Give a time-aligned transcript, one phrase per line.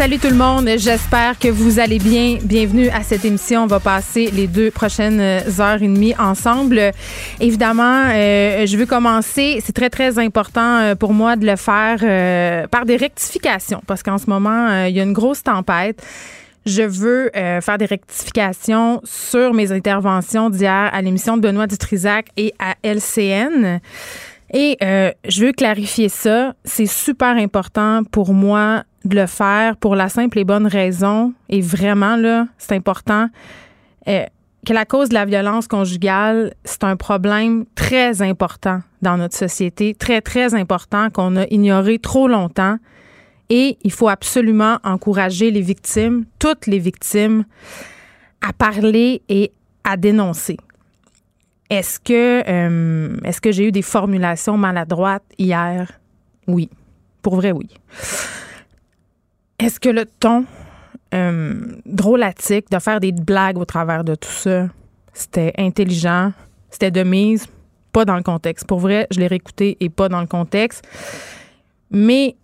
[0.00, 2.38] Salut tout le monde, j'espère que vous allez bien.
[2.42, 3.64] Bienvenue à cette émission.
[3.64, 6.92] On va passer les deux prochaines heures et demie ensemble.
[7.38, 9.60] Évidemment, euh, je veux commencer.
[9.62, 14.02] C'est très très important euh, pour moi de le faire euh, par des rectifications parce
[14.02, 16.02] qu'en ce moment, il y a une grosse tempête.
[16.64, 22.54] Je veux faire des rectifications sur mes interventions d'hier à l'émission de Benoît Dutrisac et
[22.58, 23.80] à LCN.
[24.54, 26.54] Et je veux clarifier ça.
[26.64, 31.60] C'est super important pour moi de le faire pour la simple et bonne raison, et
[31.60, 33.28] vraiment, là, c'est important,
[34.08, 34.24] euh,
[34.66, 39.94] que la cause de la violence conjugale, c'est un problème très important dans notre société,
[39.94, 42.76] très, très important qu'on a ignoré trop longtemps.
[43.48, 47.44] Et il faut absolument encourager les victimes, toutes les victimes,
[48.42, 49.50] à parler et
[49.82, 50.56] à dénoncer.
[51.70, 55.90] Est-ce que, euh, est-ce que j'ai eu des formulations maladroites hier?
[56.46, 56.68] Oui.
[57.22, 57.68] Pour vrai, oui.
[59.60, 60.46] Est-ce que le ton
[61.12, 64.68] euh, drôlatique de faire des blagues au travers de tout ça,
[65.12, 66.32] c'était intelligent,
[66.70, 67.46] c'était de mise,
[67.92, 68.66] pas dans le contexte.
[68.66, 70.86] Pour vrai, je l'ai réécouté et pas dans le contexte.
[71.90, 72.36] Mais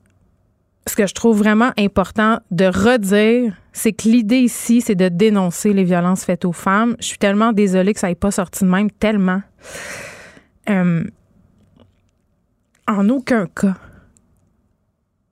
[0.86, 5.72] ce que je trouve vraiment important de redire, c'est que l'idée ici, c'est de dénoncer
[5.72, 6.96] les violences faites aux femmes.
[7.00, 9.42] Je suis tellement désolée que ça n'ait pas sorti de même, tellement.
[10.68, 11.04] Euh,
[12.86, 13.76] en aucun cas,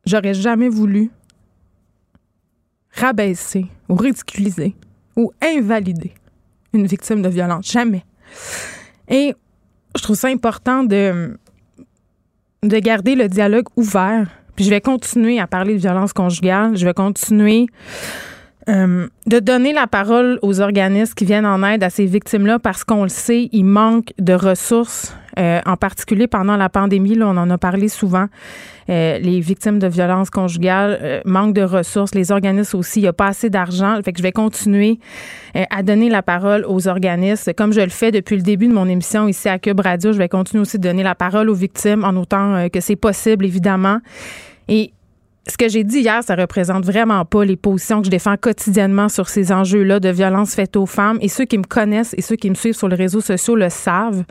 [0.06, 1.10] j'aurais jamais voulu
[2.94, 4.74] rabaisser ou ridiculiser
[5.16, 6.12] ou invalider
[6.72, 7.70] une victime de violence.
[7.70, 8.04] Jamais.
[9.08, 9.34] Et
[9.96, 11.38] je trouve ça important de,
[12.62, 14.28] de garder le dialogue ouvert.
[14.56, 16.76] Puis je vais continuer à parler de violence conjugale.
[16.76, 17.66] Je vais continuer
[18.68, 22.84] euh, de donner la parole aux organismes qui viennent en aide à ces victimes-là parce
[22.84, 27.14] qu'on le sait, il manque de ressources, euh, en particulier pendant la pandémie.
[27.14, 28.28] Là, on en a parlé souvent.
[28.90, 32.14] Euh, les victimes de violences conjugales euh, manquent de ressources.
[32.14, 33.98] Les organismes aussi, il n'y a pas assez d'argent.
[34.04, 34.98] Fait que je vais continuer
[35.56, 37.52] euh, à donner la parole aux organismes.
[37.54, 40.18] Comme je le fais depuis le début de mon émission ici à Cube Radio, je
[40.18, 43.98] vais continuer aussi de donner la parole aux victimes en autant que c'est possible, évidemment.
[44.68, 44.92] Et
[45.46, 49.08] ce que j'ai dit hier, ça représente vraiment pas les positions que je défends quotidiennement
[49.08, 51.18] sur ces enjeux-là de violence faite aux femmes.
[51.20, 53.68] Et ceux qui me connaissent et ceux qui me suivent sur les réseaux sociaux le
[53.68, 54.24] savent.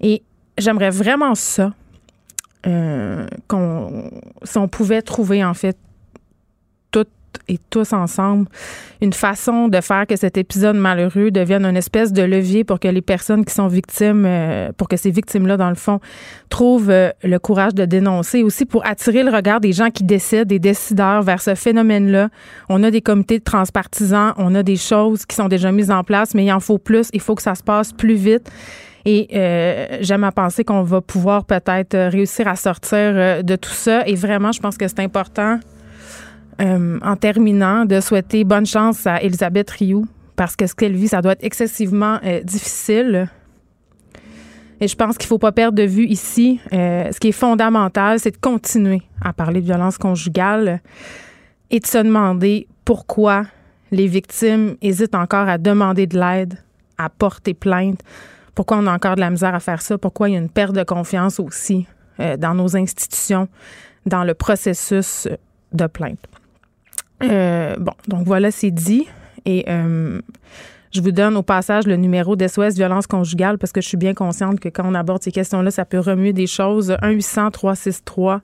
[0.00, 0.22] Et
[0.58, 1.72] j'aimerais vraiment ça,
[2.66, 4.10] euh, qu'on,
[4.42, 5.78] si on pouvait trouver en fait
[7.48, 8.46] et tous ensemble
[9.00, 12.88] une façon de faire que cet épisode malheureux devienne une espèce de levier pour que
[12.88, 16.00] les personnes qui sont victimes, euh, pour que ces victimes-là, dans le fond,
[16.48, 20.44] trouvent euh, le courage de dénoncer, aussi pour attirer le regard des gens qui décident,
[20.44, 22.28] des décideurs vers ce phénomène-là.
[22.68, 26.04] On a des comités de transpartisans, on a des choses qui sont déjà mises en
[26.04, 28.50] place, mais il en faut plus, il faut que ça se passe plus vite.
[29.04, 34.04] Et euh, j'aime à penser qu'on va pouvoir peut-être réussir à sortir de tout ça.
[34.04, 35.60] Et vraiment, je pense que c'est important,
[36.58, 40.06] en terminant, de souhaiter bonne chance à Elisabeth Rioux,
[40.36, 43.30] parce que ce qu'elle vit, ça doit être excessivement difficile.
[44.80, 48.20] Et je pense qu'il ne faut pas perdre de vue ici, ce qui est fondamental,
[48.20, 50.80] c'est de continuer à parler de violence conjugale
[51.70, 53.44] et de se demander pourquoi
[53.90, 56.58] les victimes hésitent encore à demander de l'aide,
[56.98, 58.00] à porter plainte,
[58.56, 59.98] pourquoi on a encore de la misère à faire ça?
[59.98, 61.86] Pourquoi il y a une perte de confiance aussi
[62.20, 63.48] euh, dans nos institutions,
[64.06, 65.28] dans le processus
[65.72, 66.26] de plainte?
[67.22, 69.06] Euh, bon, donc voilà, c'est dit.
[69.44, 70.20] Et euh,
[70.92, 74.14] je vous donne au passage le numéro d'SOS violence conjugale parce que je suis bien
[74.14, 76.90] consciente que quand on aborde ces questions-là, ça peut remuer des choses.
[77.02, 78.40] 1-800-363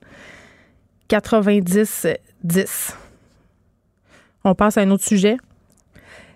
[1.11, 2.95] 90-10.
[4.45, 5.37] On passe à un autre sujet.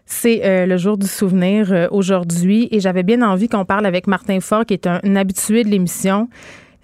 [0.04, 4.38] C'est euh, le jour du souvenir aujourd'hui et j'avais bien envie qu'on parle avec Martin
[4.40, 6.28] Faure, qui est un, habitué de l'émission.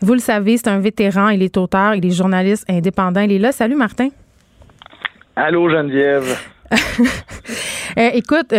[0.01, 3.21] Vous le savez, c'est un vétéran, il est auteur, il est journaliste indépendant.
[3.21, 3.53] Il est là.
[3.53, 4.09] Salut Martin.
[5.37, 6.39] Allô Geneviève.
[7.99, 8.55] Euh, écoute,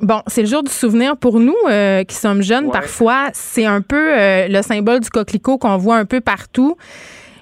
[0.00, 2.66] Bon, c'est le jour du souvenir pour nous euh, qui sommes jeunes.
[2.66, 2.72] Ouais.
[2.72, 6.76] Parfois, c'est un peu euh, le symbole du coquelicot qu'on voit un peu partout.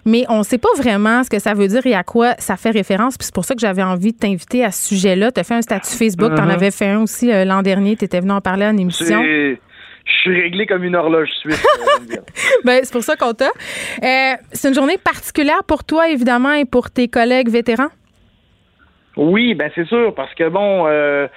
[0.06, 2.56] Mais on ne sait pas vraiment ce que ça veut dire et à quoi ça
[2.56, 3.16] fait référence.
[3.16, 5.32] Puis c'est pour ça que j'avais envie de t'inviter à ce sujet-là.
[5.32, 7.96] Tu as fait un statut Facebook, tu en avais fait un aussi euh, l'an dernier.
[7.96, 9.22] Tu étais venu en parler une émission.
[9.22, 9.56] Je
[10.20, 11.64] suis réglé comme une horloge suisse.
[12.12, 12.16] euh.
[12.64, 13.46] Ben, c'est pour ça qu'on t'a.
[14.02, 17.88] Euh, c'est une journée particulière pour toi, évidemment, et pour tes collègues vétérans?
[19.16, 21.28] Oui, ben c'est sûr, parce que bon, euh,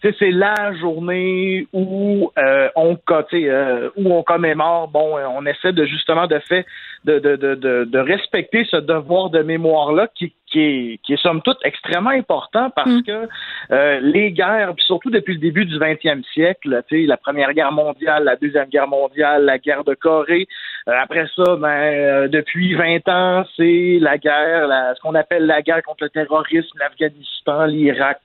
[0.00, 4.88] tu sais, c'est la journée où euh, on co- tu sais, euh, où on commémore.
[4.88, 6.66] Bon, euh, on essaie de justement de fait
[7.04, 11.22] de, de, de, de, de respecter ce devoir de mémoire-là qui, qui, est, qui est
[11.22, 13.02] somme toute extrêmement important parce Mm.
[13.04, 13.28] que
[13.72, 17.52] euh, les guerres, puis surtout depuis le début du 20e siècle, tu sais, la Première
[17.54, 20.46] Guerre mondiale, la Deuxième Guerre mondiale, la guerre de Corée,
[20.86, 25.62] après ça, ben, euh, depuis 20 ans, c'est la guerre, la- ce qu'on appelle la
[25.62, 28.18] guerre contre le terrorisme, l'Afghanistan, l'Irak.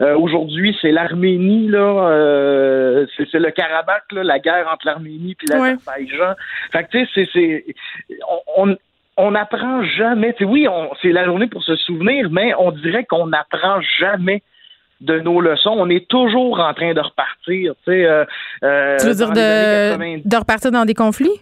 [0.00, 5.46] Euh, Aujourd'hui, c'est l'Arménie, là, euh, c'est le Karabakh, là, la guerre entre l'Arménie puis
[5.72, 6.34] l'Azerbaïdjan.
[6.72, 7.64] Fait que, tu sais, c'est-
[8.56, 8.76] on, on,
[9.16, 10.32] on n'apprend jamais.
[10.34, 10.66] Tu sais, oui,
[11.02, 14.42] c'est la journée pour se souvenir, mais on dirait qu'on n'apprend jamais
[15.00, 15.74] de nos leçons.
[15.76, 17.74] On est toujours en train de repartir.
[17.88, 18.24] Euh,
[18.62, 20.24] euh, tu veux dire dans les années 90.
[20.24, 21.40] de, de repartir dans des conflits?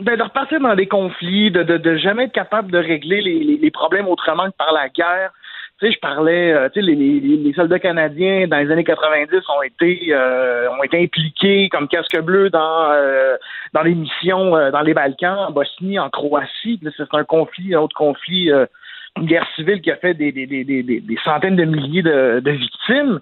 [0.00, 3.38] Ben, de repartir dans des conflits, de, de, de jamais être capable de régler les,
[3.40, 5.32] les, les problèmes autrement que par la guerre.
[5.78, 8.84] Tu sais, je parlais, euh, tu sais, les, les, les soldats canadiens dans les années
[8.84, 13.36] 90 ont été euh, ont été impliqués comme casque bleu dans euh,
[13.74, 16.80] dans les missions euh, dans les Balkans, en Bosnie, en Croatie.
[16.96, 18.64] C'est un conflit, un autre conflit, euh,
[19.18, 22.40] une guerre civile qui a fait des, des, des, des, des- centaines de milliers de,
[22.40, 23.18] de victimes.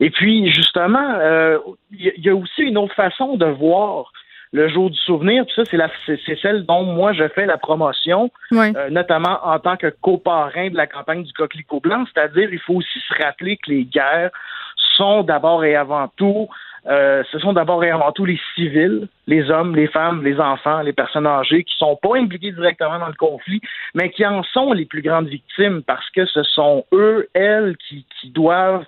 [0.00, 1.58] Et puis justement, euh,
[1.92, 4.12] il il y a aussi une autre façon de voir
[4.52, 7.46] le jour du souvenir, puis ça, c'est la c'est c'est celle dont moi je fais
[7.46, 8.72] la promotion, Oui.
[8.76, 12.74] euh, notamment en tant que coparrain de la campagne du coquelicot blanc, c'est-à-dire il faut
[12.74, 14.30] aussi se rappeler que les guerres
[14.96, 16.48] sont d'abord et avant tout
[16.86, 20.80] euh, ce sont d'abord et avant tout les civils, les hommes, les femmes, les enfants,
[20.80, 23.60] les personnes âgées qui sont pas impliqués directement dans le conflit,
[23.94, 28.06] mais qui en sont les plus grandes victimes parce que ce sont eux, elles, qui,
[28.20, 28.86] qui doivent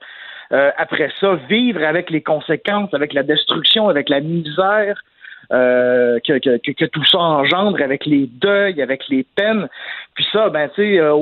[0.53, 5.03] euh, après ça vivre avec les conséquences, avec la destruction, avec la misère
[5.53, 9.69] euh, que, tout ça engendre avec les deuils, avec les peines.
[10.15, 11.13] Puis ça, ben tu sais, euh,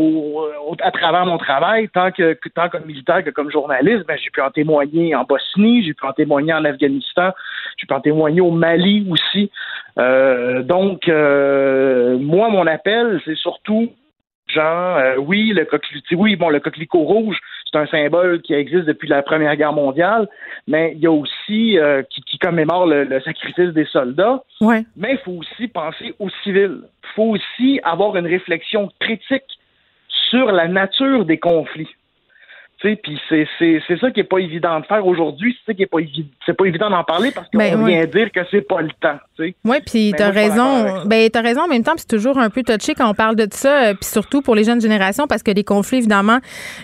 [0.83, 4.43] à travers mon travail, tant que tant comme militaire que comme journaliste, ben j'ai pu
[4.43, 7.31] en témoigner en Bosnie, j'ai pu en témoigner en Afghanistan,
[7.79, 9.51] j'ai pu en témoigner au Mali aussi.
[9.99, 13.91] Euh, donc moi, mon appel, c'est surtout
[14.47, 17.39] genre oui, le coquelicot, oui, bon, le coquelicot rouge,
[17.71, 20.29] c'est un symbole qui existe depuis la Première Guerre mondiale,
[20.67, 24.43] mais il y a aussi euh, qui, qui commémore le, le sacrifice des soldats.
[24.61, 24.85] Ouais.
[24.97, 26.81] Mais il faut aussi penser aux civils.
[27.05, 29.59] Il faut aussi avoir une réflexion critique
[30.31, 31.89] sur la nature des conflits.
[32.81, 35.57] Tu puis c'est, c'est, c'est ça qui est pas évident de faire aujourd'hui.
[35.59, 35.99] C'est ça qui est pas
[36.57, 37.91] pas évident d'en parler parce qu'on Ben, ouais.
[37.91, 39.19] vient dire que c'est pas le temps.
[39.37, 39.55] Tu.
[39.65, 41.05] Oui, puis d'accord avec raison.
[41.07, 43.47] Ben, t'as raison en même temps, c'est toujours un peu touché quand on parle de
[43.51, 46.39] ça, euh, puis surtout pour les jeunes générations, parce que les conflits, évidemment,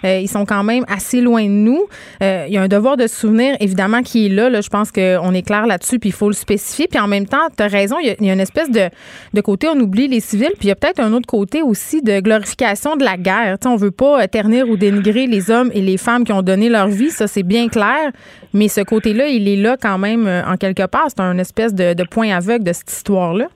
[0.05, 1.85] euh, ils sont quand même assez loin de nous.
[2.23, 4.51] Euh, Il y a un devoir de souvenir, évidemment, qui est là.
[4.51, 4.61] là.
[4.61, 6.89] Je pense qu'on est clair là-dessus, puis il faut le spécifier.
[6.89, 8.89] Puis en même temps, t'as raison, il y, a- il y a une espèce de,
[9.33, 12.03] de côté, on oublie les civils, puis il y a peut-être un autre côté aussi
[12.03, 13.59] de glorification de la guerre.
[13.61, 16.43] Tu sais, on veut pas ternir ou dénigrer les hommes et les femmes qui ont
[16.43, 18.11] donné leur vie, ça c'est bien clair.
[18.53, 21.07] Mais ce côté-là, il est là quand même euh, en quelque part.
[21.09, 23.47] C'est un espèce de, de point aveugle de cette histoire-là.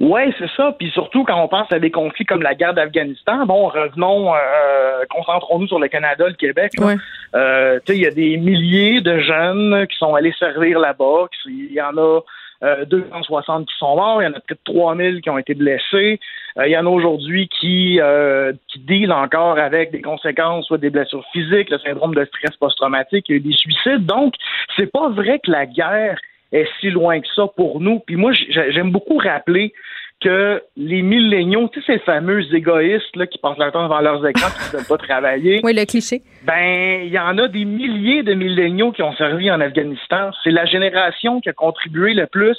[0.00, 0.74] Ouais, c'est ça.
[0.78, 5.02] Puis surtout quand on pense à des conflits comme la guerre d'Afghanistan, bon, revenons, euh,
[5.10, 6.72] concentrons-nous sur le Canada, le Québec.
[6.78, 6.94] Ouais.
[7.34, 11.26] Euh, tu sais, il y a des milliers de jeunes qui sont allés servir là-bas.
[11.46, 12.20] Il y en a
[12.62, 14.22] euh, 260 qui sont morts.
[14.22, 16.20] Il y en a de 3000 qui ont été blessés.
[16.56, 20.78] Euh, il y en a aujourd'hui qui euh, qui dealent encore avec des conséquences, soit
[20.78, 24.06] des blessures physiques, le syndrome de stress post-traumatique, il y a eu des suicides.
[24.06, 24.34] Donc,
[24.76, 26.18] c'est pas vrai que la guerre
[26.52, 27.98] est si loin que ça pour nous.
[28.00, 29.72] Puis moi, j'ai- j'aime beaucoup rappeler
[30.20, 34.26] que les milléniaux, tu sais, ces fameux égoïstes là, qui passent leur temps devant leurs
[34.26, 36.22] écrans et qui ne veulent pas travailler, Oui, le cliché.
[36.44, 40.30] ben, il y en a des milliers de milléniaux qui ont servi en Afghanistan.
[40.42, 42.56] C'est la génération qui a contribué le plus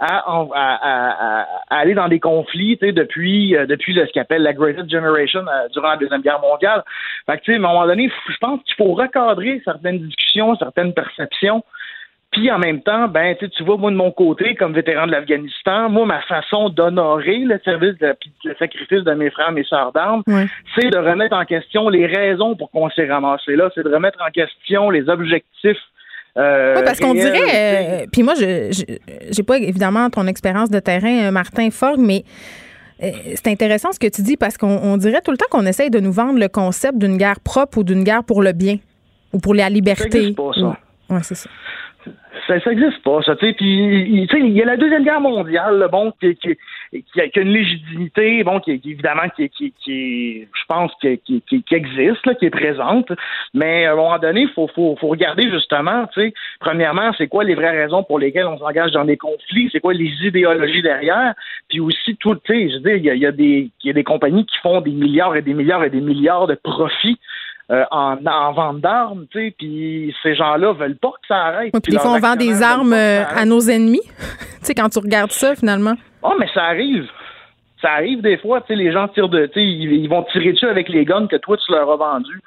[0.00, 3.94] à, en- à- à- à- à aller dans des conflits tu sais, depuis, euh, depuis
[3.94, 6.82] le- ce qu'on appelle la Greatest Generation euh, durant la Deuxième Guerre mondiale.
[7.26, 10.56] Fait que, tu sais, à un moment donné, je pense qu'il faut recadrer certaines discussions,
[10.56, 11.62] certaines perceptions.
[12.32, 15.88] Puis en même temps, ben, tu vois, moi de mon côté, comme vétéran de l'Afghanistan,
[15.88, 18.12] moi, ma façon d'honorer le service, de,
[18.44, 20.24] le sacrifice de mes frères, mes sœurs d'armes,
[20.74, 24.18] c'est de remettre en question les raisons pour qu'on s'est ramassé là, c'est de remettre
[24.20, 25.78] en question les objectifs.
[26.36, 28.02] Euh, Oui, parce qu'on dirait.
[28.02, 28.70] euh, Puis moi, je
[29.30, 32.24] j'ai pas évidemment ton expérience de terrain, euh, Martin Fogg, mais.
[33.00, 35.90] C'est intéressant ce que tu dis parce qu'on on dirait tout le temps qu'on essaye
[35.90, 38.78] de nous vendre le concept d'une guerre propre ou d'une guerre pour le bien
[39.32, 40.16] ou pour la Ça liberté.
[40.18, 40.78] existe pas, ça.
[41.10, 41.50] Ouais, c'est ça.
[42.46, 43.36] Ça, ça existe pas, ça.
[43.36, 46.56] Puis, tu sais, il y a la deuxième guerre mondiale, là, bon, qui, qui,
[46.92, 52.46] qui, a, une légitimité, bon, qui, évidemment, qui, qui, je pense, qui, existe, là, qui
[52.46, 53.10] est présente.
[53.54, 57.28] Mais à un moment donné, il faut, faut, faut regarder justement, tu sais, premièrement, c'est
[57.28, 60.82] quoi les vraies raisons pour lesquelles on s'engage dans des conflits, c'est quoi les idéologies
[60.82, 61.34] derrière,
[61.68, 63.90] puis aussi tout, tu sais, je veux dire, il y a, y a des, y
[63.90, 67.18] a des compagnies qui font des milliards et des milliards et des milliards de profits
[67.70, 71.72] euh, en, en vente d'armes, tu sais, puis ces gens-là veulent pas que ça arrête.
[71.82, 74.02] Puis des fois, on vend des armes euh, à nos ennemis.
[74.08, 75.94] tu sais, quand tu regardes ça, finalement.
[76.22, 77.08] Oh, mais ça arrive.
[77.80, 80.24] Ça arrive des fois, tu sais, les gens tirent de, tu sais, ils, ils vont
[80.24, 82.40] tirer dessus avec les guns que toi, tu leur as vendus.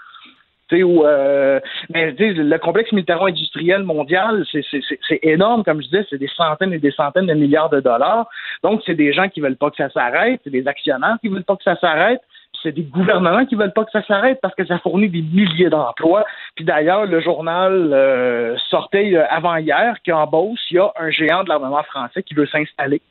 [0.70, 1.60] Tu sais, où, euh,
[1.90, 6.92] mais le complexe militaro-industriel mondial, c'est énorme, comme je disais, c'est des centaines et des
[6.92, 8.28] centaines de milliards de dollars.
[8.64, 11.46] Donc, c'est des gens qui veulent pas que ça s'arrête, c'est des actionnaires qui veulent
[11.46, 12.20] pas que ça s'arrête,
[12.64, 15.70] c'est des gouvernements qui veulent pas que ça s'arrête parce que ça fournit des milliers
[15.70, 16.26] d'emplois.
[16.56, 21.44] Puis d'ailleurs, le journal euh, sortait euh, avant-hier qu'en Beauce, il y a un géant
[21.44, 23.02] de l'armement français qui veut s'installer.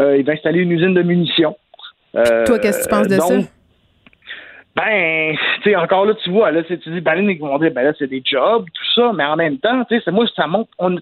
[0.00, 1.56] Euh, il va installer une usine de munitions.
[2.16, 3.50] Euh, Toi, qu'est-ce que tu penses de donc, ça?
[4.76, 7.72] ben, tu sais, encore là, tu vois, là, tu dis, ben, là, ils vont dire,
[7.72, 10.26] ben là, c'est des jobs, tout ça, mais en même temps, tu sais, c'est moi,
[10.36, 10.96] ça montre, on,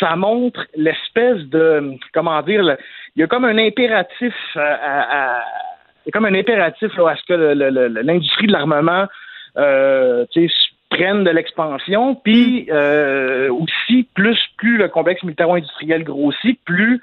[0.00, 2.76] ça montre l'espèce de, comment dire,
[3.14, 5.67] il y a comme un impératif à, à- à- il
[6.08, 9.06] a comme un impératif à ce que l'industrie de l'armement,
[9.56, 10.24] euh,
[10.90, 17.02] prenne de l'expansion, puis euh, aussi, plus, plus le complexe militaro-industriel grossit, plus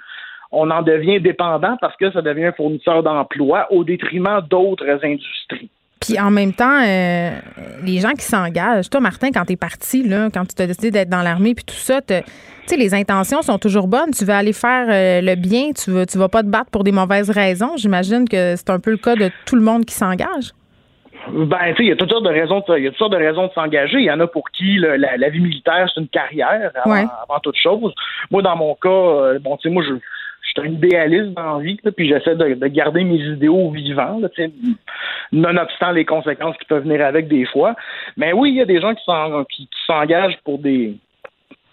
[0.51, 5.69] on en devient dépendant parce que ça devient un fournisseur d'emplois au détriment d'autres industries.
[6.07, 7.31] Puis en même temps, euh,
[7.83, 11.09] les gens qui s'engagent, toi, Martin, quand t'es parti, là, quand tu t'as décidé d'être
[11.09, 12.13] dans l'armée, puis tout ça, tu
[12.65, 14.11] sais, les intentions sont toujours bonnes.
[14.11, 16.83] Tu veux aller faire euh, le bien, tu veux, tu vas pas te battre pour
[16.83, 17.77] des mauvaises raisons.
[17.77, 20.51] J'imagine que c'est un peu le cas de tout le monde qui s'engage.
[21.33, 22.99] Ben, tu sais, il y a toutes sortes de raisons, de- il y a toutes
[22.99, 23.97] sortes de raisons de s'engager.
[23.97, 26.91] Il y en a pour qui le- la, la vie militaire c'est une carrière avant,
[26.95, 27.05] Ouais.
[27.27, 27.93] avant toute chose.
[28.29, 29.99] Moi, dans mon cas, euh, bon, tu sais, moi, je je
[30.61, 34.19] suis un idéaliste dans la vie, là, puis j'essaie de, de garder mes idéaux vivants,
[34.19, 34.27] là,
[35.31, 37.75] nonobstant les conséquences qui peuvent venir avec des fois.
[38.17, 40.95] Mais oui, il y a des gens qui s'en- qui- qui s'engagent pour des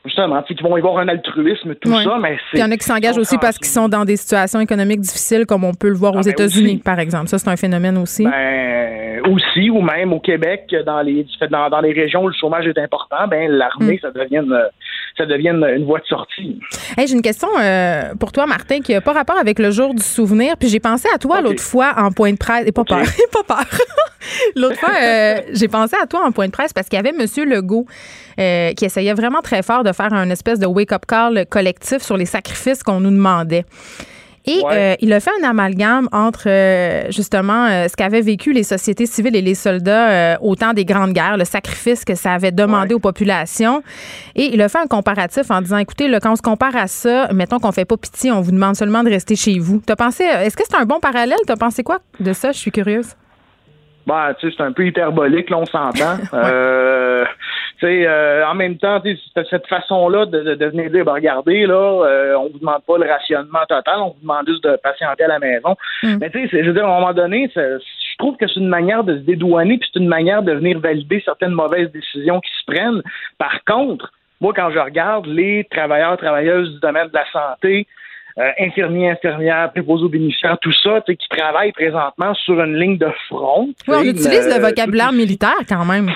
[0.04, 2.76] justement, qui vont y voir un altruisme, tout ça, mais c'est il y en a
[2.76, 5.94] qui s'engagent aussi parce qu'ils sont dans des situations économiques difficiles, comme on peut le
[5.94, 6.82] voir Ah, aux ben États-Unis, aussi.
[6.82, 7.28] par exemple.
[7.28, 8.24] Ça, c'est un phénomène aussi.
[8.24, 12.66] Ben, aussi, ou même au Québec, dans les dans, dans les régions où le chômage
[12.66, 14.60] est important, ben l'armée, ça devient une,
[15.16, 16.60] ça devient une, voie de sortie.
[16.96, 19.94] Hey, j'ai une question euh, pour toi, Martin, qui n'a pas rapport avec le jour
[19.94, 20.56] du souvenir.
[20.56, 22.66] Puis j'ai pensé à toi l'autre fois en point de presse.
[22.66, 23.04] Et pas peur.
[23.32, 23.66] pas peur.
[24.56, 27.10] l'autre fois, euh, j'ai pensé à toi en point de presse parce qu'il y avait
[27.10, 27.26] M.
[27.48, 27.86] Legault
[28.38, 32.16] euh, qui essayait vraiment très fort de faire un espèce de wake-up call collectif sur
[32.16, 33.64] les sacrifices qu'on nous demandait.
[34.44, 34.72] Et Ouais.
[34.72, 39.06] euh, il a fait un amalgame entre euh, justement euh, ce qu'avaient vécu les sociétés
[39.06, 42.88] civiles et les soldats au temps des grandes guerres, le sacrifice que ça avait demandé
[42.88, 42.94] Ouais.
[42.94, 43.82] aux populations.
[44.34, 46.88] Et il a fait un comparatif en disant, écoutez, là, quand on se compare à
[46.88, 49.80] ça, mettons qu'on fait pas pitié, on vous demande seulement de rester chez vous.
[49.86, 51.38] T'as pensé, est-ce que c'est un bon parallèle?
[51.46, 52.50] T'as pensé quoi de ça?
[52.52, 53.14] Je suis curieuse.
[54.06, 56.16] Ben, tu sais, c'est un peu hyperbolique, là, on s'entend.
[56.34, 57.24] euh,
[57.86, 59.00] euh, en même temps,
[59.34, 63.64] cette- façon-là de, venir dire, ben, regardez, là, euh, on vous demande pas le rationnement
[63.68, 65.76] total, on vous demande juste de patienter à la maison.
[66.02, 66.16] Mm.
[66.20, 68.68] Mais tu sais, je veux dire, à un moment donné, je trouve que c'est une
[68.68, 72.50] manière de se dédouaner, puis c'est une manière de venir valider certaines mauvaises décisions qui
[72.60, 73.02] se prennent.
[73.38, 74.10] Par contre,
[74.40, 77.86] moi, quand je regarde les travailleurs, travailleuses du domaine de la santé,
[78.38, 82.76] euh, infirmiers, infirmières, préposés aux bénéficiaires, tout ça, tu sais, qui travaillent présentement sur une
[82.76, 83.68] ligne de front.
[83.86, 86.10] Oui, on utilise le euh, vocabulaire militaire quand même.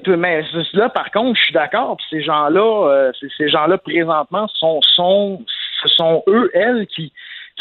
[0.00, 0.42] Tout- mais
[0.74, 1.96] là, par contre, je suis d'accord.
[2.08, 5.44] Ces gens-là, euh, ces- gens-là présentement sont, sont,
[5.82, 7.12] ce sont eux, elles, qui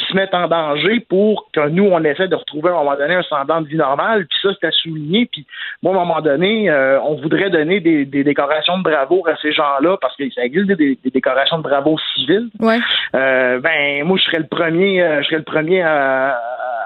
[0.07, 3.15] se mettent en danger pour que nous, on essaie de retrouver à un moment donné
[3.15, 4.25] un semblant de vie normale.
[4.27, 5.27] Puis ça, c'est à souligner.
[5.31, 5.45] Puis
[5.83, 9.35] moi, à un moment donné, euh, on voudrait donner des, des décorations de bravoure à
[9.41, 12.49] ces gens-là parce que ça existe des, des décorations de bravoure civiles.
[12.59, 12.79] Ouais.
[13.15, 16.37] Euh, ben, moi, je serais le premier, euh, je serais le premier à,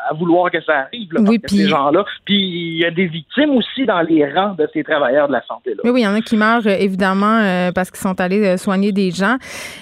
[0.09, 1.13] à vouloir que ça arrive.
[1.13, 2.03] Là, Oui, puis- ces gens-là.
[2.25, 5.41] Puis il y a des victimes aussi dans les rangs de ces travailleurs de la
[5.45, 5.71] santé.
[5.71, 5.81] Là.
[5.83, 8.91] Oui, oui, il y en a qui meurent évidemment euh, parce qu'ils sont allés soigner
[8.91, 9.37] des gens.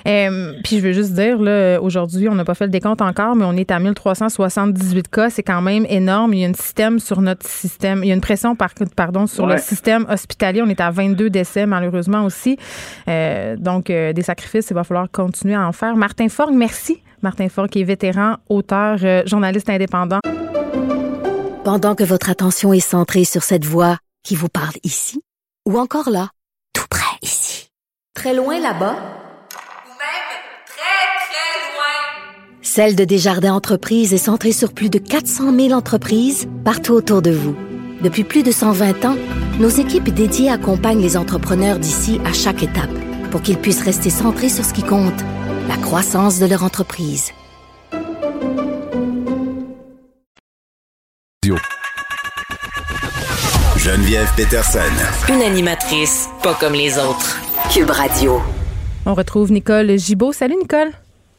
[0.06, 3.46] Puis je veux juste dire, là, aujourd'hui, on n'a pas fait le décompte encore, mais
[3.46, 5.30] on est à 1378 cas.
[5.30, 6.34] C'est quand même énorme.
[6.34, 8.04] Il y a un système sur notre système.
[8.04, 10.62] Il y a une pression, par, pardon, sur le système hospitalier.
[10.62, 12.58] On est à 22 décès, malheureusement aussi.
[13.08, 15.96] Euh, donc, euh, des sacrifices, il va falloir continuer à en faire.
[15.96, 17.02] Martin Forgue, merci.
[17.22, 20.20] Martin Forgue, qui est vétéran, auteur, euh, journaliste indépendant.
[21.64, 25.22] Pendant que votre attention est centrée sur cette voix qui vous parle ici,
[25.68, 26.30] ou encore là,
[26.74, 27.70] tout près ici,
[28.16, 30.28] très loin là-bas, Ou même
[30.66, 32.61] très, très loin.
[32.74, 37.30] Celle de Desjardins Entreprises est centrée sur plus de 400 000 entreprises partout autour de
[37.30, 37.54] vous.
[38.02, 39.18] Depuis plus de 120 ans,
[39.60, 42.90] nos équipes dédiées accompagnent les entrepreneurs d'ici à chaque étape
[43.30, 45.20] pour qu'ils puissent rester centrés sur ce qui compte,
[45.68, 47.34] la croissance de leur entreprise.
[53.76, 54.80] Geneviève Peterson.
[55.28, 57.38] Une animatrice pas comme les autres.
[57.74, 58.42] Cube Radio.
[59.06, 60.32] On retrouve Nicole Gibaud.
[60.32, 60.92] Salut Nicole.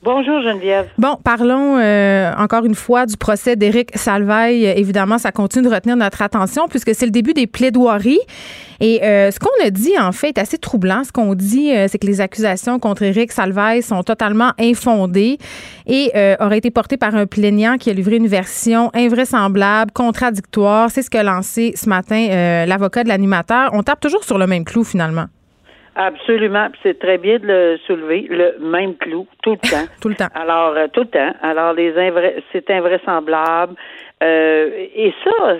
[0.04, 0.88] Bonjour Geneviève.
[0.98, 4.64] Bon, parlons euh, encore une fois du procès d'Éric Salvaille.
[4.64, 8.18] Évidemment, ça continue de retenir notre attention puisque c'est le début des plaidoiries.
[8.80, 11.04] Et euh, ce qu'on a dit, en fait, est assez troublant.
[11.04, 15.38] Ce qu'on dit, euh, c'est que les accusations contre Éric Salvaille sont totalement infondées
[15.86, 20.90] et auraient été portées par un plaignant qui a livré une version invraisemblable, contradictoire.
[20.90, 23.70] C'est ce qu'a lancé ce matin l'avocat de l'animateur.
[23.72, 25.26] On tape toujours sur le même clou, finalement.
[25.94, 26.68] Absolument.
[26.82, 28.26] C'est très bien de le soulever.
[28.30, 29.86] Le même clou, tout le temps.
[30.00, 30.28] tout le temps.
[30.34, 31.32] Alors, euh, tout le temps.
[31.42, 31.92] Alors, les
[32.52, 33.74] c'est invraisemblable.
[34.22, 35.56] Euh, et ça,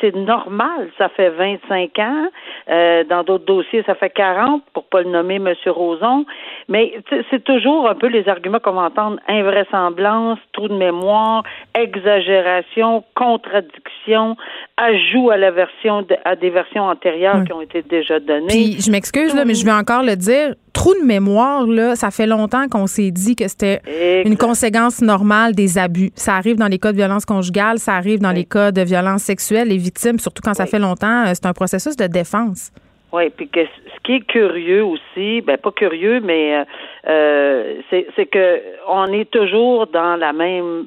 [0.00, 0.90] c'est normal.
[0.98, 2.26] Ça fait 25 ans.
[2.68, 5.54] Euh, dans d'autres dossiers, ça fait 40, pour pas le nommer M.
[5.66, 6.26] Roson.
[6.68, 6.94] Mais
[7.30, 9.18] c'est toujours un peu les arguments qu'on va entendre.
[9.26, 14.36] Invraisemblance, trou de mémoire, exagération, contradiction,
[14.76, 18.46] ajout à la version à des versions antérieures qui ont été déjà données.
[18.48, 22.12] Puis, je m'excuse, là, mais je vais encore le dire trou de mémoire, là, ça
[22.12, 23.82] fait longtemps qu'on s'est dit que c'était
[24.24, 26.12] une conséquence normale des abus.
[26.14, 29.24] Ça arrive dans les cas de violence conjugale, ça arrive dans les cas de violence
[29.24, 29.68] sexuelle.
[29.68, 32.70] Les victimes, surtout quand ça fait longtemps, euh, c'est un processus de défense.
[33.10, 36.64] Oui, puis que ce qui est curieux aussi, ben pas curieux, mais euh,
[37.08, 40.86] euh, c'est que on est toujours dans la même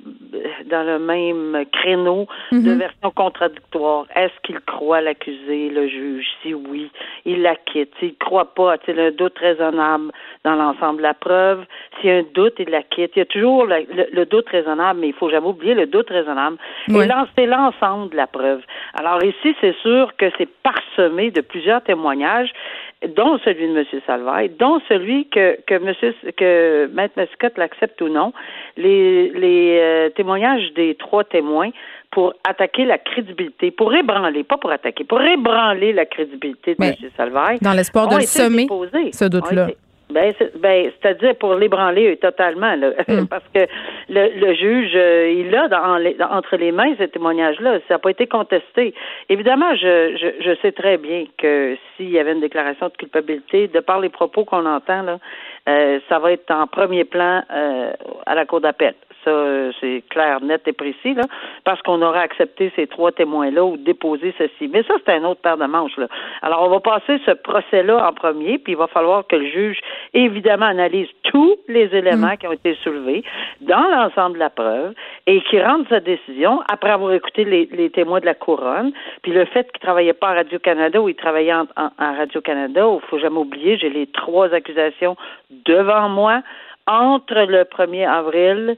[0.69, 2.77] dans le même créneau de mhm.
[2.77, 4.05] version contradictoire.
[4.15, 6.27] Est-ce qu'il croit l'accusé, le juge?
[6.43, 6.91] Si oui,
[7.25, 7.91] il l'acquitte.
[7.99, 10.11] S'il croit pas, a-t-il un doute raisonnable
[10.43, 11.65] dans l'ensemble de la preuve?
[11.99, 13.13] S'il y a un doute, il l'acquitte.
[13.15, 16.57] Il y a toujours le, doute raisonnable, mais il faut jamais oublier le doute raisonnable.
[16.87, 18.61] Et là, c'est l'ensemble de la preuve.
[18.93, 22.10] Alors ici, c'est sûr que c'est parsemé de plusieurs témoignages
[23.15, 23.85] dont celui de M.
[24.05, 28.33] Salvaille, dont celui que, que Monsieur que Maître Mascotte l'accepte ou non,
[28.77, 31.71] les, les euh, témoignages des trois témoins
[32.11, 36.93] pour attaquer la crédibilité, pour ébranler, pas pour attaquer, pour ébranler la crédibilité de M.
[37.15, 37.57] Salvaille.
[37.61, 38.67] Dans l'espoir de le semer,
[39.11, 39.69] ce doute-là.
[40.11, 43.25] Ben, ben, c'est-à-dire pour l'ébranler totalement, là, hmm.
[43.29, 43.65] parce que
[44.09, 45.99] le, le juge, euh, il a dans,
[46.31, 47.79] entre les mains ce témoignage-là.
[47.87, 48.93] Ça n'a pas été contesté.
[49.29, 53.67] Évidemment, je, je, je sais très bien que s'il y avait une déclaration de culpabilité,
[53.67, 55.19] de par les propos qu'on entend, là,
[55.69, 57.91] euh, ça va être en premier plan euh,
[58.25, 58.93] à la cour d'appel.
[59.23, 61.23] Ça, euh, c'est clair, net et précis, là,
[61.63, 64.67] parce qu'on aura accepté ces trois témoins-là ou déposé ceci.
[64.67, 65.97] Mais ça, c'est un autre paire de manches.
[65.97, 66.07] Là.
[66.41, 69.79] Alors, on va passer ce procès-là en premier, puis il va falloir que le juge,
[70.13, 72.37] évidemment, analyse tous les éléments mm.
[72.37, 73.23] qui ont été soulevés
[73.61, 74.93] dans l'ensemble de la preuve
[75.27, 78.91] et qui rende sa décision après avoir écouté les, les témoins de la couronne.
[79.21, 82.87] Puis le fait qu'il ne travaillait pas à Radio-Canada ou il travaillait en, en Radio-Canada,
[82.91, 85.15] il faut jamais oublier, j'ai les trois accusations
[85.65, 86.41] devant moi
[86.87, 88.77] entre le 1er avril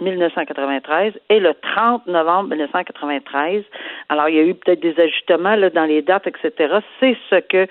[0.00, 3.64] 1993 et le 30 novembre 1993.
[4.08, 6.78] Alors, il y a eu peut-être des ajustements là, dans les dates, etc.
[7.00, 7.66] C'est ce que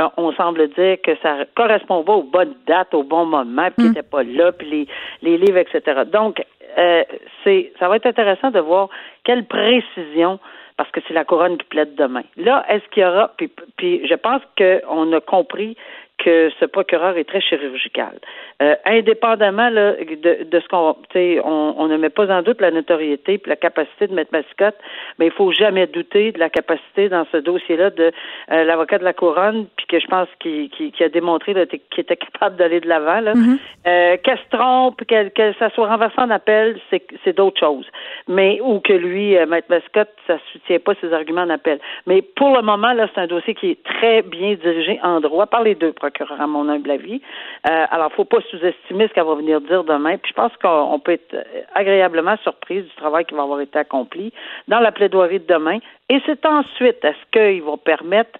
[0.00, 3.88] euh, on semble dire que ça correspond pas aux bonnes dates, au bon moment, puis
[3.88, 4.10] n'était mm.
[4.10, 4.86] pas là, puis les,
[5.22, 6.02] les livres, etc.
[6.10, 6.42] Donc,
[6.78, 7.04] euh,
[7.42, 8.88] c'est ça va être intéressant de voir
[9.24, 10.38] quelle précision
[10.76, 12.24] parce que c'est la couronne qui plaide demain.
[12.36, 15.76] Là, est-ce qu'il y aura, puis, puis je pense qu'on a compris
[16.18, 18.18] que ce procureur est très chirurgical.
[18.62, 22.70] Euh, indépendamment là, de, de ce qu'on, on, on ne met pas en doute la
[22.70, 24.76] notoriété et la capacité de mettre Mascotte,
[25.18, 28.12] mais il faut jamais douter de la capacité dans ce dossier-là de
[28.52, 31.52] euh, l'avocat de la couronne, puis que je pense qu'il a démontré
[31.90, 33.20] qu'il était capable d'aller de l'avant.
[33.20, 33.32] Là.
[33.34, 33.58] Mm-hmm.
[33.86, 37.86] euh, qu'elle se trompe, que, que ça soit renversé en appel, c'est d'autres choses.
[38.28, 41.80] Mais ou que lui, Maître Mascotte, ça soutient pas ses arguments en appel.
[42.06, 45.46] Mais pour le moment, là, c'est un dossier qui est très bien dirigé en droit
[45.46, 47.20] par les deux procureur, à mon humble avis.
[47.68, 50.16] Euh, alors, faut pas sous-estimer ce qu'elle va venir dire demain.
[50.18, 51.36] Puis je pense qu'on peut être
[51.74, 54.32] agréablement surprise du travail qui va avoir été accompli
[54.68, 55.78] dans la plaidoirie de demain.
[56.10, 58.38] Et c'est ensuite, est-ce qu'ils vont permettre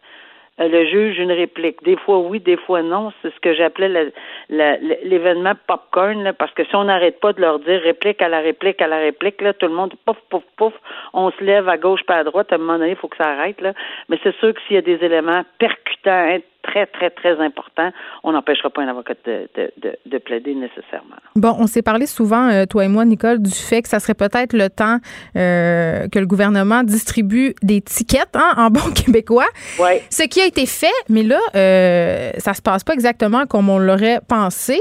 [0.61, 1.83] euh, le juge une réplique?
[1.85, 3.13] Des fois oui, des fois non.
[3.23, 4.13] C'est ce que j'appelais
[4.51, 8.83] l'événement popcorn, parce que si on n'arrête pas de leur dire réplique à la réplique
[8.83, 10.75] à la réplique, là, tout le monde pouf, pouf, pouf,
[11.15, 13.17] on se lève à gauche pas à droite, à un moment donné, il faut que
[13.17, 13.61] ça arrête.
[13.63, 13.73] Là.
[14.09, 17.91] Mais c'est sûr que s'il y a des éléments percutants, très, très, très important.
[18.23, 21.17] On n'empêchera pas un avocat de, de, de, de, plaider nécessairement.
[21.37, 24.15] Bon, on s'est parlé souvent, euh, toi et moi, Nicole, du fait que ça serait
[24.15, 24.99] peut-être le temps
[25.37, 29.47] euh, que le gouvernement distribue des tickets hein, en bon québécois.
[29.79, 30.03] Ouais.
[30.11, 33.79] Ce qui a été fait, mais là, euh, ça se passe pas exactement comme on
[33.79, 34.81] l'aurait pensé.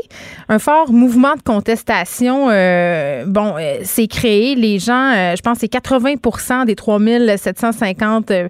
[0.49, 4.55] Un fort mouvement de contestation, euh, bon, c'est créé.
[4.55, 8.47] Les gens, je pense, c'est 80% des 3750 euh,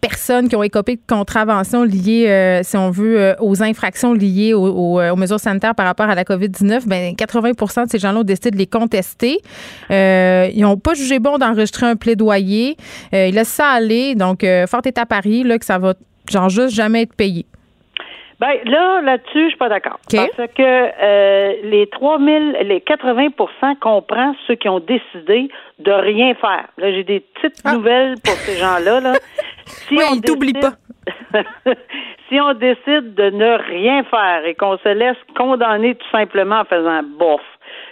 [0.00, 4.52] personnes qui ont écopé de contraventions liées, euh, si on veut, euh, aux infractions liées
[4.52, 4.56] euh,
[5.12, 8.50] aux mesures sanitaires par rapport à la COVID-19, ben 80% de ces gens-là ont décidé
[8.50, 9.38] de les contester.
[9.90, 12.76] Ils n'ont pas jugé bon d'enregistrer un plaidoyer.
[13.12, 14.14] Ils laissent ça aller.
[14.14, 15.94] Donc, euh, fort est à Paris là, que ça va,
[16.30, 17.46] genre, juste jamais être payé.
[18.38, 19.98] Ben là, là-dessus, je suis pas d'accord.
[20.12, 26.66] Parce que euh, les 3000, les 80% comprend ceux qui ont décidé de rien faire.
[26.76, 27.72] Là, j'ai des petites Ah.
[27.74, 29.00] nouvelles pour ces gens-là.
[29.00, 29.12] Là.
[29.66, 30.76] Si Oui, on ils t'oublient décide-
[32.28, 36.64] si on décide de ne rien faire et qu'on se laisse condamner tout simplement en
[36.64, 37.40] faisant bof,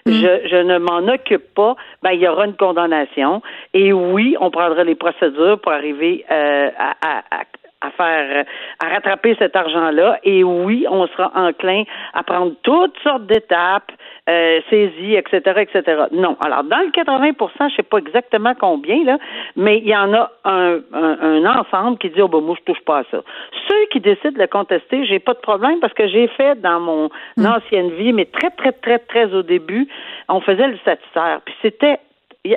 [0.07, 0.13] je,
[0.49, 3.43] je ne m'en occupe pas, ben il y aura une condamnation.
[3.73, 7.45] Et oui, on prendra les procédures pour arriver euh, à, à, à
[7.85, 8.45] à faire
[8.83, 13.93] à rattraper cet argent-là et oui, on sera enclin à prendre toutes sortes d'étapes,
[14.29, 16.05] euh, saisies, etc., etc.
[16.13, 16.37] Non.
[16.45, 19.19] Alors dans le 80% je sais pas exactement combien là,
[19.57, 22.73] mais il y en a un, un, un ensemble qui dit oh ben moi je
[22.73, 23.23] touche pas à ça.
[23.69, 26.81] Ceux qui décident de le contester, j'ai pas de problème parce que j'ai fait dans
[26.81, 29.89] mon ancienne vie, mais très très très très au début,
[30.29, 31.99] on faisait le statutaire, puis c'était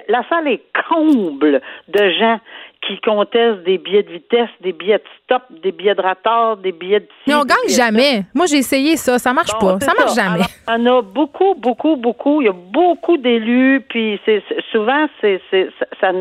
[0.08, 2.40] la salle est comble de gens
[2.86, 6.72] qui contestent des billets de vitesse, des billets de stop, des billets de retard, des
[6.72, 8.22] billets de Mais on gagne jamais.
[8.36, 9.18] Moi, j'ai essayé ça.
[9.18, 9.80] Ça marche Bon, pas.
[9.86, 10.42] Ça marche jamais.
[10.68, 12.42] Alors, en a beaucoup, beaucoup, beaucoup.
[12.42, 16.12] Il y a beaucoup d'élus, puis c'est souvent, c'est c'est- ça, ça-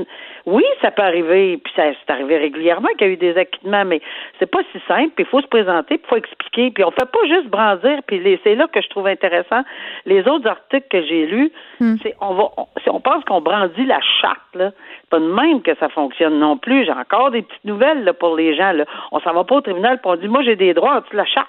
[0.46, 3.84] oui, ça peut arriver, puis ça c'est arrivé régulièrement qu'il y a eu des acquittements,
[3.84, 4.00] mais
[4.38, 5.10] c'est pas si simple.
[5.16, 7.98] Puis il faut se présenter, puis il faut expliquer, puis on fait pas juste brandir.
[8.06, 9.62] Puis les- c'est là que je trouve intéressant.
[10.06, 11.96] Les autres articles que j'ai lus, Hmm.
[12.02, 14.70] c'est on va, on, on pense qu'on brandit la charte là.
[15.02, 16.84] C'est pas de même que ça fonctionne non plus.
[16.84, 18.84] J'ai encore des petites nouvelles là, pour les gens là.
[19.12, 21.12] On s'en va pas au tribunal, puis on dit moi j'ai des droits en dessous
[21.12, 21.48] de la charte?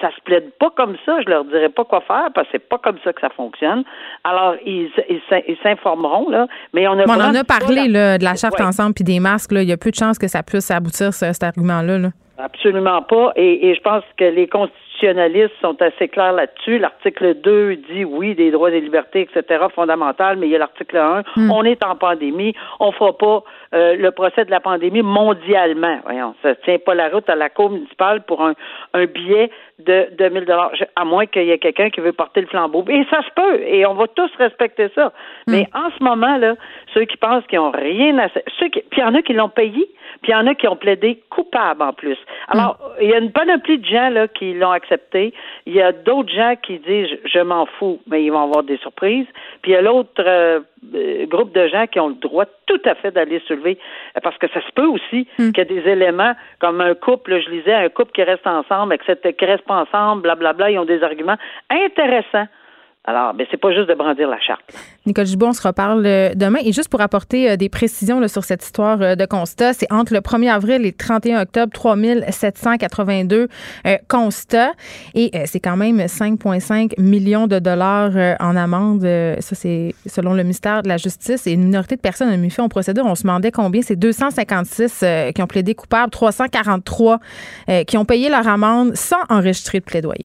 [0.00, 2.68] Ça se plaide pas comme ça, je leur dirai pas quoi faire parce que c'est
[2.68, 3.84] pas comme ça que ça fonctionne.
[4.24, 7.88] Alors ils ils s'in- ils s'informeront là, mais on a Bon, on en a parlé
[7.88, 8.64] là, de la charte Ouais.
[8.66, 9.52] ensemble puis des masques.
[9.52, 9.62] Là.
[9.62, 11.98] Il y a peu de chances que ça puisse aboutir, ce- cet argument-là.
[11.98, 12.08] Là.
[12.38, 13.32] Absolument pas.
[13.36, 16.78] Et, et je pense que les constitutionnalistes sont assez clairs là-dessus.
[16.78, 20.58] L'article 2 dit oui, des droits et des libertés, etc., fondamentales, mais il y a
[20.58, 21.22] l'article 1.
[21.50, 22.54] On est en pandémie.
[22.80, 23.42] On fera pas
[23.74, 25.98] euh, le procès de la pandémie mondialement.
[26.04, 28.54] Voyons, ça tient pas la route à la Cour municipale pour un,
[28.94, 32.46] un billet de 2000 dollars, à moins qu'il y ait quelqu'un qui veut porter le
[32.46, 32.84] flambeau.
[32.88, 33.60] Et ça se peut.
[33.62, 35.12] Et on va tous respecter ça.
[35.48, 36.54] Mais en ce moment, là,
[36.94, 38.28] ceux qui pensent qu'ils ont rien à...
[38.58, 38.80] Ceux qui...
[38.90, 39.88] Puis il y en a qui l'ont payé,
[40.22, 42.18] puis il y en a qui ont plaidé coupable en plus.
[42.48, 45.34] Alors, il y a une panoplie de gens là, qui l'ont accepté.
[45.66, 48.76] Il y a d'autres gens qui disent je, m'en fous, mais ils vont avoir des
[48.78, 49.26] surprises.
[49.62, 50.60] Puis il y a l'autre euh,
[51.26, 53.78] groupe de gens qui ont le droit tout à fait d'aller soulever,
[54.16, 57.40] euh, parce que ça se peut aussi qu'il y a des éléments comme un couple,
[57.40, 60.84] je lisais, un couple qui reste ensemble, etc., qui reste pas ensemble, blablabla, ils ont
[60.84, 61.36] des arguments
[61.70, 62.48] intéressants.
[63.04, 64.62] Alors, ben, c'est pas juste de brandir la charte.
[65.06, 66.60] Nicole Gibault, on se reparle euh, demain.
[66.64, 70.14] Et juste pour apporter euh, des précisions sur cette histoire euh, de constat, c'est entre
[70.14, 73.48] le 1er avril et le 31 octobre, 3782
[73.86, 74.72] euh, constats.
[75.14, 79.02] Et c'est quand même 5,5 millions de dollars en amende.
[79.02, 81.46] Ça, c'est selon le ministère de la Justice.
[81.46, 83.04] Et une minorité de personnes ont mis fait en procédure.
[83.06, 83.82] On se demandait combien.
[83.82, 87.18] C'est 256 euh, qui ont plaidé coupable, 343
[87.68, 90.24] euh, qui ont payé leur amende sans enregistrer de plaidoyer.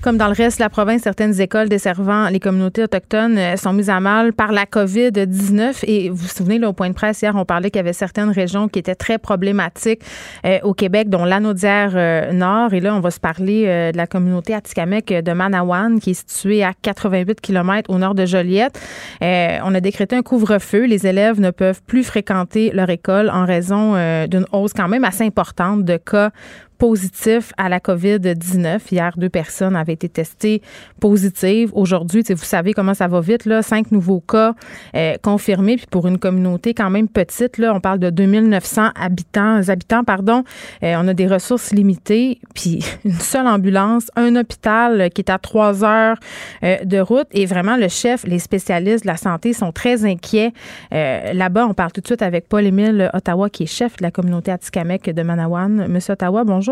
[0.00, 3.72] Comme dans le reste de la province, certaines écoles desservant les communautés autochtones euh, sont
[3.72, 5.84] mises à mal par la COVID-19.
[5.88, 7.92] Et vous vous souvenez, là, au point de presse, hier, on parlait qu'il y avait
[7.92, 10.02] certaines régions qui étaient très problématiques
[10.46, 12.74] euh, au Québec, dont l'Anaudière euh, Nord.
[12.74, 16.62] Et là, on va se parler de la communauté atikamekw de Manawan, qui est située
[16.62, 18.80] à 88 km au nord de Joliette.
[19.20, 20.84] On a décrété un couvre-feu.
[20.84, 23.94] Les élèves ne peuvent plus fréquenter leur école en raison
[24.26, 26.30] d'une hausse quand même assez importante de cas
[26.78, 28.80] positifs à la COVID-19.
[28.92, 30.62] Hier, deux personnes avaient été testées
[31.00, 31.70] positives.
[31.74, 34.54] Aujourd'hui, vous savez comment ça va vite, là, cinq nouveaux cas
[34.94, 35.76] euh, confirmés.
[35.76, 40.44] Puis pour une communauté quand même petite, là, on parle de 2900 habitants, habitants pardon.
[40.82, 42.40] Euh, on a des ressources limitées.
[42.54, 46.16] Puis une seule ambulance, un hôpital qui est à trois heures
[46.62, 47.26] euh, de route.
[47.32, 50.52] Et vraiment, le chef, les spécialistes de la santé sont très inquiets.
[50.90, 54.50] Là-bas, on parle tout de suite avec Paul-Émile Ottawa, qui est chef de la communauté
[54.52, 55.86] Atikamek de Manawan.
[55.88, 56.67] Monsieur Ottawa, bonjour.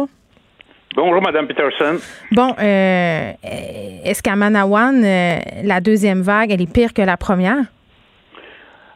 [0.95, 1.97] Bonjour, Madame Peterson.
[2.33, 3.33] Bon, euh,
[4.05, 7.59] est-ce qu'à Manawan, euh, la deuxième vague, elle est pire que la première?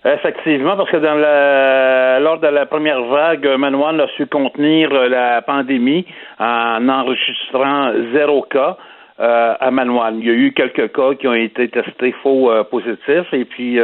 [0.05, 5.43] Effectivement, parce que dans la, lors de la première vague, Manawan a su contenir la
[5.43, 6.07] pandémie
[6.39, 8.79] en enregistrant zéro cas
[9.19, 10.19] euh, à Manawan.
[10.21, 13.79] Il y a eu quelques cas qui ont été testés faux positifs et puis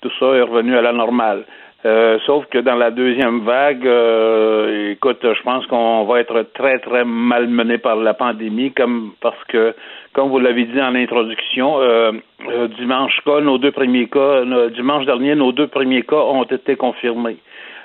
[0.00, 1.44] tout ça est revenu à la normale.
[1.86, 6.80] Euh, sauf que dans la deuxième vague, euh, écoute, je pense qu'on va être très,
[6.80, 9.72] très malmené par la pandémie, comme parce que,
[10.12, 12.10] comme vous l'avez dit en introduction, euh,
[12.76, 14.42] dimanche cas, nos deux premiers cas,
[14.74, 17.36] dimanche dernier, nos deux premiers cas ont été confirmés.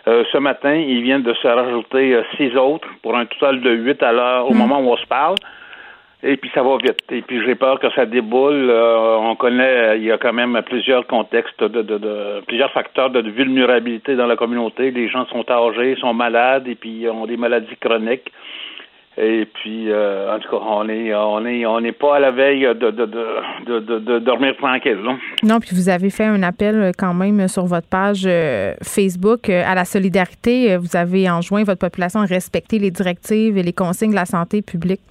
[0.08, 4.12] ce matin, ils viennent de se rajouter six autres pour un total de huit à
[4.12, 4.58] l'heure au mm.
[4.58, 5.36] moment où on se parle.
[6.24, 7.04] Et puis ça va vite.
[7.12, 8.70] Et puis j'ai peur que ça déboule.
[8.70, 14.16] Euh, on connaît, il y a quand même plusieurs contextes de, plusieurs facteurs de vulnérabilité
[14.16, 14.92] dans la communauté.
[14.92, 18.32] Les gens sont âgés, sont malades et puis ont des maladies chroniques.
[19.18, 22.32] Et puis, euh, en tout cas, on est, on est, on n'est pas à la
[22.32, 25.00] veille de, de, de, de, de dormir tranquille.
[25.04, 25.18] Non?
[25.44, 29.76] non, puis vous avez fait un appel quand même sur votre page euh, Facebook à
[29.76, 30.78] la solidarité.
[30.78, 34.62] Vous avez enjoint votre population à respecter les directives et les consignes de la santé
[34.62, 35.02] publique.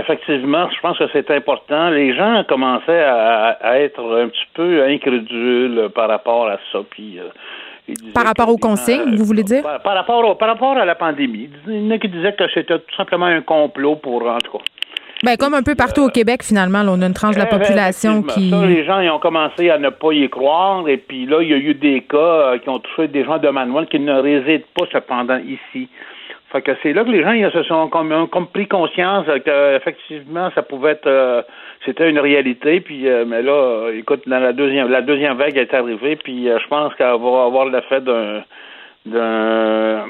[0.00, 1.90] Effectivement, je pense que c'est important.
[1.90, 6.80] Les gens commençaient à, à, être un petit peu incrédules par rapport à ça.
[6.90, 7.28] Puis, euh,
[8.14, 9.62] par rapport aux consignes, vous voulez dire?
[9.62, 11.48] Par, rapport par rapport à la pandémie.
[11.66, 14.58] Il y en a qui disaient que c'était tout simplement un complot pour, en tout
[14.58, 14.64] cas.
[15.24, 18.22] Ben, comme un peu partout au Québec, finalement, on a une tranche de la population
[18.22, 18.50] qui.
[18.50, 21.54] les gens ils ont commencé à ne pas y croire, et puis là, il y
[21.54, 24.64] a eu des cas euh, qui ont touché des gens de Manuel qui ne résident
[24.76, 25.88] pas cependant ici.
[26.50, 30.62] Fait que c'est là que les gens ils se sont comme, pris conscience qu'effectivement ça
[30.62, 31.42] pouvait être euh,
[31.84, 35.74] c'était une réalité puis euh, mais là écoute dans la deuxième la deuxième vague est
[35.74, 38.42] arrivée puis euh, je pense qu'elle va avoir l'effet d'un
[39.04, 40.06] d'un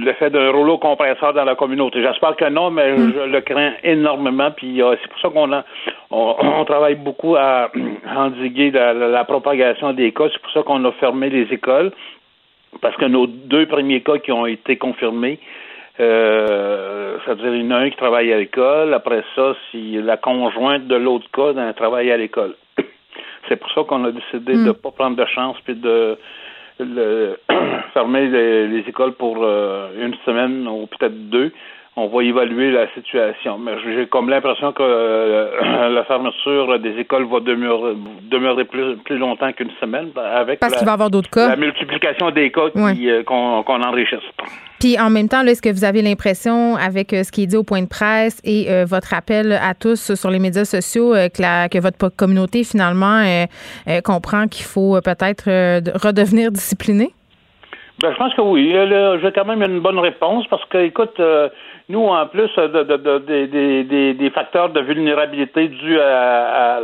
[0.00, 2.02] l'effet d'un rouleau compresseur dans la communauté.
[2.02, 3.12] J'espère que non, mais mm.
[3.14, 4.50] je le crains énormément.
[4.50, 5.64] Puis c'est pour ça qu'on a
[6.10, 7.70] on, travaille beaucoup à
[8.16, 10.24] endiguer la, la propagation des cas.
[10.32, 11.92] C'est pour ça qu'on a fermé les écoles
[12.80, 15.38] parce que nos deux premiers cas qui ont été confirmés,
[15.98, 18.92] euh, ça veut dire il y en a un qui travaille à l'école.
[18.94, 22.54] Après ça, si la conjointe de l'autre cas d'un travail à l'école.
[23.48, 24.74] C'est pour ça qu'on a décidé de ne hmm.
[24.74, 26.18] pas prendre de chance puis de
[27.94, 31.52] fermer les, écoles pour euh, une semaine ou peut-être deux
[31.98, 33.58] on va évaluer la situation.
[33.58, 37.94] Mais j'ai comme l'impression que euh, la fermeture des écoles va demeurer,
[38.30, 41.48] demeurer plus, plus longtemps qu'une semaine avec Parce qu'il va y avoir d'autres cas?
[41.48, 44.18] La multiplication des cas euh, qu'on enrichisse.
[44.78, 47.56] Puis en même temps, est-ce que vous avez l'impression, avec euh, ce qui est dit
[47.56, 51.70] au point de presse et votre appel à tous sur les médias sociaux, que, la,
[51.70, 53.22] que votre communauté finalement
[54.04, 55.46] comprend qu'il faut peut-être
[56.06, 57.10] redevenir discipliné?
[58.02, 58.74] Ben, je pense que oui.
[59.22, 61.18] J'ai quand même une bonne réponse parce que, écoute,
[61.88, 66.80] nous, en plus de, de, de, des facteurs de vulnérabilité dus à,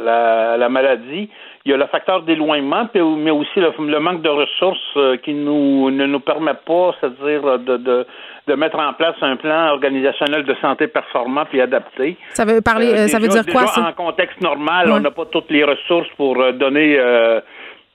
[0.58, 1.28] la, maladie,
[1.64, 5.90] il y a le facteur d'éloignement, mais aussi le, manque de ressources euh, qui nous
[5.90, 8.06] ne nous permet pas, c'est-à-dire de, de,
[8.46, 12.16] de mettre en place un plan organisationnel de santé performant puis adapté.
[12.30, 13.88] Ça veut parler, euh, ça veut dire quoi ça?
[13.88, 16.52] En contexte normal, on n'a pas toutes les ressources pour euh,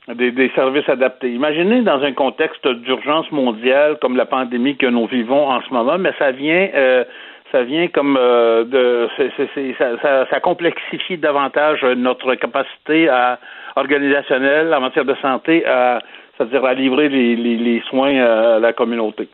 [0.08, 1.30] donner des, services adaptés.
[1.32, 5.98] Imaginez dans un contexte d'urgence mondiale comme la pandémie que nous vivons en ce moment,
[5.98, 7.04] mais ça vient euh,
[7.52, 9.10] ça vient comme euh, de
[9.78, 13.39] ça, ça, complexifie davantage notre capacité à
[13.76, 16.00] organisationnelle en matière de santé à
[16.38, 19.28] c'est-à-dire à livrer les, les, soins à la communauté.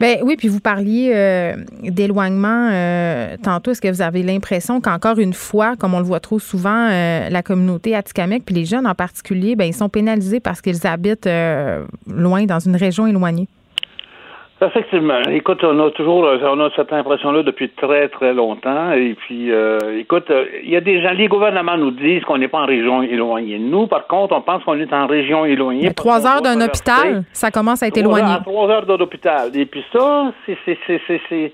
[0.00, 3.72] Ben oui, puis vous parliez euh, d'éloignement euh, tantôt.
[3.72, 7.28] Est-ce que vous avez l'impression qu'encore une fois, comme on le voit trop souvent, euh,
[7.28, 11.28] la communauté Atikamek, puis les jeunes en particulier, ben ils sont pénalisés parce qu'ils habitent
[12.08, 13.46] loin, dans une région éloignée?
[14.62, 15.22] Effectivement.
[15.30, 18.92] Écoute, on a toujours on a cette impression-là depuis très, très longtemps.
[18.92, 22.36] Et puis, euh, écoute, euh, il y a des gens, les gouvernements nous disent qu'on
[22.36, 23.58] n'est pas en région éloignée.
[23.58, 25.94] Nous, par contre, on pense qu'on est en région éloignée.
[25.94, 28.34] trois heures d'un hôpital, ça commence à être éloigné.
[28.44, 29.50] trois heures d'un hôpital.
[29.54, 31.52] Et puis ça, c'est...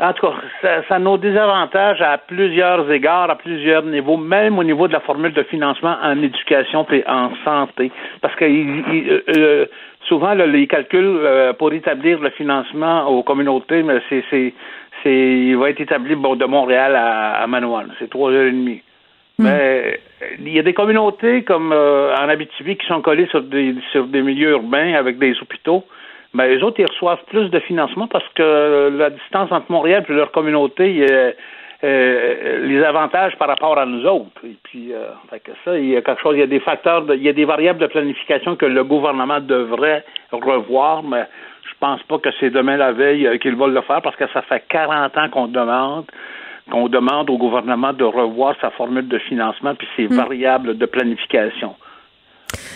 [0.00, 4.58] En tout cas, ça, ça a nos désavantages à plusieurs égards, à plusieurs niveaux, même
[4.58, 7.92] au niveau de la formule de financement en éducation et en santé.
[8.20, 9.66] Parce que euh,
[10.08, 14.52] souvent, les calculs euh, pour établir le financement aux communautés, mais c'est c'est
[15.12, 17.92] il va être établi bon, de Montréal à, à Manoine.
[18.00, 18.82] C'est trois heures et demie.
[19.38, 20.00] Mais
[20.38, 24.06] il y a des communautés comme euh, en Abitibi qui sont collées sur des sur
[24.06, 25.84] des milieux urbains avec des hôpitaux.
[26.34, 30.12] Ben, les autres, ils reçoivent plus de financement parce que la distance entre Montréal et
[30.12, 31.32] leur communauté, y a,
[31.84, 34.30] euh, les avantages par rapport à nous autres.
[34.44, 36.60] Et puis, euh, fait que ça, il y a quelque chose, il y a des
[36.60, 41.24] facteurs, de- il y a des variables de planification que le gouvernement devrait revoir, mais
[41.68, 44.26] je pense pas que c'est demain la veille euh, qu'ils vont le faire parce que
[44.32, 46.06] ça fait 40 ans qu'on demande
[46.70, 51.74] qu'on demande au gouvernement de revoir sa formule de financement puis ses variables de planification.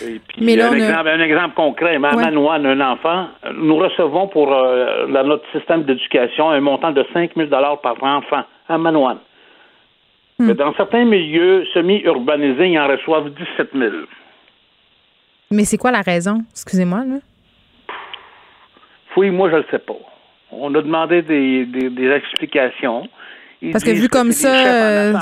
[0.05, 2.23] Et puis, Mais là, un, a- exemple, un exemple concret, ma Ouais.
[2.23, 7.49] Manoine, un enfant, nous recevons pour euh, notre système d'éducation un montant de 5 000
[7.49, 9.19] par enfant à Manoine.
[10.39, 10.47] Hmm.
[10.47, 13.91] Mais dans certains milieux semi-urbanisés, ils en reçoivent 17 000.
[15.51, 16.39] Mais c'est quoi la raison?
[16.51, 17.15] Excusez-moi, là.
[19.13, 19.95] Fouille, moi, je le sais pas.
[20.51, 23.07] On a demandé des, des, des explications.
[23.61, 24.53] Ils Parce que vu comme ça,
[25.11, 25.13] euh,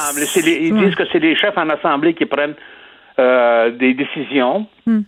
[0.46, 0.86] les- ils ouais.
[0.86, 2.54] disent que c'est les chefs en assemblée qui prennent
[3.19, 4.67] euh, des décisions.
[4.86, 5.01] Hmm.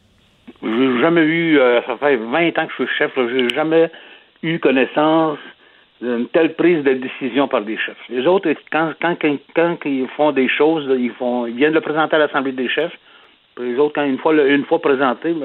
[0.64, 3.90] J'ai jamais eu, euh, ça fait 20 ans que je suis chef, j'ai jamais
[4.44, 5.38] eu connaissance
[6.02, 7.98] d'une telle prise de décision par des chefs.
[8.10, 9.16] Les autres, quand, quand,
[9.56, 12.94] quand, ils font des choses, ils font, ils viennent le présenter à l'Assemblée des chefs.
[13.58, 15.36] Les autres, quand une fois, une fois présenté,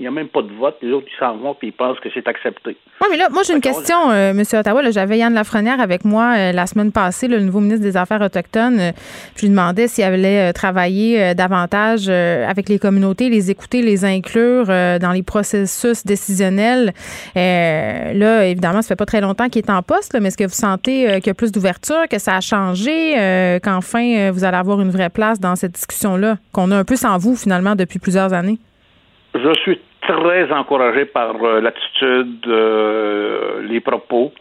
[0.00, 0.78] il n'y a même pas de vote.
[0.80, 2.74] Les autres, ils s'en vont puis ils pensent que c'est accepté.
[3.02, 4.42] Oui, mais là, moi, j'ai une question, euh, M.
[4.54, 4.90] Ottawa.
[4.90, 8.80] J'avais Yann Lafrenière avec moi euh, la semaine passée, le nouveau ministre des Affaires autochtones.
[8.80, 8.92] Euh,
[9.36, 13.82] je lui demandais s'il allait euh, travailler euh, davantage euh, avec les communautés, les écouter,
[13.82, 16.94] les inclure euh, dans les processus décisionnels.
[17.36, 20.38] Euh, là, évidemment, ça fait pas très longtemps qu'il est en poste, là, mais est-ce
[20.38, 24.16] que vous sentez euh, qu'il y a plus d'ouverture, que ça a changé, euh, qu'enfin,
[24.16, 27.18] euh, vous allez avoir une vraie place dans cette discussion-là, qu'on a un peu sans
[27.18, 28.58] vous, finalement, depuis plusieurs années?
[29.34, 34.32] Je suis très encouragé par euh, l'attitude, euh, les propos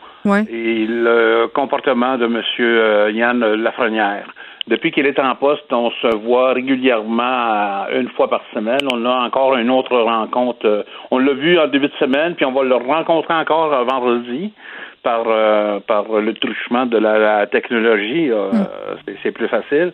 [0.49, 2.41] et le comportement de M.
[2.59, 4.25] euh, Yann Lafrenière.
[4.67, 8.79] Depuis qu'il est en poste, on se voit régulièrement euh, une fois par semaine.
[8.93, 10.85] On a encore une autre rencontre.
[11.11, 14.53] on l'a vu en début de semaine, puis on va le rencontrer encore vendredi
[15.01, 18.29] par euh, par le truchement de la, la technologie.
[18.31, 18.51] euh,
[19.05, 19.91] c'est- C'est plus facile.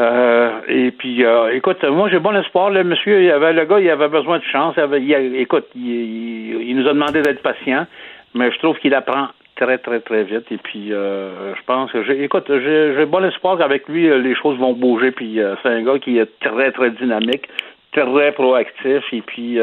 [0.00, 2.70] Euh, et puis, euh, écoute, moi j'ai bon espoir.
[2.70, 4.74] Le monsieur, il avait, le gars, il avait besoin de chance.
[4.78, 7.86] Il avait- il écoute, il, nous a demandé d'être patient,
[8.34, 10.50] mais je trouve qu'il apprend très, très, très vite.
[10.50, 14.58] Et puis, euh, je pense que, écoute, j'ai, j'ai bon espoir qu'avec lui, les choses
[14.58, 15.10] vont bouger.
[15.10, 17.46] Puis, c'est un gars qui est très, très dynamique,
[17.92, 19.02] très proactif.
[19.12, 19.58] Et puis,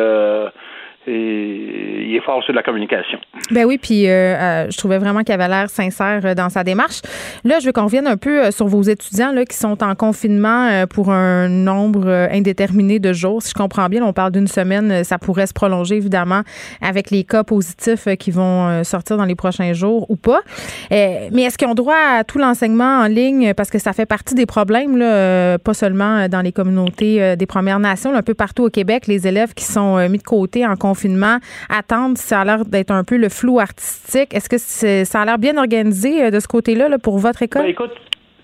[1.07, 3.19] il est fort sur la communication.
[3.51, 6.63] Ben oui, puis euh, euh, je trouvais vraiment qu'il avait l'air sincère euh, dans sa
[6.63, 7.01] démarche.
[7.45, 10.85] Là, je veux qu'on revienne un peu sur vos étudiants là, qui sont en confinement
[10.87, 13.41] pour un nombre indéterminé de jours.
[13.41, 15.03] Si je comprends bien, on parle d'une semaine.
[15.03, 16.41] Ça pourrait se prolonger, évidemment,
[16.81, 20.41] avec les cas positifs qui vont sortir dans les prochains jours ou pas.
[20.91, 23.53] Mais est-ce qu'ils ont droit à tout l'enseignement en ligne?
[23.53, 27.79] Parce que ça fait partie des problèmes, là, pas seulement dans les communautés des Premières
[27.79, 30.96] Nations, un peu partout au Québec, les élèves qui sont mis de côté en confinement
[31.69, 32.17] attendent.
[32.17, 34.33] Ça a l'air d'être un peu le flou artistique.
[34.33, 37.63] Est-ce que ça a l'air bien organisé euh, de ce côté-là là, pour votre école?
[37.63, 37.91] Ben, écoute,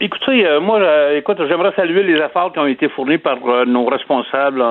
[0.04, 3.66] écoutez, euh, moi, euh, écoute, j'aimerais saluer les efforts qui ont été fournis par euh,
[3.66, 4.64] nos responsables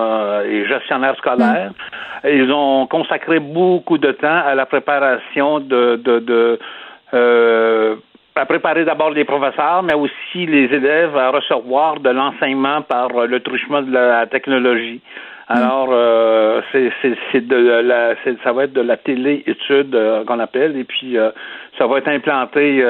[0.46, 1.72] et gestionnaires scolaires.
[2.24, 6.58] Ils ont consacré beaucoup de temps à la préparation de, de, de
[8.34, 13.40] à préparer d'abord les professeurs, mais aussi les élèves à recevoir de l'enseignement par le
[13.40, 15.02] truchement de la technologie.
[15.52, 20.84] Alors, euh, c'est de la ça va être de la télé-étude euh, qu'on appelle, et
[20.84, 21.30] puis euh,
[21.76, 22.82] ça va être implanté,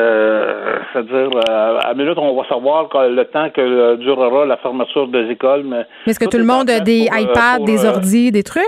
[0.93, 5.63] c'est-à-dire à minute on va savoir le temps que durera la fermeture des écoles.
[5.65, 8.63] Mais, Est-ce que tout, le monde a des pour, iPads, pour, des ordis, des trucs?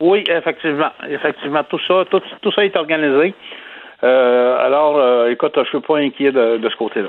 [0.00, 3.34] oui, effectivement, effectivement, tout ça, tout, tout ça est organisé.
[4.04, 7.08] Euh, alors, euh, écoute, je suis pas inquiet de, de ce côté-là.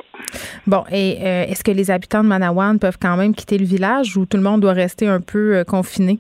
[0.65, 4.15] Bon, et euh, est-ce que les habitants de Manawan peuvent quand même quitter le village
[4.15, 6.19] ou tout le monde doit rester un peu confiné?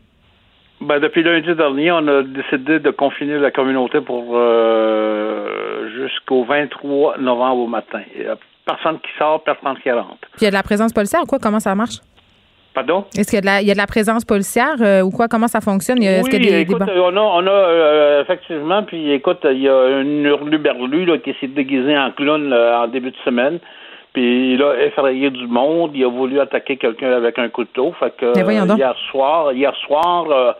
[0.81, 4.37] Ben, depuis lundi dernier, on a décidé de confiner la communauté pour
[5.97, 8.01] jusqu'au 23 novembre au matin.
[8.65, 10.17] Personne qui sort, personne qui rentre.
[10.33, 11.39] Puis il y a de la présence policière ou quoi?
[11.39, 11.99] Comment ça marche?
[12.75, 13.05] Pardon?
[13.17, 15.09] Est-ce qu'il y a de la, il y a de la présence policière euh, ou
[15.09, 15.27] quoi?
[15.27, 15.97] Comment ça fonctionne?
[15.99, 19.11] Oui, qu'il y a des, écoute, des ban- on a, on a euh, effectivement, puis
[19.13, 23.11] écoute, il y a une hurluberlu là, qui s'est déguisé en clown là, en début
[23.11, 23.59] de semaine.
[24.13, 27.93] Puis il a effrayé du monde, il a voulu attaquer quelqu'un avec un couteau.
[27.99, 28.33] Fait que
[28.67, 28.77] donc.
[28.77, 30.51] hier soir, hier soir, euh,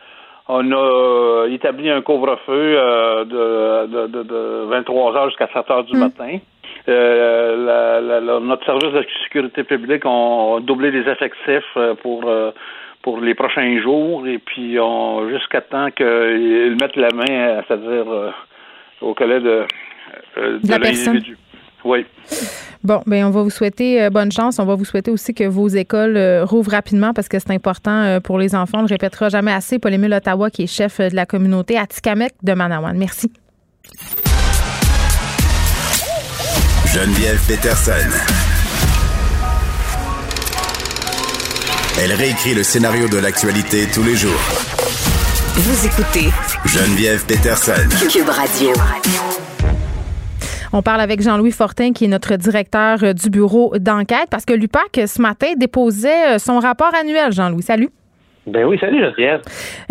[0.47, 5.69] on a euh, établi un couvre-feu euh, de, de, de, de 23 heures jusqu'à 7
[5.71, 5.91] heures Hmm.
[5.91, 6.37] du matin.
[6.87, 12.23] Euh, la- la- la- notre service de sécurité publique a doublé les effectifs euh, pour
[12.27, 12.51] euh,
[13.01, 18.31] pour les prochains jours et puis on jusqu'à temps qu'ils mettent la main, c'est-à-dire euh,
[19.01, 19.63] au collet de,
[20.37, 21.37] euh, De l'individu.
[21.83, 22.05] Oui.
[22.83, 24.57] Bon, ben on va vous souhaiter bonne chance.
[24.59, 28.19] On va vous souhaiter aussi que vos écoles euh, rouvrent rapidement parce que c'est important
[28.23, 28.79] pour les enfants.
[28.79, 29.79] On ne le répétera jamais assez.
[29.79, 32.95] Paul Émile Ottawa, qui est chef de la communauté Atikamek de Manawan.
[32.97, 33.31] Merci.
[36.95, 37.91] Geneviève Peterson.
[42.01, 44.31] Elle réécrit le scénario de l'actualité tous les jours.
[45.55, 46.29] Vous écoutez
[46.63, 47.73] Geneviève Peterson.
[48.09, 48.69] Cube Radio.
[50.71, 54.53] On parle avec Jean-Louis Fortin, qui est notre directeur euh, du bureau d'enquête, parce que
[54.53, 57.33] l'UPAC, ce matin, déposait euh, son rapport annuel.
[57.33, 57.89] Jean-Louis, salut.
[58.47, 59.41] Ben oui, salut Geneviève.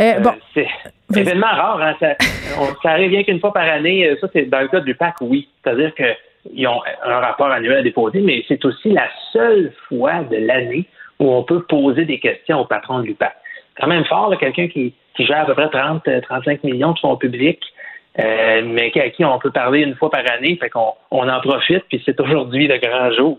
[0.00, 0.30] Euh, bon.
[0.54, 0.66] c'est
[1.14, 1.94] un événement rare, hein?
[1.98, 2.14] ça,
[2.60, 4.06] on- ça arrive bien qu'une fois par année.
[4.08, 5.48] Euh, Ça, c'est dans le cas du PAC, oui.
[5.62, 10.36] C'est-à-dire qu'ils ont un rapport annuel à déposer, mais c'est aussi la seule fois de
[10.36, 10.84] l'année
[11.18, 13.34] où on peut poser des questions au patron de l'UPAC.
[13.76, 16.92] C'est quand même fort, quelqu'un qui, qui gère à peu près 30, euh, 35 millions
[16.92, 17.62] de fonds publics,
[18.18, 21.40] euh, mais à qui on peut parler une fois par année, fait qu'on on en
[21.40, 23.38] profite, puis c'est aujourd'hui le grand jour.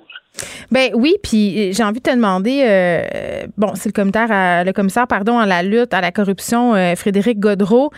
[0.70, 4.74] Ben oui, puis j'ai envie de te demander, euh, bon, c'est le commissaire, à- le
[4.74, 7.90] commissaire, pardon, à la lutte à la corruption, euh, Frédéric Godreau.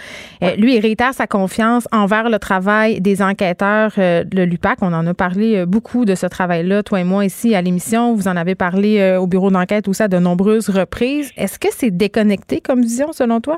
[0.43, 4.77] Euh, lui, il réitère sa confiance envers le travail des enquêteurs euh, de l'UPAC.
[4.83, 8.13] On en a parlé euh, beaucoup de ce travail-là, toi et moi ici à l'émission.
[8.13, 11.33] Vous en avez parlé euh, au bureau d'enquête aussi à de nombreuses reprises.
[11.37, 13.57] Est-ce que c'est déconnecté comme vision selon toi?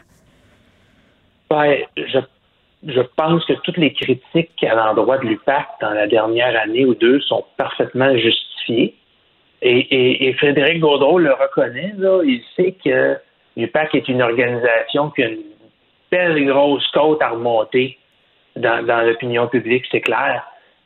[1.49, 2.20] Ben, je,
[2.88, 6.95] je pense que toutes les critiques à l'endroit de l'UPAC dans la dernière année ou
[6.95, 8.95] deux sont parfaitement justifiées.
[9.61, 13.17] Et, Frédéric Gaudreau le reconnaît, là, il sait que
[13.57, 15.43] l'UPAC est une organisation qui a une
[16.09, 17.97] belle grosse côte à remonter
[18.55, 20.43] dans, l'opinion publique, c'est clair.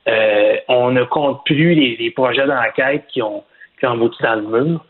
[0.08, 3.44] Euh, on ne compte plus les, projets d'enquête qui ont,
[3.80, 4.86] qui ont abouti dans le mur.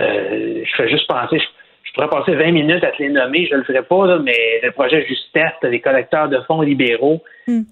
[0.00, 1.46] Euh, je fais juste penser, je
[2.06, 4.60] pourrais passer 20 minutes à te les nommer, je ne le ferai pas, là, mais
[4.62, 7.62] le projet Justesse, les collecteurs de fonds libéraux, Mm.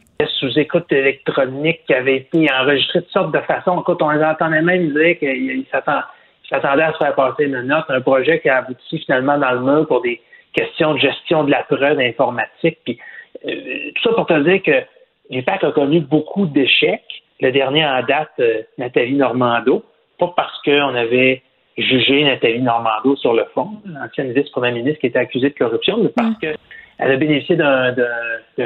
[0.41, 3.81] sous écoute électronique qui avait été enregistré de toutes sortes de façons.
[3.81, 6.03] Écoute, on les entendait même dire qu'ils s'attend-
[6.45, 9.53] ils s'attendaient à se faire passer une note, un projet qui a abouti finalement dans
[9.53, 10.21] le mur pour des
[10.55, 12.79] questions de gestion de la preuve informatique.
[12.85, 12.99] Puis,
[13.47, 13.51] euh,
[13.95, 14.83] tout ça pour te dire que
[15.31, 17.23] l'UPAC a connu beaucoup d'échecs.
[17.41, 19.85] Le dernier en date, euh, Nathalie Normando,
[20.19, 21.43] pas parce qu'on avait
[21.77, 26.09] jugé Nathalie Normando sur le fond, l'ancienne vice-première ministre qui était accusée de corruption, mais
[26.09, 26.55] parce que
[26.99, 27.95] elle a bénéficié d'un,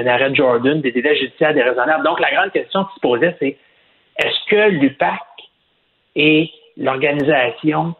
[0.06, 2.04] arrêt de Jordan, des délais judiciaires déraisonnables.
[2.04, 3.56] Donc, la grande question qui se posait, c'est
[4.18, 5.20] est-ce que l'UPAC
[6.14, 7.94] est l'organisation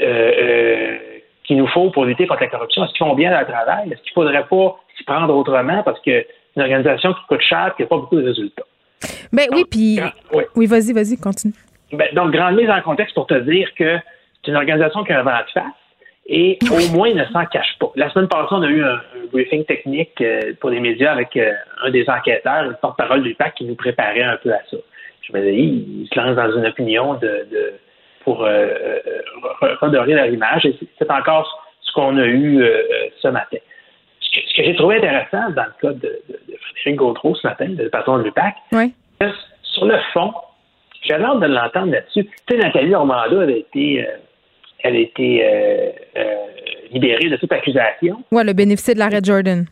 [0.00, 0.98] euh, euh,
[1.44, 2.84] qu'il nous faut pour lutter contre la corruption?
[2.84, 3.92] Est-ce qu'ils font bien leur travail?
[3.92, 7.40] Est-ce qu'il ne faudrait pas s'y prendre autrement parce que c'est une organisation qui coûte
[7.40, 8.64] cher et qui n'a pas beaucoup de résultats?
[9.32, 10.00] Ben oui, puis.
[10.32, 10.44] Oui.
[10.54, 11.54] Oui, vas-y, vas-y, continue.
[11.92, 13.98] Ben, donc, grande mise en contexte pour te dire que
[14.46, 15.64] c'est une organisation qui a un vent de face
[16.28, 17.90] et au moins ne s'en cache pas.
[17.96, 21.36] La semaine passée, on a eu un, un briefing technique euh, pour les médias avec
[21.36, 21.52] euh,
[21.84, 24.76] un des enquêteurs, le porte-parole du PAC, qui nous préparait un peu à ça.
[25.22, 27.74] Je me disais, il, il se lance dans une opinion de, de
[28.24, 28.66] pour euh,
[29.60, 32.64] re- redorer leur image et c'est- encore ce qu'on a eu
[33.22, 33.58] ce matin.
[34.20, 37.34] Ce que, ce que j'ai trouvé intéressant dans le cas de, de, de Frédéric Gautreau
[37.36, 38.92] ce matin, le patron de l'UPAC, Oui.
[39.62, 40.34] sur le fond,
[41.02, 42.24] j'avais hâte de l'entendre là-dessus.
[42.24, 44.04] Tu sais, Nathalie Normando avait été,
[44.86, 46.34] elle a été euh, euh,
[46.92, 48.22] libérée de toute accusation.
[48.30, 49.66] Ouais, le bénéfice de l'arrêt Jordan.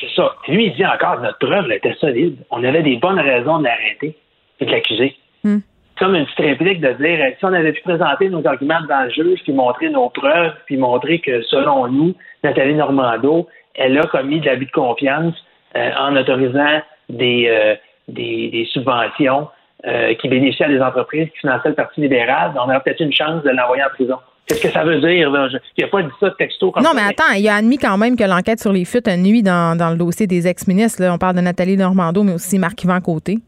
[0.00, 0.34] C'est ça.
[0.42, 2.36] Puis lui, il dit encore, notre preuve était solide.
[2.50, 4.16] On avait des bonnes raisons de l'arrêter
[4.60, 5.16] et de l'accuser.
[5.44, 5.58] Hmm.
[5.98, 9.10] Comme une petite réplique de dire, si on avait pu présenter nos arguments devant le
[9.10, 14.40] juge, puis montrer nos preuves, puis montrer que, selon nous, Nathalie Normando, elle a commis
[14.40, 15.34] de l'abus de confiance
[15.74, 17.76] euh, en autorisant des,
[18.08, 19.48] des, des subventions
[19.84, 23.12] euh, qui bénéficiaient à des entreprises qui finançaient le Parti libéral, on aurait peut-être une
[23.12, 24.16] chance de l'envoyer en prison.
[24.46, 25.30] Qu'est-ce que ça veut dire?
[25.30, 25.48] Là?
[25.48, 27.56] Je- il n'a pas dit ça de texto comme Non, ça, mais attends, il a
[27.56, 30.46] admis quand même que l'enquête sur les fuites a nuit dans, dans le dossier des
[30.46, 31.02] ex-ministres.
[31.02, 31.12] là.
[31.12, 33.38] On parle de Nathalie Normando, mais aussi Marc-Yvan Côté.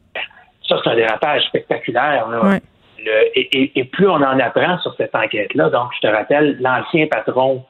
[0.68, 2.28] Ça, c'est un dérapage spectaculaire.
[2.28, 2.44] Là.
[2.44, 2.60] Ouais.
[2.98, 6.56] Le- et, et- et plus on en apprend sur cette enquête-là, donc je te rappelle,
[6.60, 7.64] l'ancien patron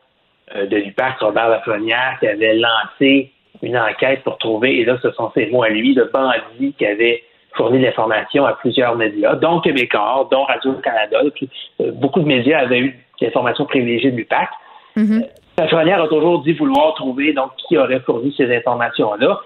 [0.57, 3.31] euh, de l'UPAC, Robert Lafrenière, qui avait lancé
[3.63, 6.87] une enquête pour trouver, et là, ce sont ses mots à lui, de bandits qui
[6.87, 7.23] avait
[7.55, 11.51] fourni l'information à plusieurs médias, dont Québécois, dont Radio-Canada, puis
[11.83, 14.49] euh, beaucoup de médias avaient eu des informations privilégiées de l'UPAC.
[14.97, 15.25] Mhm.
[15.59, 19.41] Lafrenière a toujours dit vouloir trouver donc qui aurait fourni ces informations-là,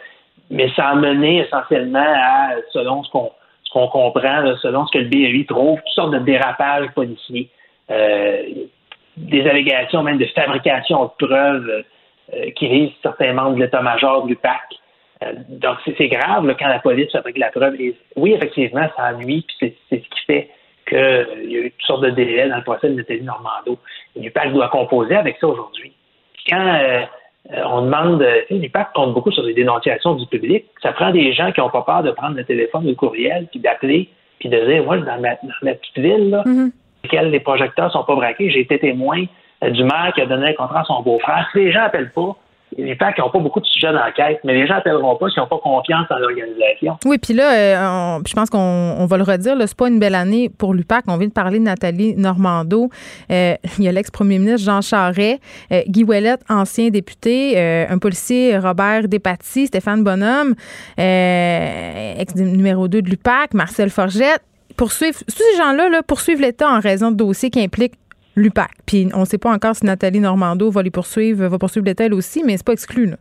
[0.50, 3.30] mais ça a mené essentiellement à, selon ce qu'on
[3.64, 7.48] ce qu'on comprend, là, selon ce que le BEI trouve, toutes sortes de dérapages policiers,
[7.90, 8.42] euh,
[9.16, 11.84] des allégations même de fabrication de preuves
[12.34, 14.60] euh, qui visent certains membres de l'état-major du PAC.
[15.22, 17.80] Euh, donc, c'est grave là, quand la police fabrique la preuve.
[17.80, 20.50] Et oui, effectivement, ça ennuie, puis c'est c'est ce qui fait
[20.86, 23.78] qu'il y a eu toutes sortes de délais dans le procès de Nathalie Normando.
[24.16, 25.92] L'UPAC doit composer avec ça aujourd'hui.
[26.48, 27.04] Quand euh,
[27.66, 31.52] on demande, euh, l'UPAC compte beaucoup sur les dénonciations du public, ça prend des gens
[31.52, 34.08] qui n'ont pas peur de prendre le téléphone ou le courriel, puis d'appeler
[34.42, 36.42] puis de dire, moi, dans ma, dans ma petite ville, là,
[37.04, 39.24] lesquelles les projecteurs sont pas braqués, j'ai été témoin
[39.62, 41.48] euh, du maire qui a donné un contrat à son beau-frère.
[41.52, 42.36] Si les gens appellent pas,
[42.76, 45.48] les PAC n'ont pas beaucoup de sujets d'enquête, mais les gens appelleront pas s'ils n'ont
[45.48, 46.96] pas confiance en l'organisation.
[47.04, 48.58] Oui, puis là, euh, je pense qu'on
[48.98, 51.04] on va le redire, c'est pas une belle année pour l'UPAC.
[51.08, 52.88] On vient de parler de Nathalie Normando.
[53.30, 55.40] Euh, il y a l'ex-premier ministre Jean Charest,
[55.72, 60.54] euh, Guy Ouellet, ancien député, euh, un policier Robert Despatie, Stéphane Bonhomme,
[60.98, 64.42] euh, ex-numéro 2 de l'UPAC, Marcel Forgette.
[64.76, 67.94] Poursuivre, tous ces gens-là là, poursuivent l'État en raison de dossiers qui impliquent
[68.36, 68.70] l'UPAC.
[68.86, 72.04] Puis on ne sait pas encore si Nathalie Normando va les poursuivre, va poursuivre l'État
[72.06, 73.06] elle aussi, mais c'est pas exclu.
[73.06, 73.16] Là.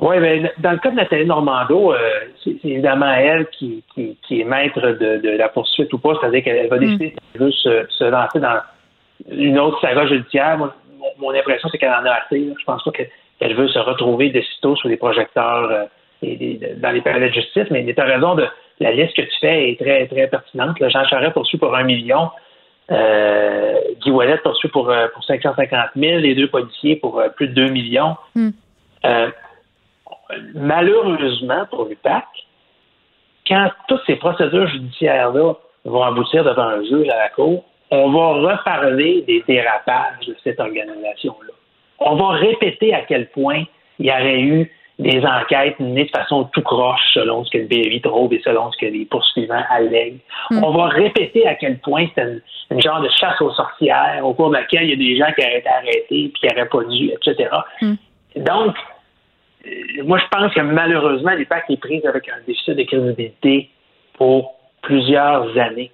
[0.00, 1.98] Oui, mais dans le cas de Nathalie Normando, euh,
[2.42, 6.42] c'est évidemment elle qui, qui, qui est maître de, de la poursuite ou pas, c'est-à-dire
[6.42, 8.60] qu'elle va décider si elle veut se, se lancer dans
[9.30, 10.56] une autre saga judiciaire.
[10.56, 10.70] Mon,
[11.18, 12.38] mon impression, c'est qu'elle en a assez.
[12.38, 12.54] là.
[12.58, 13.02] Je pense pas que-
[13.38, 15.84] qu'elle veut se retrouver de sitôt sur les projecteurs euh,
[16.22, 18.46] et des- dans les palais de justice, mais tu as raison de
[18.80, 20.80] la liste que tu fais est très, très pertinente.
[20.80, 20.88] là.
[20.88, 22.30] Jean Charest poursuit pour un million.
[22.90, 27.48] Euh, Guy Wallet poursuit pour, euh, pour 550 000, les deux policiers pour euh, plus
[27.48, 28.16] de 2 millions.
[28.34, 28.50] Hmm.
[29.04, 29.30] Euh,
[30.54, 32.24] malheureusement pour l'UPAC,
[33.46, 38.54] quand toutes ces procédures judiciaires-là vont aboutir devant un juge à la Cour, on va
[38.54, 41.52] reparler des dérapages de cette organisation-là.
[41.98, 43.64] On va répéter à quel point
[43.98, 44.70] il y aurait eu
[45.00, 48.70] des enquêtes menées de façon tout croche selon ce que le BRI trouve et selon
[48.70, 50.20] ce que les poursuivants allèguent.
[50.50, 54.34] On va répéter à quel point c'est une, une genre de chasse aux sorcières au
[54.34, 56.68] cours de laquelle il y a des gens qui auraient été arrêtés puis qui n'auraient
[56.68, 57.48] pas dû, etc.
[58.36, 58.76] Donc,
[59.66, 63.70] euh, moi, je pense que malheureusement, l'IPAC est prise avec un déficit de crédibilité
[64.18, 65.90] pour plusieurs années.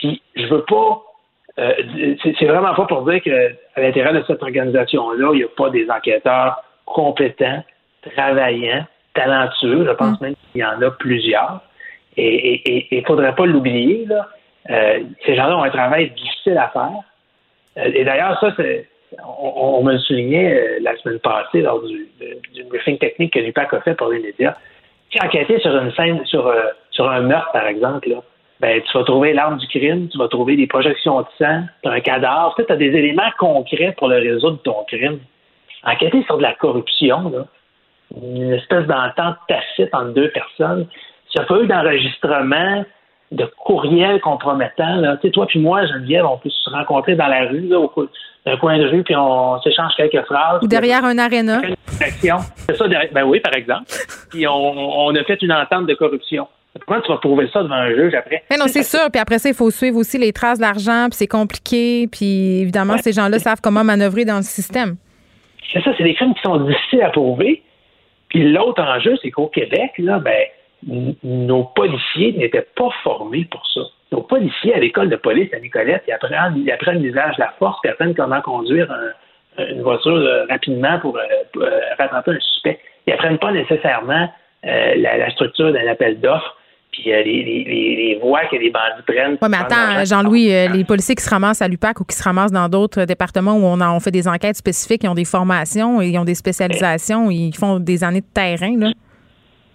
[0.00, 1.02] Puis, je veux pas.
[1.58, 1.72] euh,
[2.22, 5.88] c'est vraiment pas pour dire qu'à l'intérieur de cette organisation-là, il n'y a pas des
[5.90, 7.62] enquêteurs compétents,
[8.14, 8.84] travaillants,
[9.14, 9.84] talentueux.
[9.86, 11.60] Je pense même qu'il y en a plusieurs.
[12.16, 14.04] Et il ne faudrait pas l'oublier.
[14.06, 14.28] là.
[14.70, 16.90] Euh, ces gens-là ont un travail difficile à faire.
[17.78, 18.88] Euh, et d'ailleurs, ça, c'est.
[19.26, 23.32] On, on me le soulignait euh, la semaine passée lors du, de- du briefing technique
[23.32, 24.54] que l'UPAC a fait pour les médias.
[25.10, 26.52] Tu enquêter sur une scène, sur,
[26.90, 28.16] sur un meurtre, par exemple, là,
[28.60, 31.88] ben, tu vas trouver l'arme du crime, tu vas trouver des projections de sang, tu
[31.88, 35.20] as un cadavre, tu as des éléments concrets pour le résoudre ton crime.
[35.84, 37.46] Enquêter sur de la corruption, là,
[38.16, 40.86] une espèce d'entente tacite entre deux personnes,
[41.30, 42.84] s'il n'y a pas eu d'enregistrement
[43.30, 47.40] de courriel compromettant, tu sais, toi puis moi, Geneviève, on peut se rencontrer dans la
[47.48, 47.92] rue, là, au
[48.46, 50.62] d'un coin de rue, puis on s'échange quelques phrases.
[50.62, 51.60] Ou derrière un aréna.
[51.90, 53.84] C'est ça, derrière- ben oui, par exemple.
[54.30, 56.46] Puis on, on a fait une entente de corruption.
[56.86, 58.44] Comment tu vas prouver ça devant un juge après?
[58.50, 59.00] Mais non, c'est sûr.
[59.12, 62.06] Puis après ça, il faut suivre aussi les traces d'argent, puis c'est compliqué.
[62.10, 63.02] Puis évidemment, Ouais.
[63.02, 64.96] ces gens-là savent comment manœuvrer dans le système.
[65.72, 67.62] C'est ça, c'est des crimes qui sont difficiles à prouver.
[68.28, 70.44] Puis l'autre enjeu, c'est qu'au Québec, là, ben,
[71.22, 73.80] nos policiers n'étaient pas formés pour ça.
[74.12, 77.52] Nos policiers à l'école de police à Nicolette, ils apprennent, ils apprennent l'usage de la
[77.58, 81.22] force, puis apprennent comment conduire un- une voiture euh, rapidement pour, euh,
[81.52, 82.78] pour, euh, rattraper un suspect.
[83.06, 84.28] Ils apprennent pas nécessairement
[84.66, 86.56] euh, la, la structure d'un appel d'offres,
[86.98, 89.38] puis euh, les, les, voies que les bandits prennent.
[89.40, 92.22] Oui, mais attends, Jean-Louis, euh, les policiers qui se ramassent à l'UPAC ou qui se
[92.22, 95.24] ramassent dans d'autres départements où on, a, on fait des enquêtes spécifiques, ils ont des
[95.24, 98.76] formations, ils ont des spécialisations, ils font des années de terrain.
[98.76, 98.88] Là.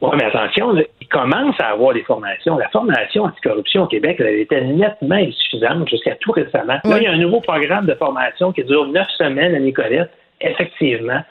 [0.02, 2.58] Oui, mais attention, là, ils commencent à avoir des formations.
[2.58, 6.78] La formation anticorruption au Québec, elle était nettement insuffisante jusqu'à tout récemment.
[6.84, 10.12] Là, il y a un nouveau programme de formation qui dure neuf semaines à Nicolette,
[10.42, 11.22] effectivement,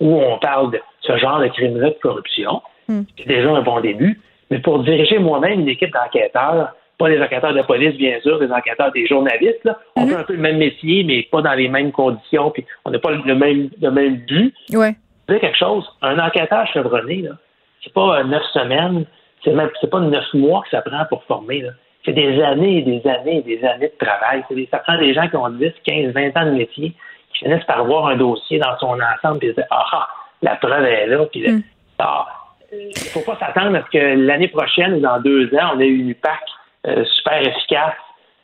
[0.00, 2.60] où on parle de ce genre de crime-là de corruption.
[2.88, 4.20] C'est déjà un bon début.
[4.50, 8.50] Mais pour diriger moi-même une équipe d'enquêteurs, pas des enquêteurs de police, bien sûr, des
[8.50, 11.68] enquêteurs, des journalistes, là, on fait un peu le même métier, mais pas dans les
[11.68, 14.96] mêmes conditions, puis on n'a pas le même, le même but Ouais.
[15.28, 17.24] dire quelque chose, un enquêteur chevronné,
[17.84, 19.04] c'est pas euh, neuf semaines,
[19.44, 21.62] c'est même c'est pas neuf mois que ça prend pour former.
[22.04, 24.42] C'est des années et des années et des années de travail.
[24.50, 26.94] Des- ça prend des gens qui ont 10, 15, 20 ans de métier,
[27.32, 30.08] qui finissent par voir un dossier dans son ensemble et se dire Ah ah,
[30.42, 31.52] la preuve est là, puis là,
[32.00, 32.26] ah,
[32.72, 35.88] il faut pas s'attendre à ce que l'année prochaine ou dans deux ans, on ait
[35.88, 36.38] une UPAC
[36.86, 37.94] euh, super efficace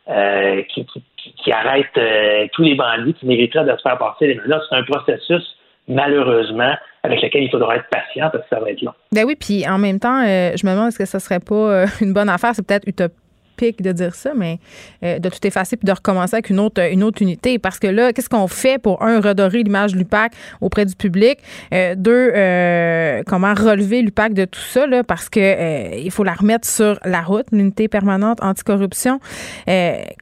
[0.09, 4.62] euh, qui, arrête euh, tous les bandits qui mériteraient de se faire passer les menottes.
[4.68, 5.57] C'est un processus,
[5.89, 8.93] malheureusement, avec lequel il faudra être patient parce que ça va être long.
[9.12, 12.12] Ben oui, puis en même temps, je me demande est-ce que ça serait pas une
[12.12, 13.24] bonne affaire, c'est peut-être utopique
[13.57, 14.59] de dire ça, mais
[15.02, 17.59] euh, de tout effacer puis de recommencer avec une autre, une autre unité.
[17.59, 21.38] Parce que là, qu'est-ce qu'on fait pour, un, redorer l'image de l'UPAC auprès du public,
[21.72, 26.34] euh, deux, euh, comment relever l'UPAC de tout ça, là, parce que il faut la
[26.34, 29.20] remettre sur la route, l'unité permanente anticorruption.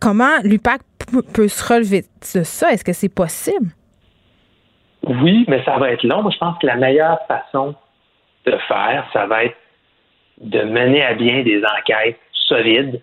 [0.01, 0.81] Comment l'UPAC
[1.33, 2.05] peut se relever
[2.35, 2.73] de ça?
[2.73, 3.69] Est-ce que c'est possible?
[5.05, 6.23] Oui, mais ça va être long.
[6.23, 7.75] Moi, je pense que la meilleure façon
[8.47, 9.57] de faire, ça va être
[10.43, 12.19] de mener à bien des enquêtes
[12.49, 13.01] solides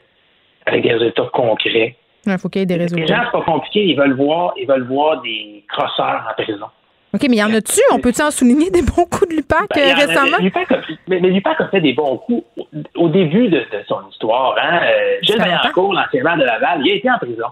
[0.70, 1.95] avec des résultats concrets.
[2.26, 3.22] Il faut qu'il y ait des Les gens, résultats.
[3.26, 6.65] c'est pas compliqué, ils veulent voir, ils veulent voir des crosseurs en prison.
[7.11, 7.80] OK, mais il y en a-tu?
[7.91, 10.38] On peut-tu en souligner des bons coups de l'UPAC Ben, a- récemment?
[10.39, 12.67] l'UPAC a- mais, mais l'UPAC a fait des bons coups au,
[13.05, 14.55] au début de, de son histoire.
[14.61, 14.80] Hein?
[14.84, 15.38] Euh, Gilles.
[15.39, 17.47] Vaillancourt, l'ancien maire de Laval, il a été en prison.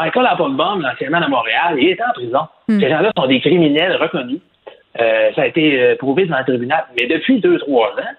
[0.00, 2.40] Michael Applebaum, l'ancien maire de Montréal, il a été en prison.
[2.66, 2.80] Hmm.
[2.80, 4.40] Ces gens-là sont des criminels reconnus.
[5.00, 6.84] Euh, ça a été euh, prouvé devant le tribunal.
[6.98, 8.14] Mais depuis deux, trois ans,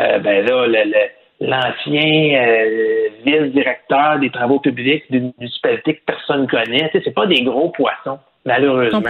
[0.00, 1.08] euh, ben là, le- le-
[1.40, 7.14] l'ancien euh, vice-directeur des travaux publics d'une municipalité que personne ne connaît, tu sais, c'est
[7.14, 9.00] pas des gros poissons, malheureusement.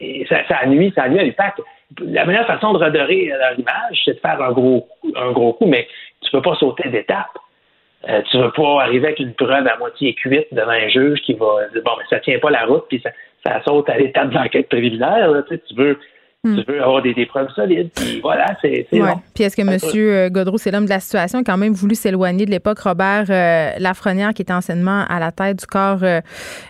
[0.00, 1.54] Et ça, ça nuit, ça nuit à l'UPAC.
[2.00, 5.52] La meilleure façon de redorer leur image, c'est de faire un gros, coup- un gros
[5.54, 5.86] coup, mais
[6.20, 7.30] tu peux pas sauter d'étape.
[8.08, 11.32] Euh, tu veux pas arriver avec une preuve à moitié cuite devant un juge qui
[11.34, 13.10] va dire bon, mais ça tient pas la route, puis ça,
[13.46, 15.30] ça saute à l'étape d'enquête préliminaire.
[15.30, 15.42] là.
[15.48, 15.98] Tu, sais, tu veux,
[16.44, 17.90] tu veux avoir des, des preuves solides.
[17.96, 19.02] Puis voilà, c'est c'est Hmm.
[19.02, 19.12] Ouais.
[19.14, 19.20] bon.
[19.34, 19.62] Puis est-ce que
[20.26, 20.30] M.
[20.30, 23.70] Godreau, c'est l'homme de la situation, a quand même voulu s'éloigner de l'époque Robert euh,
[23.78, 26.20] Lafrenière, qui était anciennement à la tête du corps euh,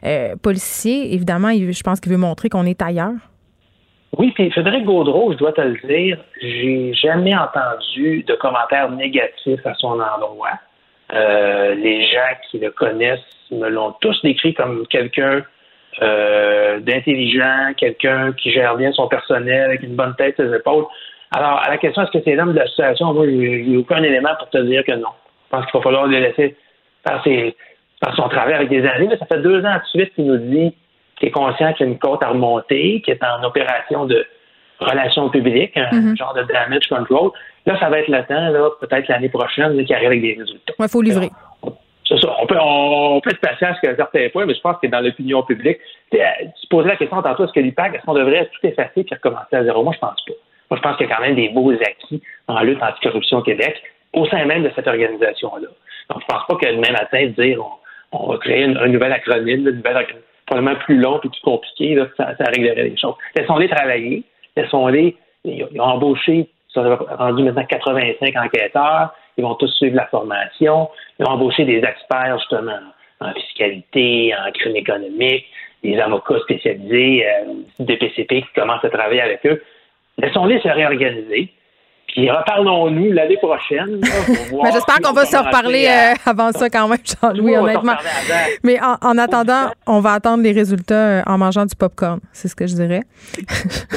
[0.04, 1.12] euh, policier?
[1.14, 3.12] Évidemment, il- je pense qu'il veut montrer qu'on est ailleurs.
[4.16, 9.66] Oui, puis Frédéric Gaudreau, je dois te le dire, j'ai jamais entendu de commentaires négatifs
[9.66, 10.50] à son endroit.
[11.12, 13.18] Euh, les gens qui le connaissent
[13.50, 15.42] me l'ont tous décrit comme quelqu'un
[16.02, 20.84] euh, d'intelligent, quelqu'un qui gère bien son personnel avec une bonne tête ses épaules.
[21.36, 24.02] Alors, à la question est-ce que c'est l'homme de la situation, moi, j'ai j'ai aucun
[24.02, 25.08] élément pour te dire que non.
[25.50, 26.56] Je pense qu'il va falloir le laisser
[27.24, 27.56] ses-
[28.04, 29.06] faire son travail avec des années.
[29.08, 30.74] Mais ça fait deux ans de suite qu'il nous dit
[31.18, 34.24] qu'il est conscient qu'il y a une côte à remonter, qu'il est en opération de
[34.80, 37.30] relations publiques, un genre de damage control.
[37.66, 40.74] Là, ça va être le temps, là, peut-être l'année prochaine, qu'il arrive avec des résultats.
[40.78, 41.30] Il faut livrer.
[42.06, 42.36] C'est ça.
[42.40, 45.00] On peut, on, peut être patient jusqu'à un certain point, mais je pense que dans
[45.00, 45.78] l'opinion publique,
[46.10, 46.24] tu sais,
[46.60, 49.56] tu posais la question tantôt, est-ce que l'IPAC, est-ce qu'on devrait tout effacer puis recommencer
[49.56, 49.82] à zéro?
[49.82, 50.34] Moi, je pense pas.
[50.70, 53.42] Moi, je pense qu'il y a quand même des beaux acquis en lutte anticorruption au
[53.42, 53.82] Québec,
[54.12, 55.68] au sein même de cette organisation-là.
[56.10, 57.58] Donc, je pense pas que demain matin, dire
[58.12, 62.06] on, va créer un nouvel acronyme, nouvelle acronyme, probablement plus long et plus compliqué, là,
[62.16, 63.14] ça, ça réglerait les choses.
[63.36, 64.24] Laissons-les travailler.
[64.56, 65.16] Laissons-les.
[65.44, 69.14] Ils, ont embauché, ils sont rendus maintenant 85 enquêteurs.
[69.36, 70.88] Ils vont tous suivre la formation.
[71.18, 72.78] Ils ont embauché des experts, justement,
[73.20, 75.46] en fiscalité, en crime économique,
[75.82, 79.62] des avocats spécialisés, euh, des PCP qui commencent à travailler avec eux.
[80.18, 81.52] Laissons-les se réorganiser.
[82.08, 84.00] Puis reparlons-nous l'année prochaine.
[84.72, 87.96] j'espère qu'on on va se reparler à- euh, avant ça quand même, Jean-Louis, honnêtement.
[88.62, 92.20] Mais en, en attendant, on va attendre les résultats euh, en mangeant du popcorn.
[92.32, 93.02] C'est ce que je dirais.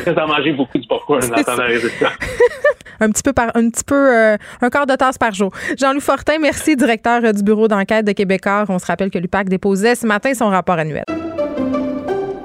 [0.08, 2.12] En manger beaucoup du popcorn en attendant les résultats.
[3.00, 5.52] Un petit peu par un petit peu euh, un quart de tasse par jour.
[5.78, 8.66] Jean-Louis Fortin, merci, directeur du bureau d'enquête de Québécois.
[8.70, 11.04] On se rappelle que l'UPAC déposait ce matin son rapport annuel.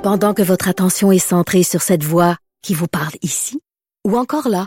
[0.02, 3.60] Pendant que votre attention est centrée sur cette voix qui vous parle ici,
[4.06, 4.66] ou encore là,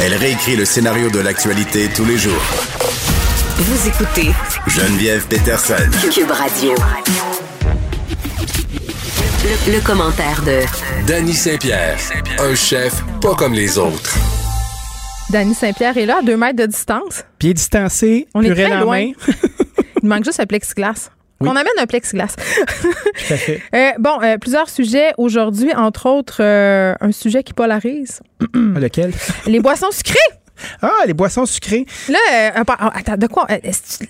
[0.00, 2.40] Elle réécrit le scénario de l'actualité tous les jours.
[3.56, 4.30] Vous écoutez
[4.66, 5.74] Geneviève Peterson.
[6.12, 6.74] Cube Radio.
[9.66, 10.60] Le, le commentaire de
[11.06, 11.98] Danny Saint-Pierre,
[12.38, 14.14] un chef pas comme les autres.
[15.30, 17.24] Dany Saint-Pierre est là, à deux mètres de distance.
[17.38, 19.10] Pieds distancés, On est très loin.
[20.02, 21.10] Il manque juste un plexiglas.
[21.40, 21.48] Oui.
[21.48, 22.34] On amène un plexiglas.
[22.36, 23.60] Tout à fait.
[23.74, 28.20] Euh, bon, euh, plusieurs sujets aujourd'hui, entre autres euh, un sujet qui polarise.
[28.54, 29.12] Lequel?
[29.46, 30.18] Les boissons sucrées.
[30.82, 31.86] Ah, les boissons sucrées.
[32.08, 32.18] Là,
[32.58, 33.46] euh, par- oh, attends, de quoi?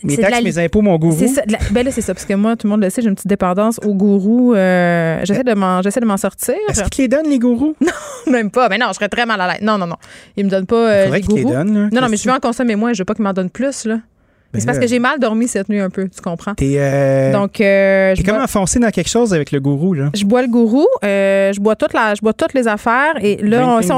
[0.02, 1.28] Mes taxes, la- mes impôts, mon gourou.
[1.28, 1.42] Ça.
[1.46, 3.14] la- ben là, c'est ça, parce que moi, tout le monde le sait, j'ai une
[3.16, 4.54] petite dépendance au gourou.
[4.54, 6.54] euh, j'essaie de m'en, j'essaie de m'en sortir.
[6.70, 7.76] Est-ce qu'ils te les donnent, les gourous?
[8.26, 8.70] Même pas.
[8.70, 9.60] Ben non, je serais très mal à l'aise.
[9.60, 9.96] Non, non, non.
[10.38, 11.52] Ils me donnent pas euh, les qu'ils te les gourous.
[11.54, 11.88] donnent, là.
[11.92, 12.94] Non, non, mais je veux en consommer moins.
[12.94, 13.98] Je veux pas qu'ils m'en donnent plus, là.
[14.52, 16.54] Ben c'est parce que j'ai mal dormi cette nuit un peu, tu comprends?
[16.54, 20.10] T'es euh, Donc, euh, je comme enfoncé dans quelque chose avec le gourou, là.
[20.14, 23.36] je bois le gourou, euh, je bois toute la, je bois toutes les affaires et
[23.36, 23.88] là, on, si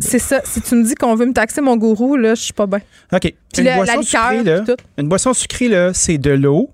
[0.00, 0.40] c'est ça.
[0.44, 2.80] Si tu me dis qu'on veut me taxer mon gourou, là, je suis pas bien.
[3.12, 3.20] OK.
[3.20, 4.82] Puis Une le- la boisson liqueur, sucrée, là, puis tout.
[4.98, 6.68] une boisson sucrée, là, c'est de l'eau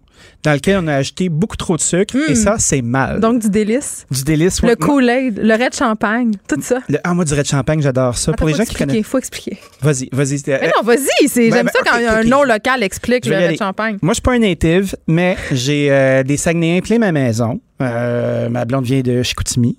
[0.44, 3.16] dans laquelle on a ajouté beaucoup trop de sucre et ça, c'est mal.
[3.18, 3.20] Hmm.
[3.20, 4.06] Donc, du délice.
[4.10, 4.62] du délice.
[4.62, 4.70] ouais.
[4.70, 6.78] Le Kool-Aid, le red champagne, tout ça.
[6.88, 8.30] le- ah, moi, du red champagne, j'adore ça.
[8.30, 9.04] Attends, Pour les gens qui connaissent.
[9.06, 9.58] faut expliquer.
[9.82, 10.40] Vas-y, vas-y.
[10.46, 12.26] Mais non, vas-y, ben, j'aime ben, ça quand ok, un ok.
[12.26, 13.98] nom local explique le red champagne.
[14.00, 17.60] Moi, je suis pas un native, mais j'ai euh, des Saguenayens plein ma maison.
[17.80, 19.76] Euh, ma blonde vient de Chicoutimi.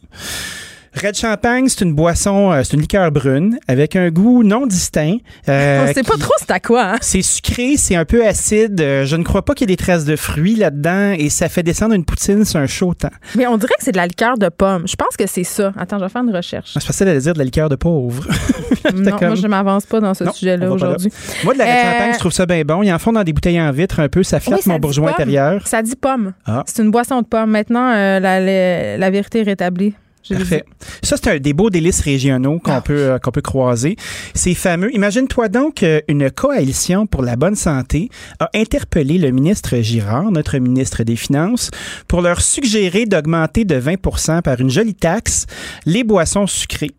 [1.02, 5.18] Red Champagne, c'est une boisson, euh, c'est une liqueur brune avec un goût non distinct.
[5.48, 6.98] euh, On sait pas qui- trop c'est à quoi, hein?
[7.02, 8.82] C'est sucré, c'est un peu acide.
[8.82, 11.48] euh, je ne crois pas qu'il y ait des traces de fruits là-dedans et ça
[11.48, 13.10] fait descendre une poutine sur un chaud temps.
[13.36, 14.88] Mais on dirait que c'est de la liqueur de pomme.
[14.88, 15.72] Je pense que c'est ça.
[15.78, 16.72] Attends, je vais faire une recherche.
[16.74, 18.26] C'est facile à dire de la liqueur de pauvre.
[18.94, 21.12] non, comme- moi, je m'avance pas dans ce Non, sujet-là aujourd'hui.
[21.44, 22.84] Moi, de la Red Euh, Champagne, je trouve ça bien bon.
[22.84, 24.24] Ils en font dans des bouteilles en vitre un peu.
[24.24, 25.14] Ça flatte Oui, ça mon bourgeois pomme.
[25.14, 25.66] intérieur.
[25.68, 26.34] Ça dit pomme.
[26.46, 26.64] Ah.
[26.68, 27.52] C'est une boisson de pomme.
[27.52, 29.94] Maintenant, euh, la, la- la vérité est rétablie.
[30.28, 30.64] Parfait.
[31.02, 32.82] Ça, c'est un des beaux délices régionaux qu'on Ah.
[32.82, 33.96] peut, euh, qu'on peut croiser.
[34.36, 34.94] C'est fameux.
[34.94, 38.10] Imagine-toi donc euh, une coalition pour la bonne santé
[38.40, 41.72] a interpellé le ministre Girard, notre ministre des Finances,
[42.08, 45.46] pour leur suggérer d'augmenter de 20% par une jolie taxe
[45.86, 46.92] les boissons sucrées.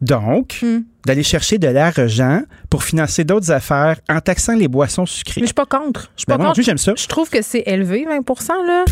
[0.00, 0.80] Donc, Hmm.
[1.06, 5.40] d'aller chercher de l'argent pour financer d'autres affaires en taxant les boissons sucrées.
[5.40, 6.10] Mais je suis pas contre.
[6.16, 6.62] Je suis Ben, pas moi contre.
[6.62, 6.92] j'aime ça.
[6.96, 8.84] Je trouve que c'est élevé, 20 là.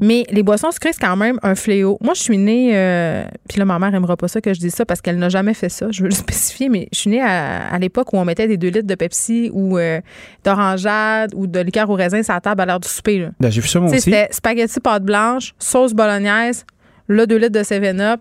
[0.00, 1.96] Mais les boissons sucrées, c'est quand même un fléau.
[2.02, 4.74] Moi, je suis née, euh, puis là, ma mère aimera pas ça que je dise
[4.74, 5.86] ça parce qu'elle n'a jamais fait ça.
[5.90, 8.56] Je veux le spécifier, mais je suis née à, à l'époque où on mettait des
[8.58, 10.00] 2 litres de Pepsi ou euh,
[10.44, 13.18] d'orangeade ou de liqueur au raisin sur la table à l'heure du souper.
[13.18, 13.28] là.
[13.40, 14.04] Ben, j'ai vu ça moi sais, aussi.
[14.04, 16.64] C'était spaghetti pâte blanche, sauce bolognaise,
[17.08, 18.20] là, 2 litres de 7-Up,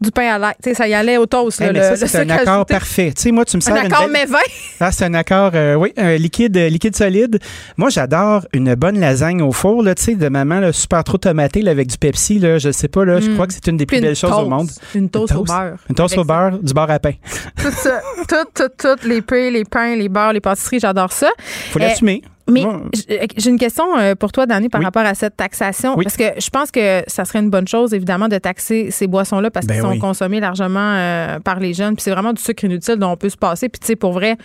[0.00, 0.54] du pain à l'ail.
[0.62, 1.60] Tu sais, ça y allait au toast.
[1.60, 2.74] Hey, là, mais le- ça, le c'est un accord ajouté.
[2.74, 3.12] parfait.
[3.16, 4.38] Tu sais, moi, tu me sers Un une accord belle- mais 20.
[4.80, 7.38] Ah, c'est un accord, euh, oui, un liquide, euh, liquide solide.
[7.76, 11.18] Moi, j'adore une bonne lasagne au four, là, tu sais, de maman, là, super trop
[11.18, 13.34] tomatée, là, avec du Pepsi, là, je sais pas, là, je Mm.
[13.34, 14.68] crois que c'est une des plus une belles choses au monde.
[14.94, 15.52] Une toast, au toast.
[15.52, 15.76] beurre.
[15.88, 17.12] Une toast au beurre, du beurre à pain.
[17.60, 18.00] Tout ça.
[18.28, 21.30] tout, tout, tout, les pains, les pains, les beurres, les pâtisseries, j'adore ça.
[21.72, 22.22] Faut l'assumer.
[22.48, 22.62] Mais
[22.94, 23.04] j-
[23.36, 24.84] j'ai une question euh, pour toi, Danny, par Oui.
[24.84, 25.94] rapport à cette taxation.
[25.96, 26.04] Oui.
[26.04, 29.50] Parce que je pense que ça serait une bonne chose, évidemment, de taxer ces boissons-là
[29.50, 29.98] parce Ben qu'ils sont oui.
[29.98, 31.94] consommés largement euh, par les jeunes.
[31.94, 33.68] Puis c'est vraiment du sucre inutile dont on peut se passer.
[33.68, 34.36] Puis tu sais, pour vrai,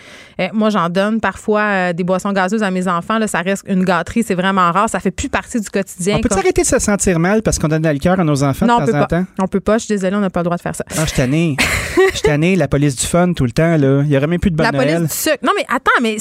[0.41, 3.18] euh, moi, j'en donne parfois euh, des boissons gazeuses à mes enfants.
[3.20, 4.89] Là, ça reste une gâterie, c'est vraiment rare.
[4.89, 6.18] Ça fait plus partie du quotidien.
[6.18, 8.43] on peut Comme- arrêter de se sentir mal parce qu'on donne de l'alcool à nos
[8.43, 9.08] enfants Non, on de peut temps en pas.
[9.22, 9.26] temps?
[9.39, 9.78] On peut pas.
[9.78, 10.84] Je suis désolée, on n'a pas le droit de faire ça.
[10.91, 11.56] Ah, je suis tanné.
[12.12, 14.01] Je suis tanné, la police du fun tout le temps, là.
[14.04, 15.38] Il y aurait même plus de bonne La police du sucre.
[15.43, 16.18] Non, mais attends, mais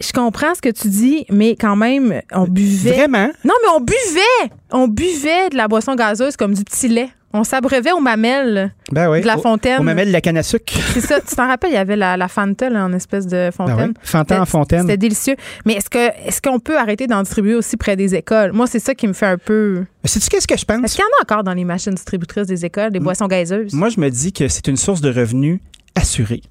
[0.00, 2.92] je comprends ce que tu dis, mais quand même, on buvait.
[2.92, 3.30] Vraiment?
[3.44, 4.52] Non, mais on buvait.
[4.72, 7.08] On buvait de la boisson gazeuse comme du petit lait.
[7.36, 9.20] On s'abreuvait aux mamelles Ben oui.
[9.20, 9.82] de la fontaine.
[9.82, 10.72] Met de la canne à sucre.
[10.92, 11.20] C'est ça.
[11.20, 13.88] Tu t'en rappelles, il y avait la, la Fanta là, en espèce de Ben fontaine.
[13.88, 13.94] oui.
[14.02, 14.82] Fanta en fontaine.
[14.82, 15.34] C'était délicieux.
[15.66, 18.52] Mais est-ce que est-ce qu'on peut arrêter d'en distribuer aussi près des écoles?
[18.52, 19.84] Moi, c'est ça qui me fait un peu.
[20.04, 20.78] Sais-tu qu'est-ce que je pense?
[20.84, 23.72] Est-ce qu'il y en a encore dans les machines distributrices des écoles, des boissons gazeuses?
[23.72, 25.58] Moi, je me dis que c'est une source de revenus
[25.96, 26.42] assurée.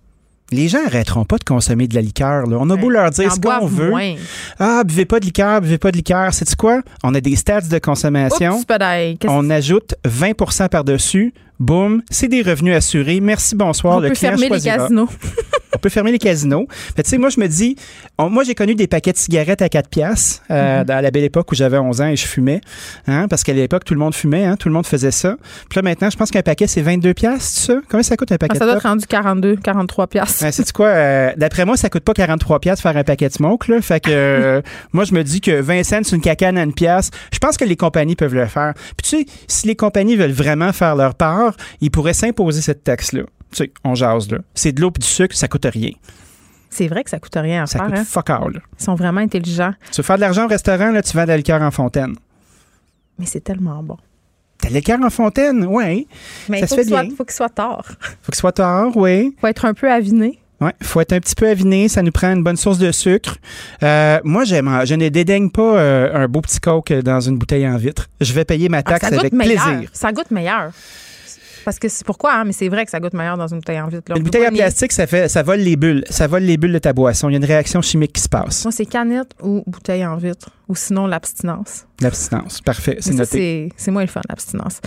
[0.51, 2.45] Les gens arrêteront pas de consommer de la liqueur.
[2.45, 2.57] là.
[2.59, 3.89] On a beau leur dire ce qu'on veut.
[3.89, 4.13] moins.
[4.59, 6.33] Ah, buvez pas de liqueur, buvez pas de liqueur.
[6.33, 6.81] C'est quoi?
[7.03, 8.55] On a des stats de consommation.
[8.57, 8.65] Oups,
[9.27, 11.33] On ajoute 20% par-dessus.
[11.63, 13.21] Boum, c'est des revenus assurés.
[13.21, 13.95] Merci, bonsoir.
[13.95, 15.07] On le peut client fermer les casinos.
[15.75, 16.67] On peut fermer les casinos.
[16.95, 17.75] Mais tu sais, moi, je me dis,
[18.19, 20.85] on- moi, j'ai connu des paquets de cigarettes à 4 piastres euh, Mhm.
[20.85, 22.61] dans la belle époque où j'avais 11 ans et je fumais.
[23.07, 25.35] Hein, parce qu'à l'époque, tout le monde fumait, hein, tout le monde faisait ça.
[25.69, 27.79] Puis là, maintenant, je pense qu'un paquet, c'est 22 piastres, c'est ça?
[27.89, 30.43] Combien ça coûte un Ah, paquet ça de doit être rendu 42, 43 piastres.
[30.43, 30.87] Ouais, sais-tu quoi?
[30.87, 33.67] euh, D'après moi, ça coûte pas 43 pièces faire un paquet de smoke.
[33.71, 33.81] Là.
[33.81, 34.61] Fait que euh,
[34.93, 37.09] moi, je me dis que 20 cents, une cacane à une pièce.
[37.33, 38.73] Je pense que les compagnies peuvent le faire.
[38.95, 42.83] Puis tu sais, si les compagnies veulent vraiment faire leur part, ils pourraient s'imposer cette
[42.83, 43.23] taxe-là.
[43.51, 44.39] Tu sais, on jase, là.
[44.55, 45.91] C'est de l'eau et du sucre, ça coûte rien.
[46.69, 47.87] C'est vrai que ça coûte rien à Ça faire.
[47.87, 48.03] coûte hein?
[48.05, 48.61] fuck all.
[48.79, 49.73] Ils sont vraiment intelligents.
[49.91, 52.15] Tu veux faire de l'argent au restaurant, là, tu vends de la liqueur en fontaine.
[53.19, 53.97] Mais c'est tellement bon.
[54.63, 56.07] De la liqueur en fontaine, oui.
[56.49, 57.15] Mais Ça il se faut fait qu'il soit, bien.
[57.15, 57.85] faut qu'il soit tard.
[58.23, 59.35] Faut ce soit tard, oui.
[59.39, 60.39] faut être un peu aviné.
[60.61, 63.35] Ouais, faut être un petit peu aviné, ça nous prend une bonne source de sucre.
[63.83, 67.67] Euh, moi, j'aime, je ne dédaigne pas euh, un beau petit coke dans une bouteille
[67.67, 68.07] en vitre.
[68.21, 69.63] Je vais payer ma Ah, taxe ça goûte avec meilleur.
[69.65, 69.89] plaisir.
[69.91, 70.71] Ça goûte meilleur.
[71.65, 73.79] Parce que c'est pourquoi, hein, mais c'est vrai que ça goûte meilleur dans une bouteille
[73.79, 74.03] en vitre.
[74.09, 74.15] là.
[74.17, 76.03] Une bouteille en plastique, ça fait, ça vole les bulles.
[76.09, 77.29] Ça vole les bulles de ta boisson.
[77.29, 78.63] Il y a une réaction chimique qui se passe.
[78.65, 80.49] Moi, c'est canette ou bouteille en vitre.
[80.69, 81.85] Ou sinon, l'abstinence.
[82.01, 82.61] L'abstinence.
[82.61, 83.69] Parfait, c'est noté.
[83.75, 84.79] c'est moins le fun, l'abstinence.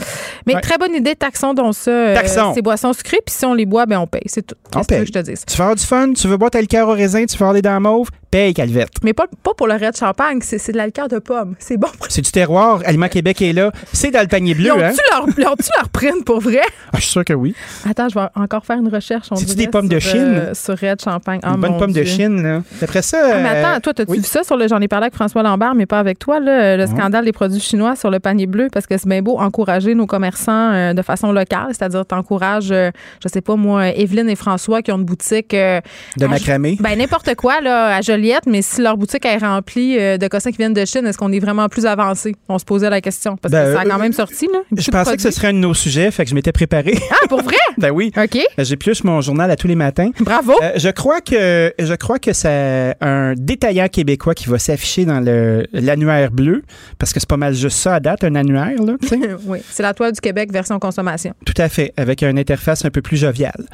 [0.47, 0.61] Mais Ouais.
[0.61, 1.91] très bonne idée, taxons donc ça.
[1.91, 4.23] euh, ces boissons sucrées, puis si on les boit, ben on paye.
[4.27, 4.55] C'est tout.
[4.75, 5.01] On tu paye.
[5.01, 5.45] que je te dise?
[5.47, 7.55] Tu veux avoir du fun, tu veux boire ta liqueur au raisin, tu veux avoir
[7.55, 8.91] des dents mauves, paye Calvette.
[9.03, 11.55] Mais pas, pas pour le Red Champagne, c'est de la liqueur de pomme.
[11.59, 11.89] C'est bon.
[12.09, 13.71] C'est du terroir, Aliment Québec est là.
[13.93, 14.93] C'est dans le panier bleu, Ils hein?
[15.13, 16.61] leur, ils ont-tu leur prenne pour vrai?
[16.93, 17.55] Ah, je suis sûr que oui.
[17.89, 19.29] Attends, je vais encore faire une recherche.
[19.37, 20.21] C'est-tu des pommes de sur, Chine?
[20.23, 21.41] euh, sur Red Champagne?
[21.45, 22.03] Une bonne mon pomme de.
[22.05, 22.63] Chine, là.
[22.81, 23.19] D'après ça.
[23.23, 24.19] Ah, mais euh, attends, toi, t'as-tu oui.
[24.19, 24.67] vu ça sur le.
[24.69, 27.61] J'en ai parlé avec François Lambert, mais pas avec toi, là, le scandale des produits
[27.61, 31.03] chinois sur le panier bleu, parce que c'est bien beau encourager nos commerçants euh, de
[31.03, 32.91] façon locale, c'est-à-dire t'encourages, euh,
[33.23, 35.55] je sais pas moi, Evelyne et François qui ont une boutique.
[35.55, 35.81] euh,
[36.17, 36.77] De macramé.
[36.81, 40.51] Ben, n'importe quoi, là, à Joliette, mais si leur boutique est remplie euh, de cossins
[40.51, 42.35] qui viennent de Chine, est-ce qu'on est vraiment plus avancé?
[42.49, 43.37] On se posait la question.
[43.37, 44.61] Parce Ben, que ça a quand même sorti, là.
[44.77, 46.95] Je pensais que ce serait un de nos sujets, fait que je m'étais préparé.
[47.11, 47.57] Ah, pour vrai?
[47.79, 48.13] ben oui.
[48.17, 48.39] OK.
[48.59, 50.11] J'épluche mon journal à tous les matins.
[50.21, 50.53] Bravo.
[50.77, 55.56] Je crois que je crois que c'est un détaillant québécois qui va s'afficher dans le
[55.57, 56.63] euh, l'annuaire bleu,
[56.99, 58.95] parce que c'est pas mal juste ça à date, un annuaire, là,
[59.47, 61.33] oui, c'est la toile du Québec version consommation.
[61.45, 63.65] Tout à fait, avec une interface un peu plus joviale.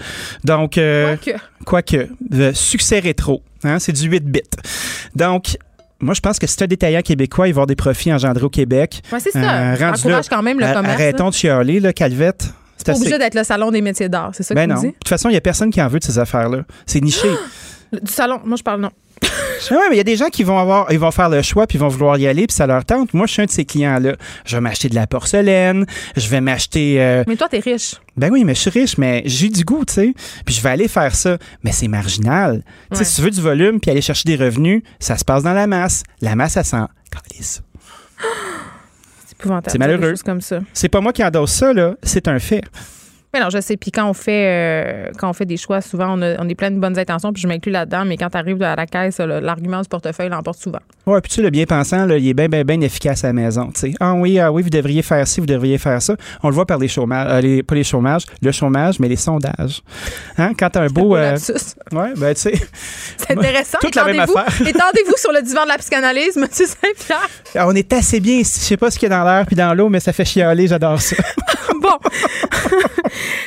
[0.44, 1.16] Donc, euh,
[1.64, 2.08] Quoique.
[2.30, 4.40] le succès rétro, hein, c'est du 8 bits.
[5.14, 5.56] Donc,
[6.00, 8.50] moi, je pense que si un détaillant québécois, il va avoir des profits engendrés au
[8.50, 9.02] Québec.
[9.12, 9.38] Ouais, c'est ça.
[9.74, 10.94] Euh, Encourage quand même le commerce.
[10.94, 11.30] Arrêtons là.
[11.30, 12.48] de chialer, là, Calvette.
[12.76, 13.02] C'est Pas assez.
[13.02, 14.80] obligé d'être le salon des métiers d'art, c'est ça Ben que non.
[14.80, 16.64] tu De toute façon, il n'y a personne qui en veut de ces affaires-là.
[16.86, 17.28] C'est niché.
[17.92, 18.90] Le- Du salon, moi je parle non.
[19.70, 21.66] Ouais, mais il y a des gens qui vont avoir, ils vont faire le choix
[21.68, 23.14] puis ils vont vouloir y aller puis ça leur tente.
[23.14, 24.16] Moi, je suis un de ces clients-là.
[24.44, 27.00] Je vais m'acheter de la porcelaine, je vais m'acheter.
[27.00, 27.94] euh, Mais toi, t'es riche.
[28.16, 30.14] ben oui, mais je suis riche, mais j'ai du goût, tu sais.
[30.44, 32.62] Puis je vais aller faire ça, mais c'est marginal.
[32.90, 35.44] Tu sais, si tu veux du volume puis aller chercher des revenus, ça se passe
[35.44, 36.02] dans la masse.
[36.20, 36.76] La masse, ça sent.
[39.26, 39.70] C'est épouvantable.
[39.70, 40.14] C'est malheureux.
[40.24, 40.58] Comme ça.
[40.72, 41.94] C'est pas moi qui endosse ça, là.
[42.02, 42.62] C'est un fait.
[43.34, 43.76] Mais non, je sais.
[43.76, 46.54] Puis quand on fait euh, quand on fait des choix, souvent, on, a- on est
[46.54, 49.18] plein de bonnes intentions, puis je m'inclus là-dedans, mais quand tu arrives à la caisse,
[49.18, 50.80] l'argument du portefeuille l'emporte souvent.
[51.06, 53.32] Ouais, puis tu sais, le bien-pensant, là, il est bien, bien, bien efficace à la
[53.32, 53.92] maison, tu sais.
[54.00, 56.14] Ah oui, ah oui, vous devriez faire ci, vous devriez faire ça.
[56.42, 59.16] On le voit par les chômages, euh, les, pas les chômages, le chômage, mais les
[59.16, 59.82] sondages.
[60.38, 60.52] Hein?
[60.58, 61.16] Quand t'as un beau...
[61.16, 61.36] Euh,
[61.92, 62.52] ouais, ben tu sais,
[63.16, 63.78] C'est intéressant.
[63.80, 64.44] toute la même affaire.
[64.60, 67.28] Étendez-vous sur le divan de la psychanalyse, monsieur Saint-Pierre.
[67.56, 68.60] ah, on est assez bien ici.
[68.60, 70.24] Je sais pas ce qu'il y a dans l'air puis dans l'eau, mais ça fait
[70.24, 71.16] chialer, j'adore ça.
[71.80, 71.98] bon.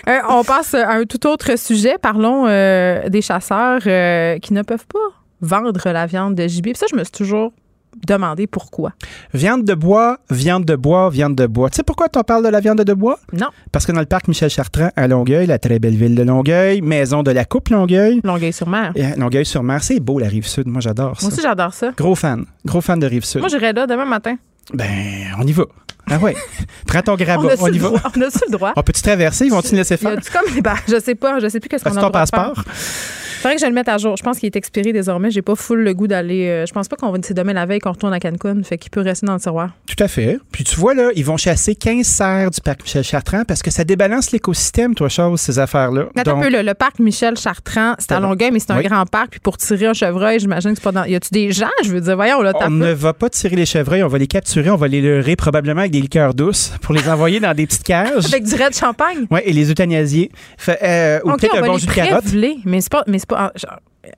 [0.08, 1.98] Euh, on passe à un tout autre sujet.
[2.00, 5.00] Parlons euh, des chasseurs euh, qui ne peuvent pas
[5.42, 6.74] vendre la viande de gibier.
[6.74, 7.52] Puis ça, je me suis toujours
[8.06, 8.92] demandé pourquoi.
[9.34, 11.70] Viande de bois, viande de bois, viande de bois.
[11.70, 13.20] Tu sais pourquoi on parle de la viande de bois?
[13.34, 13.48] Non.
[13.72, 16.82] Parce que dans le parc Michel Chartrand à Longueuil, la très belle ville de Longueuil,
[16.82, 18.94] maison de la Coupe Longueuil, Longueuil-sur-Mer.
[19.18, 20.68] Longueuil-sur-Mer, c'est beau la rive sud.
[20.68, 21.26] Moi, j'adore ça.
[21.26, 21.92] Moi aussi, j'adore ça.
[21.98, 22.46] Gros fan.
[22.66, 23.40] Gros fan de rive sud.
[23.40, 24.36] Moi, j'irai là demain matin.
[24.74, 25.64] Ben, on y va.
[26.10, 26.36] Ah ouais.
[26.88, 27.88] Prends ton grabat, On on, su y le va.
[27.90, 28.02] droit.
[28.16, 28.74] On a le droit.
[28.76, 29.46] On peut-tu traverser?
[29.46, 30.32] Ils vont-tu nous laisser Il y a faire?
[30.42, 32.14] comme ben, je sais pas, je sais plus qu'est-ce qu'on a ton de
[32.64, 32.64] faire.
[33.46, 34.18] Faudrait que je le mette à jour.
[34.18, 35.30] Je pense qu'il est expiré désormais.
[35.30, 36.48] J'ai pas full le goût d'aller.
[36.48, 38.64] euh, je pense pas qu'on va c'est demain la veille qu'on retourne à Cancun.
[38.64, 39.70] Fait qu'il peut rester dans le tiroir.
[39.86, 40.40] Tout à fait.
[40.52, 43.70] Puis tu vois, là, ils vont chasser 15 cerfs du parc Michel Chartrand parce que
[43.70, 46.06] ça débalance l'écosystème, toi, chose, ces affaires-là.
[46.16, 48.20] Attends un peu, le, le parc Michel Chartrand, c'est à.
[48.20, 48.84] Longueuil, mais c'est un Oui.
[48.86, 49.30] grand parc.
[49.30, 51.04] Puis pour tirer un chevreuil, j'imagine que c'est pas dans.
[51.04, 51.70] Y a-tu des gens?
[51.84, 54.26] Je veux dire, voyons, là, on ne va pas tirer les chevreuils, on va les
[54.26, 57.68] capturer, on va les leurrer probablement avec des liqueurs douces pour les envoyer dans des
[57.68, 58.26] petites cages.
[58.34, 59.28] Avec du de champagne.
[59.30, 60.32] Ouais, et les euthanasier.
[60.58, 62.24] Fait, euh, ou peut-être un va bon les jus de carotte.
[62.66, 63.04] Mais c'est pas.
[63.06, 63.52] Mais c'est pas på,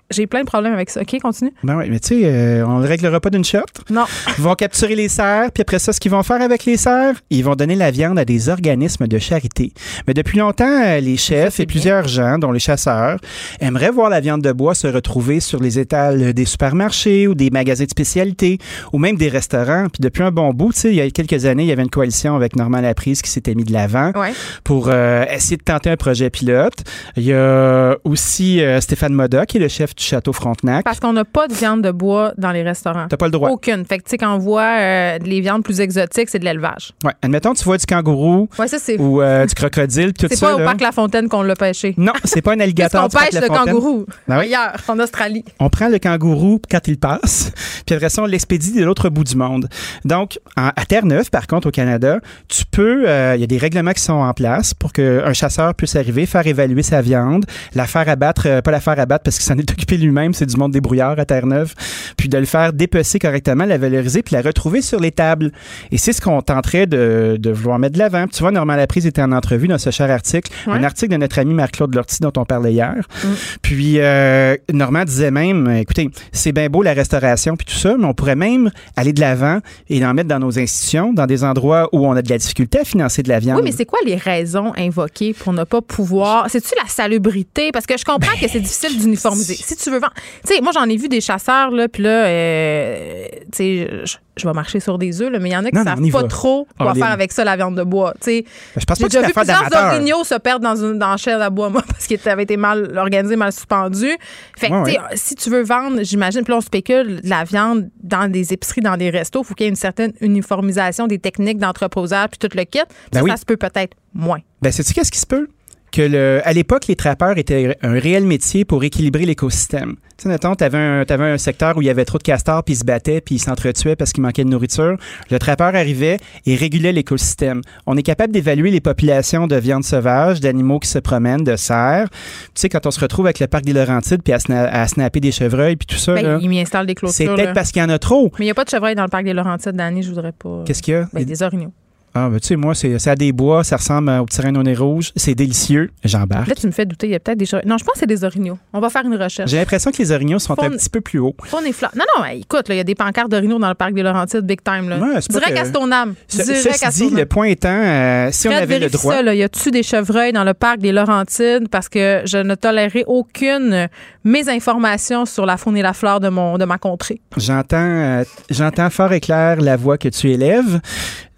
[0.10, 1.02] j'ai plein de problèmes avec ça.
[1.02, 1.52] OK, continue.
[1.64, 3.60] Ben oui, mais tu sais, euh, on ne le réglera pas d'une shot.
[3.90, 4.06] Non.
[4.38, 7.16] Ils vont capturer les cerfs, puis après ça, ce qu'ils vont faire avec les cerfs,
[7.30, 9.74] ils vont donner la viande à des organismes de charité.
[10.08, 13.18] Mais depuis longtemps, euh, les chefs et plusieurs gens, dont les chasseurs,
[13.60, 17.50] aimeraient voir la viande de bois se retrouver sur les étals des supermarchés ou des
[17.50, 18.58] magasins de spécialité
[18.94, 19.88] ou même des restaurants.
[19.92, 21.84] Puis depuis un bon bout, tu sais, il y a quelques années, il y avait
[21.84, 24.32] une coalition avec Normand Laprise qui s'était mis de l'avant Ouais.
[24.64, 26.74] pour euh, essayer de tenter un projet pilote.
[27.16, 30.84] Il y a aussi euh, Stéphane Moda, qui est le chef du Château Frontenac.
[30.84, 33.08] Parce qu'on n'a pas de viande de bois dans les restaurants.
[33.10, 33.50] T'as pas le droit.
[33.50, 33.86] Aucune.
[33.86, 36.92] Fait que, tu sais, quand on voit euh, les viandes plus exotiques, c'est de l'élevage.
[37.04, 37.14] Ouais.
[37.22, 39.00] Admettons, tu vois du kangourou Ouais, ça, c'est.
[39.00, 40.48] ou euh, du crocodile, tout C'est ça.
[40.48, 40.66] pas au là.
[40.66, 41.94] parc La Fontaine qu'on l'a pêché.
[41.98, 43.08] Non, c'est pas un alligator.
[43.10, 44.06] parc pêche le kangourou?
[44.28, 44.46] Ben oui.
[44.46, 45.44] Ailleurs, en Australie.
[45.60, 47.52] On prend le kangourou quand il passe,
[47.86, 49.68] puis après ça, on l'expédie de l'autre bout du monde.
[50.06, 53.58] Donc, en- à Terre-Neuve, par contre, au Canada, tu peux, euh, il y a des
[53.58, 57.86] règlements qui sont en place pour qu'un chasseur puisse arriver, faire évaluer sa viande, la
[57.86, 60.58] faire abattre, euh, pas la faire abattre parce qu'il s'en est occupé lui-même, c'est du
[60.58, 61.74] monde débrouillard à Terre-Neuve,
[62.18, 65.52] puis de le faire dépecer correctement, la valoriser, puis la retrouver sur les tables.
[65.92, 68.28] Et c'est ce qu'on tenterait de, de vouloir mettre de l'avant.
[68.28, 70.74] Tu vois, Normand Laprise était en entrevue dans ce cher article, Ouais.
[70.74, 72.96] un article de notre ami Marc-Claude Lortie dont on parlait hier.
[73.24, 73.28] Mm.
[73.62, 77.96] Puis euh, Normand disait même, euh, écoutez, c'est bien beau la restauration puis tout ça,
[77.98, 79.60] mais on pourrait même aller de l'avant
[79.90, 82.80] et en mettre dans nos institutions, dans des endroits où on a de la difficulté
[82.80, 83.58] à financer de la viande.
[83.60, 86.48] Oui, mais c'est quoi les raisons invoquées pour ne pas pouvoir?
[86.50, 87.72] C'est-tu la salubrité?
[87.72, 89.57] Parce que je comprends Ben, que c'est difficile d'uniformiser.
[89.64, 90.14] Si tu veux vendre.
[90.46, 94.18] Tu sais, moi, j'en ai vu des chasseurs, là, puis là, euh, tu sais, je,
[94.38, 96.12] je vais marcher sur des œufs, là, mais il y en a qui ne savent
[96.12, 96.28] pas va.
[96.28, 97.04] trop quoi Orline.
[97.04, 98.14] faire avec ça, la viande de bois.
[98.22, 98.46] Tu sais,
[98.78, 101.18] Je pense j'ai pas que c'est déjà vu plusieurs orignaux se perdre dans une dans
[101.18, 104.16] chaîne à bois, moi, parce qu'ils avaient été mal organisés, mal suspendus.
[104.58, 107.30] Fait que, Ouais, tu sais, si tu veux vendre, j'imagine, puis là, on spécule de
[107.30, 110.14] la viande dans des épiceries, dans des restos, il faut qu'il y ait une certaine
[110.22, 112.80] uniformisation des techniques d'entreposage, puis tout le kit.
[113.12, 113.32] Ben ça, oui.
[113.32, 114.40] ça se peut peut-être moins.
[114.62, 115.48] Ben, sais-tu qu'est-ce qui se peut?
[115.92, 119.96] Que le, à l'époque, les trappeurs étaient un réel métier pour équilibrer l'écosystème.
[120.18, 122.64] Tu sais, mettons, t'avais un, t'avais un secteur où il y avait trop de castors,
[122.64, 124.98] puis ils se battaient, puis ils s'entretuaient parce qu'il manquait de nourriture.
[125.32, 127.62] Le trappeur arrivait et régulait l'écosystème.
[127.86, 132.10] On est capable d'évaluer les populations de viande sauvage, d'animaux qui se promènent, de cerfs.
[132.10, 132.18] Tu
[132.56, 135.20] sais, quand on se retrouve avec le parc des Laurentides, puis à, sna- à snapper
[135.22, 137.36] des chevreuils, puis tout ça, Ben, là, m'y des c'est clôtures.
[137.36, 137.54] peut-être là.
[137.54, 138.30] parce qu'il y en a trop.
[138.40, 140.34] Mais il n'y a pas de chevreuil dans le parc des Laurentides, Dani, je voudrais
[140.34, 140.64] pas.
[140.66, 141.08] Qu'est-ce qu'il y a?
[141.14, 141.72] Ben, des orignaux.
[142.14, 144.64] Ah, ben, tu sais, moi, c'est c'est à des bois, ça ressemble au petit au
[144.64, 145.12] nez rouge.
[145.16, 145.92] C'est délicieux.
[146.04, 146.48] J'embarque.
[146.48, 147.08] Là, tu me fais douter.
[147.08, 147.62] Il y a peut-être des choses.
[147.66, 148.58] Non, je pense que c'est des orignaux.
[148.74, 149.52] On va faire une recherche.
[149.52, 151.36] J'ai l'impression que les orignaux sont un petit peu plus hauts.
[151.46, 151.92] Faune et flore.
[151.96, 154.42] Non, non, mais écoute, il y a des pancartes d'orignaux dans le parc des Laurentides,
[154.42, 154.90] big time.
[154.90, 154.98] Là.
[154.98, 156.16] Ouais, Direct que- à Stoneham.
[156.28, 159.14] Ce- Direct à dit, le point étant, euh, si on avait le droit.
[159.14, 159.36] ça, là.
[159.36, 161.68] Y a-tu des chevreuils dans le parc des Laurentides?
[161.70, 163.88] Parce que je ne tolérerai aucune euh,
[164.24, 167.22] mésinformation sur la faune et la flore de, mon, de ma contrée.
[167.38, 170.80] J'entends, euh, j'entends fort et clair la voix que tu élèves.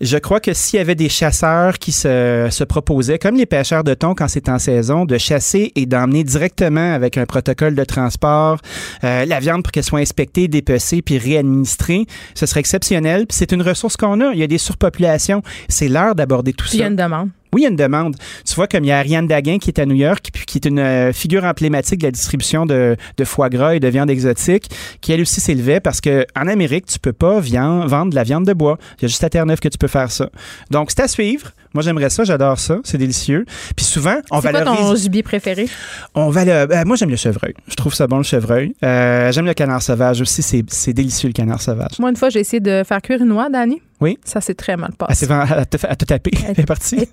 [0.02, 3.84] Je crois que s'il y avait des chasseurs qui se, se proposaient, comme les pêcheurs
[3.84, 7.84] de thon quand c'est en saison, de chasser et d'emmener directement avec un protocole de
[7.84, 8.60] transport
[9.04, 13.28] euh, la viande pour qu'elle soit inspectée, dépecée puis réadministrée, ce serait exceptionnel.
[13.28, 14.32] Puis c'est une ressource qu'on a.
[14.34, 15.42] Il y a des surpopulations.
[15.68, 16.86] C'est l'heure d'aborder tout Puis il y ça.
[16.86, 17.30] a une demande.
[17.54, 18.16] Oui, il y a une demande.
[18.46, 20.58] Tu vois, comme il y a Ariane Daguin qui est à New York, puis qui
[20.60, 24.70] est une euh, figure emblématique de la distribution de, foie gras et de viande exotique,
[25.02, 28.46] qui elle aussi s'élevait parce que en Amérique, tu peux pas vendre de la viande
[28.46, 28.78] de bois.
[29.00, 30.30] Il y a juste à Terre-Neuve que tu peux faire ça.
[30.70, 31.52] Donc, c'est à suivre.
[31.74, 33.46] Moi, j'aimerais ça, j'adore ça, c'est délicieux.
[33.76, 34.80] Puis souvent, on C'est quoi valorise.
[34.82, 35.68] ton gibier préféré?
[36.16, 37.54] On valo- ben, moi, j'aime le chevreuil.
[37.68, 38.74] Je trouve ça bon, le chevreuil.
[38.84, 40.42] Euh, j'aime le canard sauvage aussi.
[40.42, 42.00] C'est, c'est délicieux, le canard sauvage.
[42.00, 43.82] Moi, une fois, j'ai essayé de faire cuire une noix, Dani.
[44.02, 44.18] Oui.
[44.24, 45.14] Ça s'est très mal Ah, passé.
[45.20, 46.32] c'est vraiment à te, à te taper.
[46.48, 47.08] Elle est partie.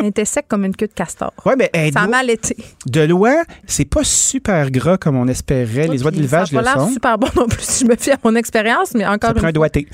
[0.00, 1.32] Elle était sec comme une queue de castor.
[1.44, 2.56] Ouais, mais elle Ça a mal été.
[2.86, 5.88] de l'oie, c'est pas super gras comme on espérait.
[5.88, 6.92] Les oies d'élevage Ça a le pas l'air sont.
[6.92, 9.40] super bon non plus si je me fie à mon expérience, mais encore Ça prend
[9.42, 9.88] une un fois, doigté.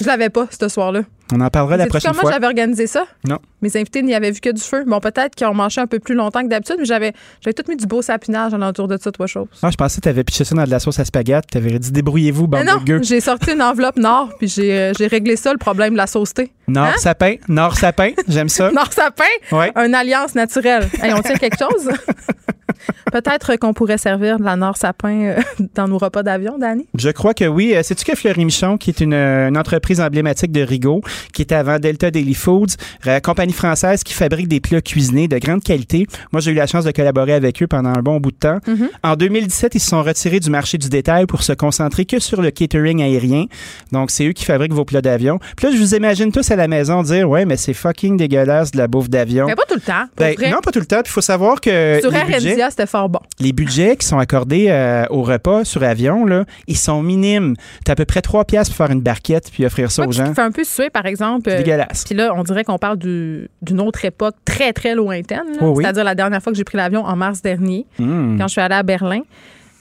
[0.00, 1.02] je l'avais pas ce soir-là.
[1.32, 2.32] On en parlera la prochaine comment fois.
[2.32, 3.04] j'avais organisé ça?
[3.28, 3.38] Non.
[3.62, 4.84] Mes invités n'y avaient vu que du feu.
[4.86, 7.62] Bon, peut-être qu'ils ont mangé un peu plus longtemps que d'habitude, mais j'avais, j'avais tout
[7.68, 9.46] mis du beau sapinage alentour de ça, trois choses.
[9.62, 11.46] Ah, je pensais que tu avais pitché ça dans de la sauce à spaghetti.
[11.52, 13.00] Tu avais dit débrouillez-vous, bande Mais non, de gueux.
[13.02, 16.06] j'ai sorti une enveloppe nord, puis j'ai, euh, j'ai réglé ça, le problème de la
[16.06, 16.52] sauceté.
[16.68, 16.94] Nord Hein?
[16.98, 18.70] sapin, Nord sapin, j'aime ça.
[18.74, 19.72] Nord sapin, Ouais.
[19.76, 20.88] une alliance naturelle.
[21.02, 21.90] Hey, on tient quelque chose?
[23.12, 25.40] Peut-être qu'on pourrait servir de la Nord sapin euh,
[25.74, 26.86] dans nos repas d'avion, Dani.
[26.96, 27.74] Je crois que oui.
[27.74, 31.00] Euh, Sais-tu que Fleury Michon, qui est une, euh, une entreprise emblématique de Rigaud,
[31.32, 32.76] qui est avant Delta Daily Foods,
[33.22, 36.06] compagnie française qui fabrique des plats cuisinés de grande qualité.
[36.32, 38.58] Moi, j'ai eu la chance de collaborer avec eux pendant un bon bout de temps.
[38.66, 38.88] Mm-hmm.
[39.02, 42.42] En 2017, ils se sont retirés du marché du détail pour se concentrer que sur
[42.42, 43.46] le catering aérien.
[43.92, 45.38] Donc, c'est eux qui fabriquent vos plats d'avion.
[45.56, 48.70] Puis là, je vous imagine tous à la maison dire, ouais, mais c'est fucking dégueulasse
[48.70, 49.46] de la bouffe d'avion.
[49.46, 50.04] Mais pas tout le temps.
[50.16, 51.00] Ben, non, pas tout le temps.
[51.04, 53.20] Il faut savoir que Sur les Air budgets, C'était fort bon.
[53.38, 57.54] les budgets qui sont accordés euh, au repas sur avion, là, ils sont minimes.
[57.86, 60.12] Tu à peu près 3 piastres pour faire une barquette puis offrir ça Ouais, aux
[60.12, 60.34] gens.
[60.34, 61.48] fait un peu suer, par exemple.
[61.48, 62.04] Euh, dégueulasse.
[62.04, 65.40] Puis là, on dirait qu'on parle du- d'une autre époque très, très lointaine.
[65.60, 65.84] Oh oui.
[65.84, 68.36] C'est-à-dire la dernière fois que j'ai pris l'avion en mars dernier, Mm.
[68.38, 69.20] quand je suis allée à Berlin.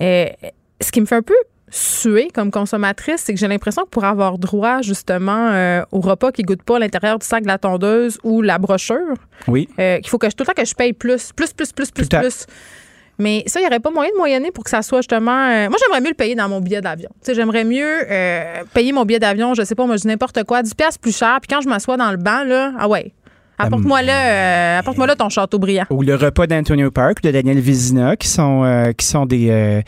[0.02, 0.26] Euh,
[0.82, 1.34] ce qui me fait un peu
[1.72, 6.32] suer comme consommatrice, c'est que j'ai l'impression que pour avoir droit justement euh, au repas
[6.32, 9.16] qui goûte pas à l'intérieur du sac de la tondeuse ou la brochure,
[9.48, 9.68] Oui.
[9.80, 11.92] euh, qu'il faut que je, tout le temps que je paye plus, plus, plus, plus,
[11.92, 12.46] plus, plus.
[13.22, 15.32] Mais ça, il n'y aurait pas moyen de moyenner pour que ça soit justement.
[15.50, 17.10] euh, moi, j'aimerais mieux le payer dans mon billet d'avion.
[17.28, 18.06] J'aimerais mieux
[18.74, 21.16] payer mon billet d'avion, je sais pas, moi, je dis n'importe quoi, 10 pièces plus
[21.16, 21.38] cher.
[21.42, 23.12] Puis quand je m'assois dans le banc, là, ah ouais,
[23.60, 25.86] apporte-moi là, euh, apporte-moi là ton château brillant.
[25.90, 29.82] Ou le repas d'Antonio Park, de Daniel Vizina, qui sont, euh, qui sont des, euh,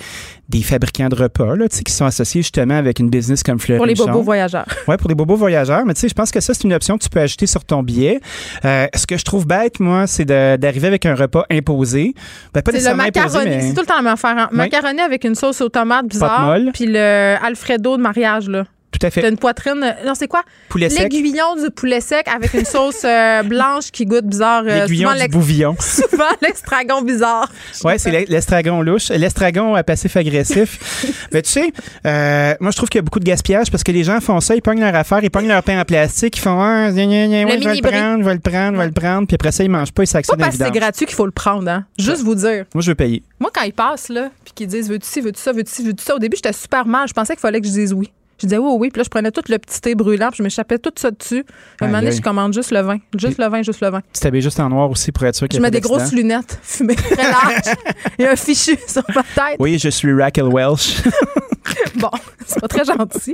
[0.49, 3.85] des fabricants de repas, là, qui sont associés justement avec une business comme Fleury Pour
[3.85, 4.65] les bobos voyageurs.
[4.87, 5.85] Oui, pour les bobos voyageurs.
[5.85, 7.63] Mais tu sais, je pense que ça, c'est une option que tu peux ajouter sur
[7.63, 8.19] ton billet.
[8.63, 12.13] Ce que je trouve bête, moi, c'est d'arriver avec un repas imposé.
[12.53, 13.55] Ben, pas C'est le nécessairement imposé, macaroni.
[13.55, 13.61] mais...
[13.61, 14.37] C'est tout le temps la même affaire.
[14.37, 14.49] hein.
[14.51, 14.57] Oui.
[14.57, 16.57] Macaroni avec une sauce aux tomates bizarre.
[16.73, 18.65] Puis le Alfredo de mariage, là.
[19.03, 19.21] À fait.
[19.21, 19.81] T'as une poitrine.
[19.83, 20.43] euh, Non, c'est quoi?
[20.69, 21.11] Poulet sec.
[21.11, 24.63] L'aiguillon du poulet sec avec une sauce euh, blanche qui goûte bizarre.
[24.67, 25.75] euh, L'aiguillon souvent du bouvillon.
[25.79, 27.51] Souvent l'extragon bizarre.
[27.83, 30.79] Ouais, c'est l'e- l'estragon louche, l'estragon passif-agressif.
[31.33, 31.71] Mais tu sais,
[32.05, 34.39] euh, moi, je trouve qu'il y a beaucoup de gaspillage parce que les gens font
[34.39, 37.05] ça, ils pognent leur affaire, ils pognent leur pain en plastique, ils font ah, gna,
[37.05, 39.27] gna, gna, ouais, je vais le prendre, je vais le prendre, je vais le prendre,
[39.27, 41.15] puis après ça, ils mangent pas, ils Pas s'actionnent dans parce que c'est gratuit qu'il
[41.15, 41.85] faut le prendre, hein.
[41.97, 42.65] Juste vous dire.
[42.73, 43.23] Moi, je veux payer.
[43.39, 46.03] Moi, quand ils passent, là, puis qu'ils disent veux-tu ci, veux-tu ça, veux-tu ci, veux-tu
[46.03, 47.07] ça, au début, j'étais super mal.
[47.07, 48.11] Je pensais qu'il fallait que je dise oui.
[48.41, 50.43] Je disais oui, oui, puis là, je prenais tout le petit thé brûlant, puis je
[50.43, 51.45] m'échappais tout ça dessus.
[51.79, 52.97] À un moment donné, je commande juste le vin.
[53.15, 54.01] Juste le vin, juste le vin.
[54.13, 56.59] Tu t'habilles juste en noir aussi pour être sûr qu'il Je mets des grosses lunettes
[56.63, 57.75] fumées très larges.
[58.17, 59.57] Il y a un fichu sur ma tête.
[59.59, 61.03] Oui, je suis Raquel Welsh.
[61.95, 62.09] Bon,
[62.45, 63.33] c'est pas très gentil.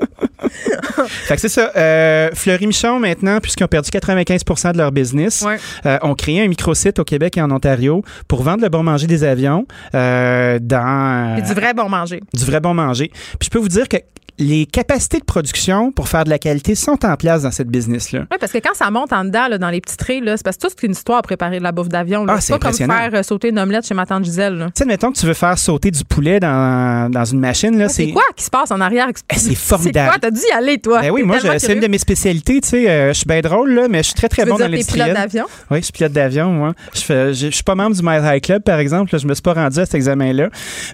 [1.05, 1.71] fait que c'est ça.
[1.75, 5.57] Euh, Fleury Michon, maintenant, puisqu'ils ont perdu 95% de leur business, Ouais.
[5.85, 9.07] euh, ont créé un microsite au Québec et en Ontario pour vendre le bon manger
[9.07, 9.65] des avions
[9.95, 11.37] euh, dans...
[11.37, 12.21] Et du vrai bon manger.
[12.33, 13.11] du vrai bon manger.
[13.39, 13.97] Puis je peux vous dire que
[14.39, 18.25] les capacités de production pour faire de la qualité sont en place dans cette business-là.
[18.31, 20.57] Oui, parce que quand ça monte en dedans, là, dans les petits traits, c'est parce
[20.57, 22.23] que toute une histoire à préparer de la bouffe d'avion.
[22.29, 24.67] Ah, c'est c'est pas comme faire euh, sauter une omelette chez ma tante Gisèle.
[24.67, 27.89] Tu sais, mettons que tu veux faire sauter du poulet dans, dans une machine, là,
[27.89, 28.11] C'est c'est...
[28.17, 29.07] quoi qui se passe en arrière?
[29.09, 30.11] Eh, c'est formidable.
[30.13, 30.29] C'est quoi?
[30.29, 31.01] T'as dû y aller, toi.
[31.01, 32.61] Ben oui, moi, c'est une de mes spécialités.
[32.61, 34.57] Tu sais, euh, je suis bien drôle, là, mais je suis très, très Tu bon
[34.57, 35.45] dans t'es pilote d'avion?
[35.69, 36.73] Oui, je suis pilote d'avion, moi.
[36.93, 39.13] Je, fais, je, je suis pas membre du Mile High Club, par exemple.
[39.13, 39.19] là.
[39.19, 40.49] je me suis pas rendu à cet examen-là.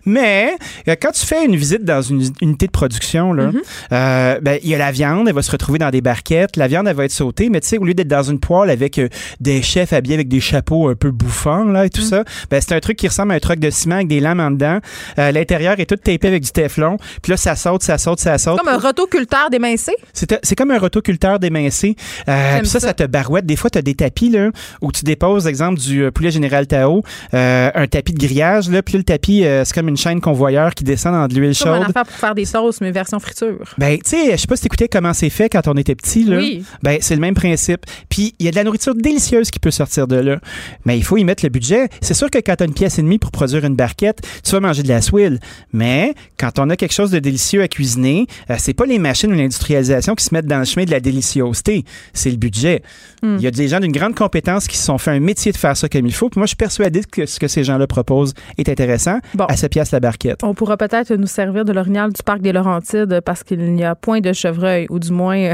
[0.06, 0.54] Mais
[0.88, 3.52] euh, quand tu fais une visite dans une unité de production, là,
[3.92, 6.58] euh, ben, il y a la viande, elle va se retrouver dans des barquettes.
[6.58, 8.70] La viande, elle va être sautée, mais tu sais, au lieu d'être dans une poêle
[8.70, 9.00] avec
[9.40, 12.74] des chefs habillés avec des chapeaux un peu bouffants, là, et tout ça, ben, c'est
[12.74, 14.80] un truc qui ressemble à un truc de ciment avec des lames en dedans.
[15.18, 16.98] L'intérieur est tout tapé avec du téflon.
[17.22, 18.60] Puis là, ça saute, ça saute, ça saute.
[18.60, 19.94] Comme un rotoculteur d'émincé.
[20.14, 21.96] C'est comme un rotoculteur d'émincé.
[22.28, 23.46] Euh, puis ça, ça, te barouette.
[23.46, 24.50] Des fois, tu as des tapis là,
[24.82, 27.04] où tu déposes, exemple, du euh, poulet général Tao,
[27.34, 28.70] euh, un tapis de grillage.
[28.70, 31.34] Là, puis là, le tapis, euh, c'est comme une chaîne convoyeur qui descend dans de
[31.34, 31.90] l'huile C'est comme chaude.
[31.90, 33.74] affaire pour faire des sauces, mais version friture.
[33.78, 36.24] Ben, tu sais, je sais pas si t'écoutais comment c'est fait quand on était petit,
[36.24, 36.38] là.
[36.38, 36.64] Oui.
[36.82, 37.86] Ben, c'est le même principe.
[38.10, 40.40] Puis, il y a de la nourriture délicieuse qui peut sortir de là.
[40.86, 41.90] Mais il faut y mettre le budget.
[42.02, 44.60] C'est sûr que quand t'as une pièce et demie pour produire une barquette, tu vas
[44.60, 45.40] manger de la swile.
[45.72, 49.32] Mais, quand on a quelque chose de délicieux à cuisiner, euh, c'est pas les machines
[49.32, 51.84] ou l'industrialisation qui se mettent dans le chemin de la déliciosité.
[52.14, 52.82] C'est le budget.
[53.22, 53.38] Hmm.
[53.38, 55.58] Il y a des gens d'une grande compétence qui se sont fait un métier de
[55.58, 56.30] faire ça comme il faut.
[56.30, 59.20] Puis moi, je suis persuadé que ce que ces gens-là proposent est intéressant.
[59.48, 60.40] À 7 pièces la barquette.
[60.44, 63.96] On pourra peut-être nous servir de l'orignal du parc des Laurentides parce qu'il n'y a
[63.96, 65.54] point de chevreuil, ou du moins euh,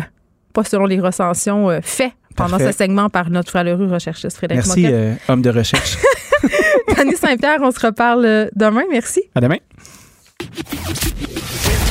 [0.54, 2.72] pas selon les recensions euh, faits pendant Parfait.
[2.72, 5.98] ce segment par notre valeureux recherchiste Frédéric Merci, euh, homme de recherche.
[6.96, 8.84] Fanny Saint-Pierre, on se reparle euh, demain.
[8.92, 9.24] Merci.
[9.36, 9.58] à demain.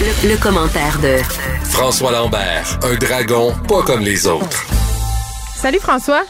[0.01, 1.19] Le, le commentaire de
[1.65, 4.65] François Lambert, un dragon pas comme les autres.
[5.55, 6.25] Salut François.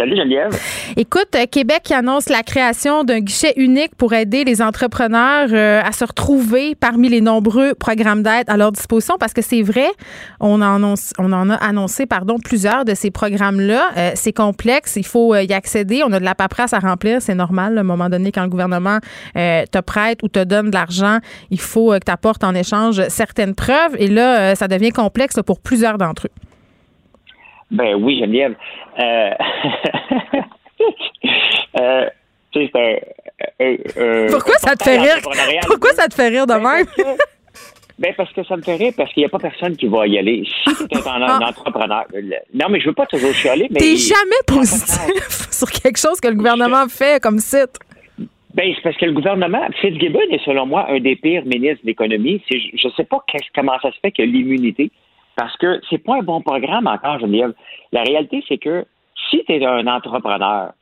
[0.00, 0.58] Salut Geneviève.
[0.96, 5.92] Écoute, euh, Québec annonce la création d'un guichet unique pour aider les entrepreneurs euh, à
[5.92, 9.90] se retrouver parmi les nombreux programmes d'aide à leur disposition parce que c'est vrai,
[10.40, 13.90] on en, a annoncé pardon, plusieurs de ces programmes-là.
[13.98, 16.00] Euh, c'est complexe, il faut y accéder.
[16.02, 17.76] On a de la paperasse à remplir, c'est normal.
[17.76, 19.00] À un moment donné, quand le gouvernement
[19.34, 21.18] te prête ou te donne de l'argent,
[21.50, 23.96] il faut que tu apportes en échange certaines preuves.
[23.98, 26.49] Et là, ça devient complexe pour plusieurs d'entre eux.
[27.70, 28.54] Ben oui, Geneviève.
[28.98, 29.30] Euh...
[31.80, 32.08] euh,
[33.60, 35.18] un- Pourquoi ça te fait rire?
[35.66, 36.86] Pourquoi ça te fait rire de même?
[37.98, 40.06] Ben parce que ça me fait rire, parce qu'il n'y a pas personne qui va
[40.06, 40.42] y aller.
[40.66, 42.06] Si tu es un, un entrepreneur,
[42.54, 43.78] non, mais je veux pas toujours chialer, mais...
[43.78, 43.84] Ah.
[43.84, 47.78] T'es jamais positif sur quelque chose que le gouvernement fait comme site.
[48.54, 51.88] Ben, c'est parce que le gouvernement, Fitzgibbon est selon moi un des pires ministres de
[51.88, 52.42] l'économie.
[52.50, 53.18] Je ne sais pas
[53.54, 54.90] comment ça se fait que l'immunité,
[55.40, 57.54] parce que c'est pas un bon programme encore, Geneviève.
[57.92, 58.84] La réalité, c'est que
[59.30, 60.74] si tu es un entrepreneur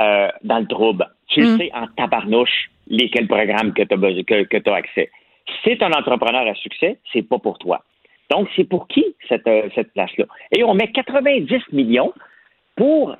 [0.00, 4.70] euh, dans le trouble, tu le sais en tabarnouche lesquels programmes que tu as, que,
[4.70, 5.10] accès.
[5.62, 7.82] Si tu un entrepreneur à succès, c'est pas pour toi.
[8.30, 10.24] Donc, c'est pour qui cette, euh, cette place-là?
[10.56, 12.14] Et on met 90 millions
[12.76, 13.14] pour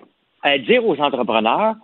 [0.46, 1.74] euh, dire aux entrepreneurs,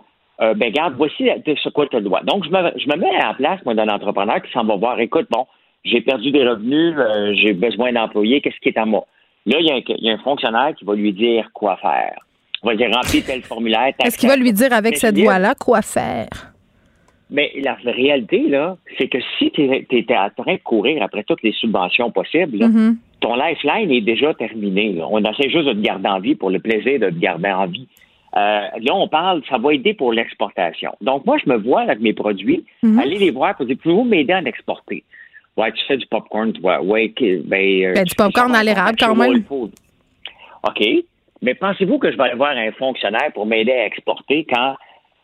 [0.41, 2.21] euh, ben garde, voici de ce quoi tu as le droit.
[2.23, 4.75] Donc, je me, je me mets à la place, moi, d'un entrepreneur qui s'en va
[4.75, 5.45] voir, écoute, bon,
[5.83, 9.05] j'ai perdu des revenus, euh, j'ai besoin d'employés, qu'est-ce qui est à moi?
[9.45, 11.77] Là, il y, a un, il y a un fonctionnaire qui va lui dire quoi
[11.77, 12.17] faire.
[12.63, 13.93] On va dire remplir tel formulaire.
[14.03, 16.27] Est-ce qu'il va lui dire avec cette voix-là quoi faire?
[17.29, 19.61] mais la réalité, là, c'est que si tu
[19.91, 22.97] étais en train de courir après toutes les subventions possibles, là, Mhm.
[23.19, 24.93] ton lifeline est déjà terminé.
[24.93, 25.07] là.
[25.11, 27.67] On essaie juste de te garder en vie pour le plaisir de te garder en
[27.67, 27.85] vie.
[28.37, 30.91] Euh, là, on parle, ça va aider pour l'exportation.
[31.01, 32.97] Donc, moi, je me vois avec mes produits, Mhm.
[32.99, 35.03] aller les voir pour dire, pouvez-vous m'aider à en exporter?
[35.57, 36.81] Ouais, tu fais du popcorn, toi.
[36.81, 39.43] Ouais, ben, euh, Ben, tu du popcorn à l'érable, quand même.
[39.49, 40.87] OK.
[41.41, 44.75] Mais pensez-vous que je vais aller voir un fonctionnaire pour m'aider à exporter quand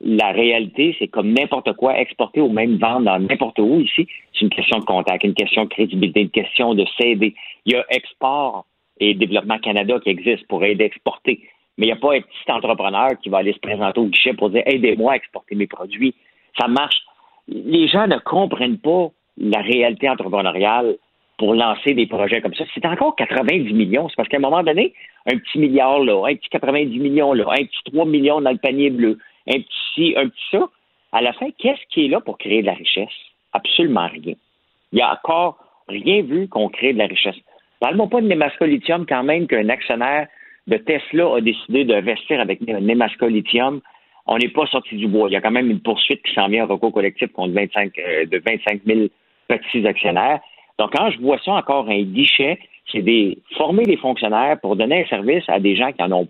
[0.02, 4.42] la réalité, c'est comme n'importe quoi, exporter ou même vendre dans n'importe où ici, c'est
[4.42, 7.36] une question de contact, une question de crédibilité, une question de s'aider.
[7.66, 8.66] Il y a Export
[9.00, 11.42] et Développement Canada qui existe pour aider à exporter.
[11.78, 14.34] Mais il n'y a pas un petit entrepreneur qui va aller se présenter au guichet
[14.34, 16.14] pour dire aidez-moi à exporter mes produits.
[16.60, 16.98] Ça marche.
[17.48, 20.98] Les gens ne comprennent pas la réalité entrepreneuriale
[21.38, 22.64] pour lancer des projets comme ça.
[22.74, 24.08] C'est encore 90 millions.
[24.10, 24.94] C'est parce qu'à un moment donné,
[25.32, 29.18] un petit milliard un petit 90 millions un petit 3 millions dans le panier bleu,
[29.48, 30.70] un petit ci, un petit ça.
[31.12, 33.14] À la fin, qu'est-ce qui est là pour créer de la richesse?
[33.54, 34.34] Absolument rien.
[34.92, 35.58] Il n'y a encore
[35.88, 37.36] rien vu qu'on crée de la richesse.
[37.80, 40.28] Parle-moi pas de Nemasco Lithium quand même qu'un actionnaire
[40.68, 43.82] de Tesla a décidé d'investir avec Nemasco Lithium.
[44.26, 45.28] On n'est pas sorti du bois.
[45.30, 47.92] Il y a quand même une poursuite qui s'en vient en recours collectif contre 25,
[48.00, 49.08] euh, de 25 000
[49.48, 50.40] petits actionnaires.
[50.80, 52.60] Donc, quand je vois ça encore un guichet,
[52.92, 56.28] c'est des former des fonctionnaires pour donner un service à des gens qui n'en ont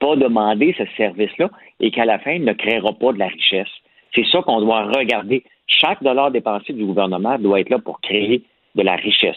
[0.00, 3.68] pas demandé ce service-là et qu'à la fin ne créera pas de la richesse.
[4.14, 5.42] C'est ça qu'on doit regarder.
[5.66, 8.42] Chaque dollar dépensé du gouvernement doit être là pour créer
[8.74, 9.36] de la richesse,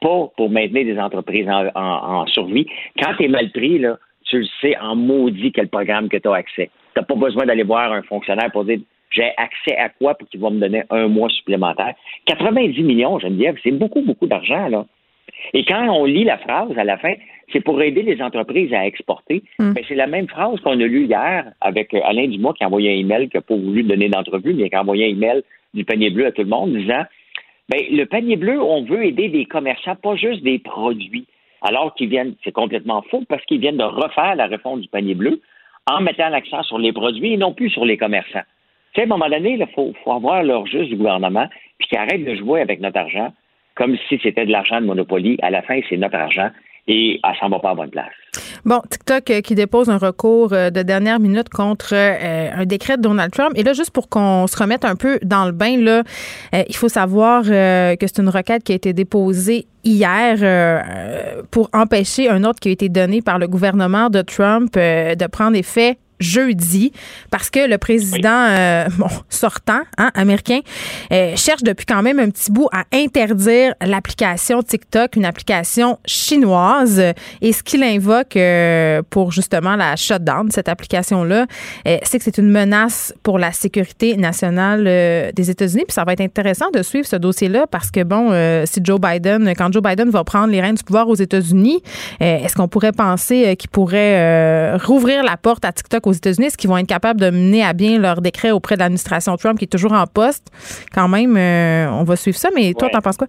[0.00, 2.66] pas pour maintenir des entreprises en, survie.
[2.98, 6.28] Quand tu es mal pris, là, tu le sais en maudit quel programme que tu
[6.28, 6.70] as accès.
[6.94, 8.80] Tu n'as pas besoin d'aller voir un fonctionnaire pour dire
[9.10, 11.94] j'ai accès à quoi pour qu'ils vont me donner un mois supplémentaire?
[12.26, 14.86] 90 millions, Geneviève, c'est beaucoup, beaucoup d'argent, là.
[15.54, 17.14] Et quand on lit la phrase à la fin,
[17.52, 19.42] c'est pour aider les entreprises à exporter.
[19.58, 19.72] Mm.
[19.72, 22.66] Ben, c'est la même phrase qu'on a lue hier avec euh, Alain Dumas qui a
[22.66, 25.42] envoyé un email, qui n'a pas voulu donner d'entrevue, mais qui a envoyé un email
[25.74, 27.04] du panier bleu à tout le monde disant
[27.68, 31.26] ben, le panier bleu, on veut aider des commerçants, pas juste des produits.
[31.62, 35.14] Alors qu'ils viennent, c'est complètement faux parce qu'ils viennent de refaire la réforme du panier
[35.14, 35.40] bleu
[35.90, 38.42] en mettant l'accent sur les produits et non plus sur les commerçants.
[39.00, 41.46] À un moment donné, il faut, avoir l'heure juste du gouvernement,
[41.78, 43.32] puis qu'ils arrêtent de jouer avec notre argent
[43.74, 45.38] comme si c'était de l'argent de Monopoly.
[45.40, 46.50] À la fin, c'est notre argent
[46.86, 48.12] et elle s'en va pas à bonne place.
[48.66, 52.98] Bon, TikTok euh, qui dépose un recours euh, de dernière minute contre euh, un décret
[52.98, 53.52] de Donald Trump.
[53.56, 56.02] Et là, juste pour qu'on se remette un peu dans le bain, là,
[56.52, 60.84] il faut savoir que c'est une requête qui a été déposée hier
[61.50, 65.56] pour empêcher un autre qui a été donné par le gouvernement de Trump de prendre
[65.56, 66.92] effet jeudi
[67.30, 70.60] parce que le président euh, bon, sortant hein, américain
[71.12, 77.02] euh, cherche depuis quand même un petit bout à interdire l'application TikTok, une application chinoise.
[77.40, 81.46] Et ce qu'il invoque euh, pour justement la shutdown de cette application-là,
[81.86, 85.84] euh, c'est que c'est une menace pour la sécurité nationale euh, des États-Unis.
[85.86, 89.00] Puis ça va être intéressant de suivre ce dossier-là parce que, bon, euh, si Joe
[89.00, 91.82] Biden, quand Joe Biden va prendre les rênes du pouvoir aux États-Unis,
[92.22, 96.46] euh, est-ce qu'on pourrait penser qu'il pourrait euh, rouvrir la porte à TikTok aux États-Unis?
[96.46, 99.58] Est-ce qu'ils vont être capables de mener à bien leur décret auprès de l'administration Trump
[99.58, 100.50] qui est toujours en poste?
[100.94, 102.50] Quand même, euh, on va suivre ça.
[102.54, 102.92] Mais toi, Ouais.
[102.92, 103.28] t'en penses quoi?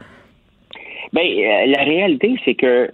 [1.13, 2.91] Ben, euh, la réalité, c'est que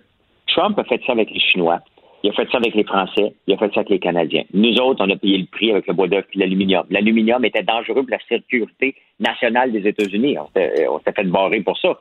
[0.48, 1.80] Trump a fait ça avec les Chinois.
[2.24, 3.34] Il a fait ça avec les Français.
[3.46, 4.44] Il a fait ça avec les Canadiens.
[4.54, 6.84] Nous autres, on a payé le prix avec le bois d'œuf et l'aluminium.
[6.90, 10.38] L'aluminium était dangereux pour la sécurité nationale des États-Unis.
[10.40, 10.48] On
[10.90, 12.00] on s'était fait barrer pour ça.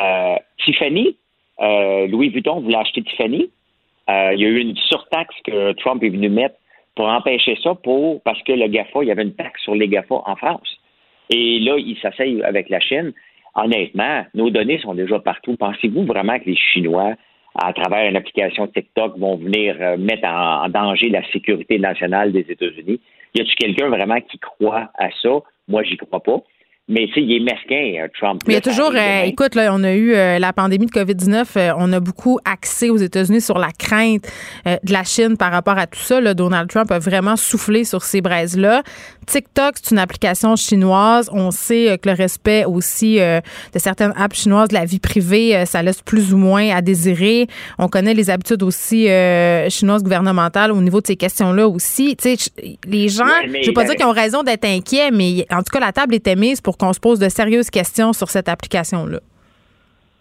[0.00, 1.16] Euh, Tiffany,
[1.60, 3.50] euh, Louis Vuitton voulait acheter Tiffany.
[4.08, 6.54] Euh, il y a eu une surtaxe que Trump est venu mettre
[6.98, 9.86] pour empêcher ça pour parce que le GAFA, il y avait une taxe sur les
[9.86, 10.68] GAFA en France.
[11.30, 13.12] Et là, il s'asseye avec la Chine.
[13.54, 15.56] Honnêtement, nos données sont déjà partout.
[15.56, 17.14] Pensez-vous vraiment que les Chinois,
[17.54, 22.44] à travers une application TikTok, vont venir euh, mettre en danger la sécurité nationale des
[22.48, 23.00] États-Unis?
[23.36, 25.38] Y a-t-il quelqu'un vraiment qui croit à ça?
[25.68, 26.42] Moi, j'y crois pas.
[26.90, 28.40] Mais tu sais, il est mesquin, euh, Trump.
[28.46, 30.90] Mais il y a toujours, euh, écoute, là, on a eu euh, la pandémie de
[30.90, 34.26] COVID-19, euh, on a beaucoup axé aux États-Unis sur la crainte
[34.66, 36.18] euh, de la Chine par rapport à tout ça.
[36.22, 38.82] Là, Donald Trump a vraiment soufflé sur ces braises-là.
[39.28, 41.28] TikTok, c'est une application chinoise.
[41.32, 43.40] On sait euh, que le respect aussi euh,
[43.74, 46.80] de certaines apps chinoises de la vie privée, euh, ça laisse plus ou moins à
[46.80, 47.46] désirer.
[47.78, 52.16] On connaît les habitudes aussi euh, chinoises gouvernementales au niveau de ces questions-là aussi.
[52.16, 52.50] Tu sais,
[52.86, 55.70] les gens, mais je veux pas dire qu'ils ont raison d'être inquiets, mais en tout
[55.72, 59.18] cas, la table était mise pour qu'on se pose de sérieuses questions sur cette application-là?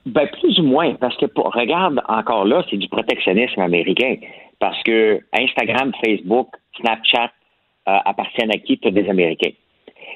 [0.07, 4.15] Ben, plus ou moins, parce que regarde, encore là, c'est du protectionnisme américain.
[4.59, 6.47] Parce que Instagram, Facebook,
[6.79, 7.31] Snapchat
[7.87, 8.77] euh, appartiennent à qui?
[8.77, 9.51] Tous des Américains.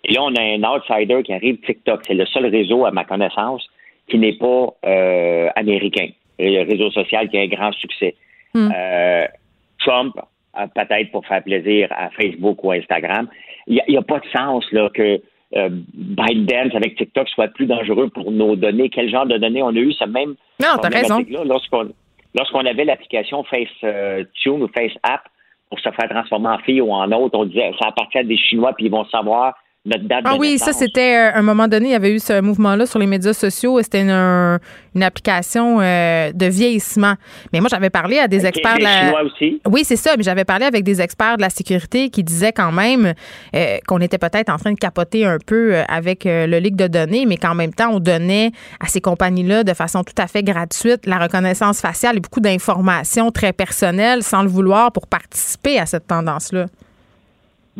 [0.05, 2.01] Et là, on a un outsider qui arrive, TikTok.
[2.07, 3.68] C'est le seul réseau, à ma connaissance,
[4.07, 6.07] qui n'est pas euh, américain.
[6.39, 8.15] Le réseau social qui a un grand succès.
[8.55, 9.27] Euh,
[9.80, 10.15] Trump,
[10.76, 13.27] peut-être pour faire plaisir à Facebook ou Instagram,
[13.68, 15.22] il n'y a, pas de sens là, que
[15.56, 18.90] euh, ByteDance avec TikTok soit plus dangereux pour nos données?
[18.90, 19.94] Quel genre de données on a eu?
[19.94, 21.23] Ce même Non, t'as raison.
[21.45, 21.90] Lorsqu'on
[22.36, 25.22] lorsqu'on avait l'application FaceTune ou FaceApp
[25.69, 28.38] pour se faire transformer en fille ou en autre, on disait ça appartient à des
[28.38, 31.41] Chinois puis ils vont savoir notre date Ah de oui, ça, c'était euh, à un
[31.41, 33.80] moment donné, il y avait eu ce mouvement-là sur les médias sociaux.
[33.80, 34.60] et C'était une, un-
[34.94, 37.16] une application euh, de vieillissement.
[37.52, 39.06] Mais moi, j'avais parlé à des experts de la.
[39.06, 39.60] Chinois aussi.
[39.68, 42.72] Oui, c'est ça, mais j'avais parlé avec des experts de la sécurité qui disaient quand
[42.72, 43.14] même
[43.56, 46.76] euh, qu'on était peut-être en train de capoter un peu euh, avec euh, le leak
[46.76, 50.28] de données, mais qu'en même temps, on donnait à ces compagnies-là de façon tout à
[50.28, 55.80] fait gratuite la reconnaissance faciale et beaucoup d'informations très personnelles sans le vouloir pour participer
[55.80, 56.68] à cette tendance-là.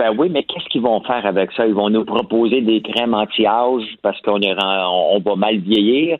[0.02, 1.68] Ben oui, mais qu'est-ce qu'ils vont faire avec ça?
[1.68, 6.18] Ils vont nous proposer des crèmes anti-âge parce qu'on est on, va mal vieillir.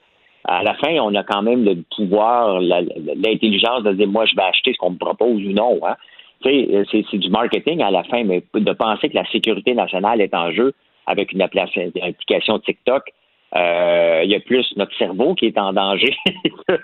[0.48, 4.44] À la fin, on a quand même le pouvoir, l'intelligence de dire moi je vais
[4.44, 5.80] acheter ce qu'on me propose ou non.
[5.84, 5.96] Hein?
[6.44, 10.36] Sais, c'est, du marketing à la fin, mais de penser que la sécurité nationale est
[10.36, 10.76] en jeu
[11.08, 13.21] avec une application, TikTok, euh,
[13.54, 16.16] il y a plus notre cerveau qui est en danger
[16.70, 16.80] de,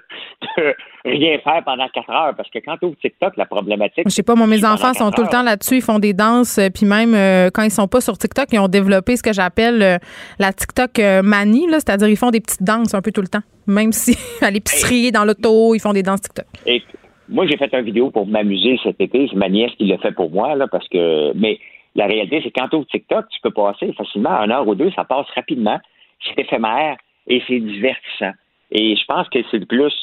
[0.58, 0.76] de
[1.06, 2.34] rien faire pendant quatre heures.
[2.36, 4.04] Parce que quand tu ouvres TikTok, la problématique.
[4.06, 5.78] Je sais pas, moi, mes enfants sont tout le temps là-dessus.
[5.78, 6.58] Ils font des danses.
[6.58, 9.34] euh, Puis même euh, quand ils sont pas sur TikTok, ils ont développé ce que
[9.34, 9.98] j'appelle euh,
[10.40, 11.68] la TikTok euh, manie.
[11.70, 13.44] C'est-à-dire, ils font des petites danses un peu tout le temps.
[13.68, 16.46] Même si à l'épicerie, dans l'auto, ils font des danses TikTok.
[16.66, 16.82] Et
[17.30, 19.28] moi, j'ai fait une vidéo pour m'amuser cet été.
[19.30, 21.32] C'est ma nièce qui l'a fait pour moi, là, parce que.
[21.36, 21.60] Mais
[21.96, 24.92] la réalité, c'est que quand tu TikTok, tu peux passer facilement un heure ou deux,
[24.92, 25.80] ça passe rapidement.
[26.26, 28.34] C'est éphémère et c'est divertissant.
[28.72, 29.94] Et je pense que c'est plus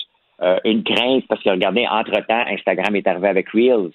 [0.42, 3.90] euh, une crainte parce que regardez, entre-temps, Instagram est arrivé avec Reels.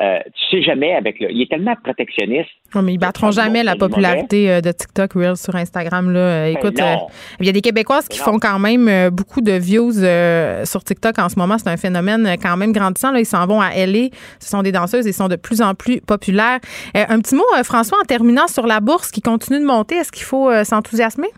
[0.00, 1.30] euh, tu sais jamais avec le.
[1.30, 2.48] Il est tellement protectionniste.
[2.74, 6.10] Non, mais ils battront jamais la popularité euh, de TikTok Reels sur Instagram.
[6.10, 6.44] Là.
[6.44, 6.94] Ben Écoute, euh,
[7.40, 11.18] il y a des Québécoises qui font quand même beaucoup de views euh, sur TikTok
[11.18, 11.58] en ce moment.
[11.58, 13.10] C'est un phénomène quand même grandissant.
[13.10, 13.20] Là.
[13.20, 14.08] Ils s'en vont à LA.
[14.38, 16.60] Ce sont des danseuses et sont de plus en plus populaires.
[16.94, 19.96] Un petit mot, François, en terminant sur la bourse qui continue de monter.
[19.96, 21.28] Est-ce qu'il faut s'enthousiasmer?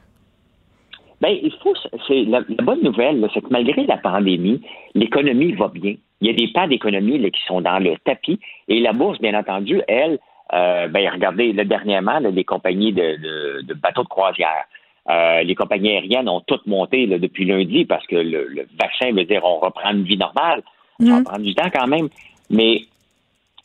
[1.23, 1.75] Ben, il faut.
[2.09, 4.61] C'est la, la bonne nouvelle, c'est que malgré la pandémie,
[4.95, 5.95] l'économie va bien.
[6.21, 8.39] Il y a des pas d'économie là, qui sont dans le tapis.
[8.69, 10.19] Et la bourse, bien entendu, elle,
[10.53, 14.65] euh, ben, regardez, là, dernièrement, là, les compagnies de, de- de bateaux de croisière,
[15.11, 19.13] euh, les compagnies aériennes ont toutes monté là, depuis lundi parce que le, le vaccin
[19.13, 20.63] veut dire on reprend une vie normale.
[21.01, 22.09] Ça va prendre du temps quand même.
[22.51, 22.83] Mais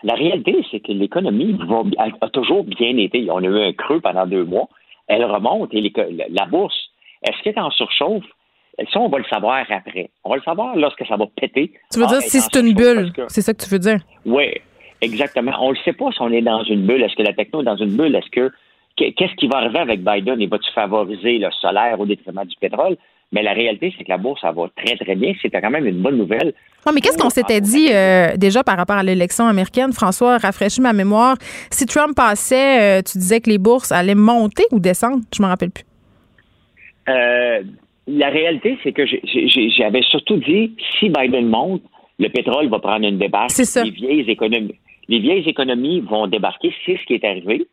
[0.04, 1.84] la réalité, c'est que l'économie va-
[2.22, 3.28] a, toujours bien été.
[3.32, 4.68] On a eu un creux pendant deux mois.
[5.08, 5.92] Elle remonte et
[6.30, 6.90] la bourse,
[7.24, 8.24] est-ce qu'elle est en surchauffe?
[8.94, 10.10] Ça, on va le savoir après.
[10.24, 11.72] On va le savoir lorsque ça va péter.
[11.92, 13.12] Tu veux Ah, dire est si c'est une bulle?
[13.12, 14.00] que- C'est ça que tu veux dire?
[14.26, 14.52] oui,
[15.02, 15.52] exactement.
[15.62, 17.02] On ne sait pas si on est dans une bulle.
[17.04, 18.16] Est-ce que la techno est dans une bulle?
[18.16, 18.52] Est-ce que
[18.96, 20.40] qu'est-ce qui va arriver avec Biden?
[20.40, 22.98] Il va-tu favoriser le solaire au détriment du pétrole?
[23.34, 25.34] Mais la réalité, c'est que la bourse, ça va très, très bien.
[25.42, 26.54] C'était quand même une bonne nouvelle.
[26.86, 29.92] Ouais, mais qu'est-ce qu'on s'était dit euh, déjà par rapport à l'élection américaine?
[29.92, 31.36] François, rafraîchis ma mémoire.
[31.70, 35.24] Si Trump passait, euh, tu disais que les bourses allaient monter ou descendre?
[35.36, 35.84] Je me rappelle plus.
[37.10, 37.64] Euh,
[38.08, 41.82] la réalité, c'est que j'avais surtout dit, si Biden monte,
[42.20, 43.52] le pétrole va prendre une débarque.
[43.52, 43.84] C'est ça.
[43.84, 44.76] Les vieilles économies,
[45.08, 47.68] les vieilles économies vont débarquer, c'est ce qui est arrivé.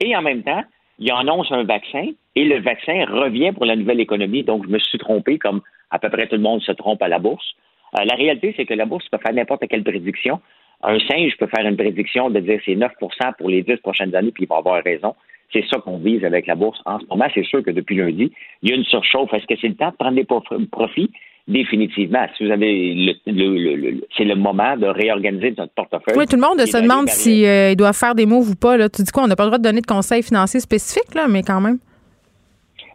[0.00, 0.62] Et en même temps,
[0.98, 4.42] il annonce un vaccin et le vaccin revient pour la nouvelle économie.
[4.42, 7.08] Donc, je me suis trompé, comme à peu près tout le monde se trompe à
[7.08, 7.54] la bourse.
[7.98, 10.40] Euh, la réalité, c'est que la bourse peut faire n'importe quelle prédiction.
[10.82, 12.90] Un singe peut faire une prédiction de dire c'est 9%
[13.38, 15.14] pour les 10 prochaines années, puis il va avoir raison.
[15.52, 17.26] C'est ça qu'on vise avec la bourse en ce moment.
[17.34, 18.32] C'est sûr que depuis lundi,
[18.62, 19.32] il y a une surchauffe.
[19.32, 21.10] Est-ce que c'est le temps de prendre des prof- profits?
[21.48, 22.26] Définitivement.
[22.36, 26.16] Si vous avez le, le- le- le- c'est le moment de réorganiser notre portefeuille.
[26.18, 28.76] Oui, tout le monde se demande vers si euh, doivent faire des moves ou pas.
[28.76, 28.88] Là.
[28.88, 29.22] Tu dis quoi?
[29.22, 31.78] On n'a pas le droit de donner de conseils financiers spécifiques, là, mais quand même.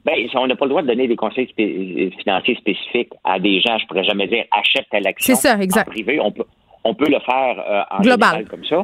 [0.04, 3.62] Ben, on n'a pas le droit de donner des conseils spé- financiers spécifiques à des
[3.62, 3.78] gens.
[3.78, 5.34] Je pourrais jamais dire achète telle action.
[5.36, 5.88] C'est ça, exact.
[5.88, 6.44] En privé, on peut,
[6.84, 8.30] on peut le faire euh, en Global.
[8.32, 8.84] général comme ça,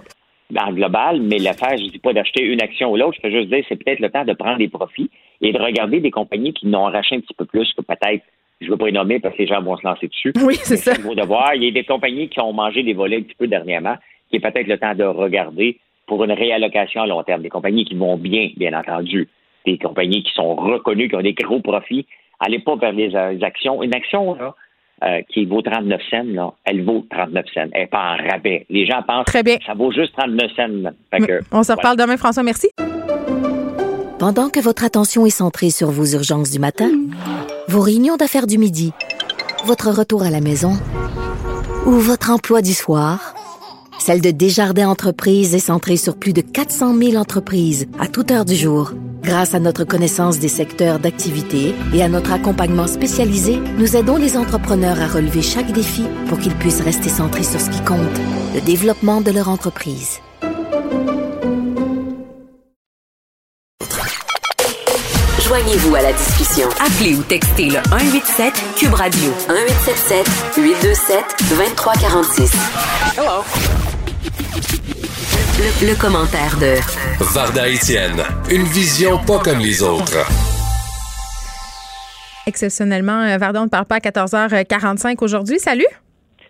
[0.55, 3.17] en global, mais le faire, je ne dis pas d'acheter une action ou l'autre.
[3.17, 5.09] Je peux juste dire c'est peut-être le temps de prendre des profits
[5.41, 8.23] et de regarder des compagnies qui n'ont arraché un petit peu plus que peut-être.
[8.61, 10.33] Je ne veux pas les nommer parce que les gens vont se lancer dessus.
[10.41, 10.93] Oui, c'est ça.
[10.97, 11.53] Il faut de voir.
[11.53, 13.95] Il y a des compagnies qui ont mangé des volets un petit peu dernièrement,
[14.29, 17.41] qui est peut-être le temps de regarder pour une réallocation à long terme.
[17.41, 19.27] Des compagnies qui vont bien, bien entendu.
[19.65, 22.07] Des compagnies qui sont reconnues, qui ont des gros profits.
[22.39, 23.83] Allez pas vers les, euh, les actions.
[23.83, 24.55] Une action, là,
[25.03, 27.61] euh, qui vaut 39 cents, là, elle vaut 39 cents.
[27.73, 28.65] Elle n'est pas en rabais.
[28.69, 29.57] Les gens pensent Très bien.
[29.57, 30.91] que ça vaut juste 39 cents.
[31.11, 31.75] Fait que, On se voilà.
[31.75, 32.43] reparle demain, François.
[32.43, 32.69] Merci.
[34.19, 36.89] Pendant que votre attention est centrée sur vos urgences du matin,
[37.67, 38.91] vos réunions d'affaires du midi,
[39.65, 40.71] votre retour à la maison
[41.85, 43.35] ou votre emploi du soir,
[44.07, 48.45] celle de Desjardins Entreprises est centrée sur plus de 400 000 entreprises à toute heure
[48.45, 48.93] du jour.
[49.21, 54.37] Grâce à notre connaissance des secteurs d'activité et à notre accompagnement spécialisé, nous aidons les
[54.37, 57.99] entrepreneurs à relever chaque défi pour qu'ils puissent rester centrés sur ce qui compte,
[58.55, 60.19] le développement de leur entreprise.
[65.45, 66.69] Joignez-vous à la discussion.
[66.79, 72.51] Appelez ou textez le 187 Cube Radio 1877 827 2346.
[73.17, 73.86] Hello.
[75.59, 76.75] Le, le commentaire de
[77.33, 80.17] Varda Étienne, une vision pas comme les autres.
[82.47, 85.59] Exceptionnellement, euh, Vardon ne parle pas à 14h45 aujourd'hui.
[85.59, 85.85] Salut.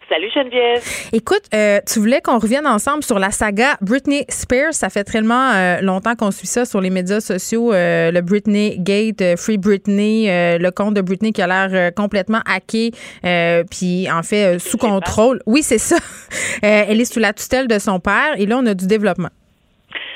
[0.09, 0.81] Salut Geneviève.
[1.11, 4.73] Écoute, euh, tu voulais qu'on revienne ensemble sur la saga Britney Spears.
[4.73, 7.73] Ça fait tellement euh, longtemps qu'on suit ça sur les médias sociaux.
[7.73, 12.91] euh, le Britney Gate, Free Britney, le compte de Britney qui a l'air complètement hacké,
[13.69, 15.41] puis en fait sous contrôle.
[15.45, 15.97] Oui, c'est ça.
[16.63, 19.29] Elle est sous la tutelle de son père et là, on a du développement.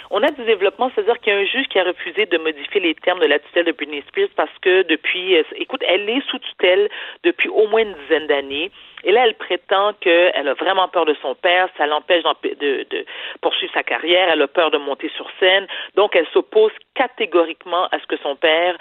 [0.10, 2.82] On a du développement, c'est-à-dire qu'il y a un juge qui a refusé de modifier
[2.82, 6.40] les termes de la tutelle de Britney Spears parce que depuis, écoute, elle est sous
[6.40, 6.90] tutelle
[7.24, 8.72] depuis au moins une dizaine d'années.
[9.04, 13.06] Et là, elle prétend qu'elle a vraiment peur de son père, ça l'empêche de, de
[13.42, 15.68] poursuivre sa carrière, elle a peur de monter sur scène.
[15.96, 18.78] Donc, elle s'oppose catégoriquement à ce que son père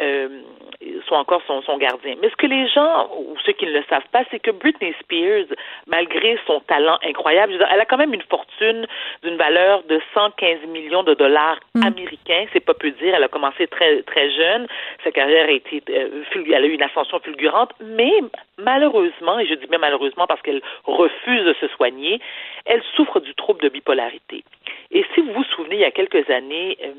[0.00, 0.42] euh,
[1.06, 2.14] soit encore son, son gardien.
[2.20, 4.94] Mais ce que les gens, ou ceux qui ne le savent pas, c'est que Britney
[5.00, 5.46] Spears,
[5.86, 8.86] malgré son talent incroyable, je veux dire, elle a quand même une fortune
[9.22, 12.46] d'une valeur de 115 millions de dollars américains.
[12.52, 13.14] C'est pas peu dire.
[13.14, 14.66] Elle a commencé très très jeune.
[15.04, 18.12] Sa carrière a été, euh, elle a eu une ascension fulgurante, mais
[18.58, 22.20] malheureusement, et je dis bien malheureusement parce qu'elle refuse de se soigner,
[22.64, 24.44] elle souffre du trouble de bipolarité.
[24.90, 26.92] Et si vous vous souvenez, il y a quelques années, euh,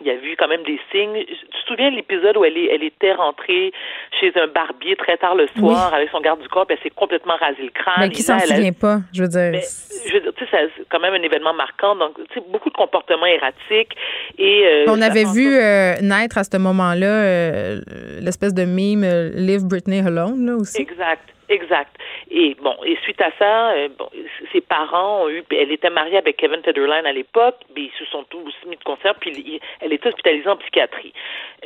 [0.00, 1.24] il y a vu quand même des signes.
[1.26, 3.72] Tu te souviens de l'épisode où elle, est, elle était rentrée
[4.20, 6.94] chez un barbier très tard le soir avec son garde du corps, puis elle s'est
[6.94, 8.00] complètement rasé le crâne.
[8.00, 9.50] Ben, qui s'en souvient pas, je veux dire.
[9.52, 9.62] mais,
[10.06, 11.96] je veux dire, tu sais, c'est quand même un événement marquant.
[11.96, 13.96] Donc, tu sais, beaucoup de comportements erratiques.
[14.38, 17.80] Et, euh, On avait vu euh, naître à ce moment-là euh,
[18.20, 20.80] l'espèce de mime euh, Live Britney Alone, là aussi.
[20.80, 21.96] Exact, exact.
[22.30, 24.08] Et bon, et suite à ça, euh, bon,
[24.52, 28.04] ses parents ont eu, elle était mariée avec Kevin Federline à l'époque, mais ils se
[28.06, 31.12] sont tous mis de concert, puis il- elle était hospitalisée en psychiatrie,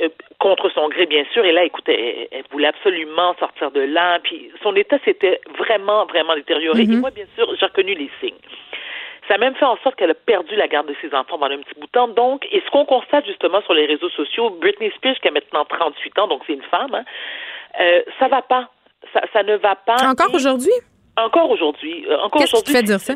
[0.02, 0.08] Euh,
[0.38, 1.44] contre son gré bien sûr.
[1.44, 6.06] Et là, écoutez, elle, elle voulait absolument sortir de là, puis son état s'était vraiment,
[6.06, 6.84] vraiment détérioré.
[6.86, 6.92] Mhm.
[6.92, 8.38] Et moi, bien sûr, j'ai reconnu les signes.
[9.28, 11.54] Ça a même fait en sorte qu'elle a perdu la garde de ses enfants pendant
[11.54, 12.08] un petit bout de temps.
[12.08, 15.64] Donc, et ce qu'on constate justement sur les réseaux sociaux, Britney Spears, qui a maintenant
[15.64, 17.04] 38 ans, donc c'est une femme, hein,
[17.80, 18.68] euh, ça va pas.
[19.12, 19.96] Ça, ça ne va pas.
[20.08, 20.72] Encore Et- aujourd'hui?
[21.16, 22.04] Encore aujourd'hui.
[22.08, 22.74] Euh, encore Qu'est-ce qui te aujourd'hui.
[22.74, 23.14] fait dire ça?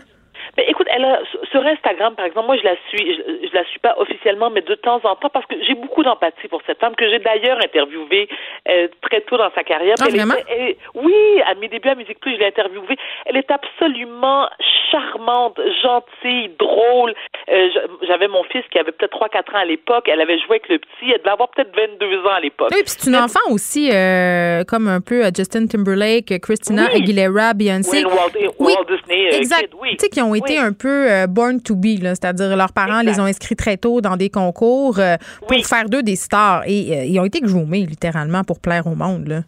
[0.57, 1.21] Ben, écoute, elle a,
[1.51, 4.61] sur- Instagram, par exemple, moi, je la suis, je, je la suis pas officiellement, mais
[4.61, 7.59] de temps en temps, parce que j'ai beaucoup d'empathie pour cette femme que j'ai d'ailleurs
[7.65, 8.29] interviewée
[8.69, 9.95] euh, très tôt dans sa carrière.
[10.01, 10.35] Ah, Elle vraiment?
[10.35, 11.15] était- elle- oui,
[11.47, 12.97] à mes débuts à Musique Plus, je l'ai interviewée.
[13.27, 14.49] Elle est absolument
[14.91, 17.15] charmante, gentille, drôle.
[17.49, 17.69] Euh,
[18.07, 20.05] J'avais mon fils qui avait peut-être 3-4 ans à l'époque.
[20.09, 21.11] Elle avait joué avec le petit.
[21.11, 22.69] Elle devait avoir peut-être 22 ans à l'époque.
[22.73, 27.01] Oui, puis c'est une enfant aussi, euh, comme un peu Justin Timberlake, Christina Oui.
[27.03, 27.97] Aguilera, Beyoncé.
[28.05, 29.63] Wayne Walt, Oui, Walt Disney, Exact.
[29.63, 29.97] Kid, oui.
[30.25, 33.77] Ont été un peu euh, born to be, c'est-à-dire leurs parents les ont inscrits très
[33.77, 36.63] tôt dans des concours euh, pour faire d'eux des stars.
[36.67, 39.29] Et euh, ils ont été groomés, littéralement, pour plaire au monde.
[39.29, 39.43] Là.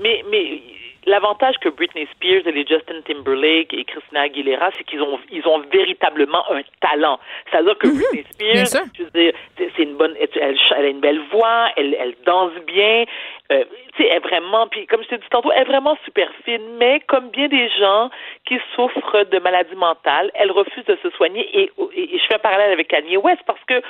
[0.00, 0.60] Mais, mais
[1.06, 5.46] l'avantage que Britney Spears et les Justin Timberlake et Christina Aguilera, c'est qu'ils ont, ils
[5.46, 7.18] ont véritablement un talent.
[7.50, 8.66] C'est-à-dire que Britney Mhm.
[8.66, 8.80] sûr.
[8.80, 12.14] Spears, je veux dire, c'est une bonne, elle, elle a une belle voix, elle, elle
[12.24, 13.04] danse bien,
[13.52, 13.64] euh,
[13.96, 16.28] tu sais, elle est vraiment, puis comme je t'ai dit tantôt, elle est vraiment super
[16.44, 18.10] fine, mais comme bien des gens
[18.46, 22.34] qui souffrent de maladies mentales, elle refuse de se soigner et, et, et je fais
[22.34, 23.80] un parallèle avec Kanye West parce que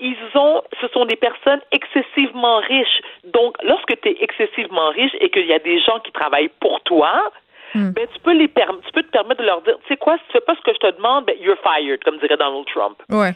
[0.00, 3.00] ils ont, ce sont des personnes excessivement riches.
[3.24, 6.80] Donc, lorsque tu es excessivement riche et qu'il y a des gens qui travaillent pour
[6.82, 7.30] toi,
[7.74, 10.24] ben, tu peux les tu peux te permettre de leur dire, tu sais quoi, si
[10.26, 12.96] tu fais pas ce que je te demande, ben, you're fired, comme dirait Donald Trump.
[13.10, 13.32] Ouais.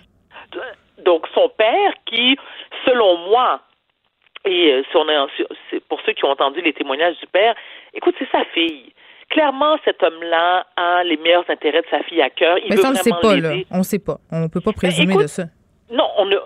[1.04, 2.38] Donc, son père, qui,
[2.86, 3.60] selon moi,
[4.44, 7.54] et euh, si on est, pour ceux qui ont entendu les témoignages du père,
[7.92, 8.92] écoute, c'est sa fille.
[9.28, 12.58] Clairement, cet homme-là a les meilleurs intérêts de sa fille à cœur.
[12.58, 13.52] Il Mais veut ça, on le sait pas, là.
[13.70, 14.18] On sait pas.
[14.32, 15.44] On peut pas présumer écoute, de ça.
[15.90, 16.36] Non, on ne,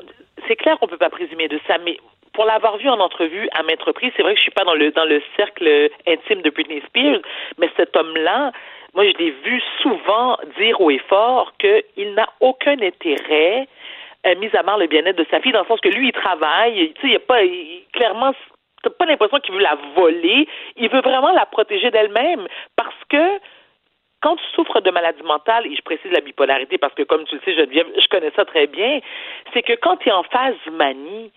[0.49, 1.99] c'est clair qu'on peut pas présumer de ça, mais
[2.33, 4.75] pour l'avoir vu en entrevue à maintes reprises, c'est vrai que je suis pas dans
[4.75, 7.21] le dans le cercle intime de Britney Spears,
[7.59, 8.53] mais cet homme-là,
[8.95, 13.69] moi je l'ai vu souvent dire haut et fort qu'il n'a aucun intérêt
[14.27, 16.13] euh, mis à part le bien-être de sa fille, dans le sens que lui il
[16.13, 17.41] travaille, tu sais, il a pas
[17.93, 18.33] clairement
[18.83, 20.47] t'as pas l'impression qu'il veut la voler,
[20.77, 22.47] il veut vraiment la protéger d'elle-même
[22.77, 23.39] parce que
[24.25, 27.35] quand tu souffres de maladie mentale, et je précise la bipolarité parce que, comme tu
[27.35, 29.01] le sais, Geneviève, je connais ça très bien,
[29.53, 31.31] c'est que quand tu es en phase manie,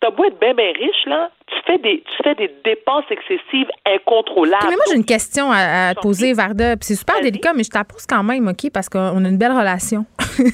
[0.00, 3.70] t'as beau être bien, bien riche, là, tu fais des, tu fais des dépenses excessives
[3.86, 4.66] incontrôlables.
[4.68, 6.76] Mais moi, j'ai une question à, à te poser, Varda.
[6.76, 8.70] Puis c'est super délicat, mais je te la pose quand même, OK?
[8.70, 10.04] Parce qu'on a une belle relation.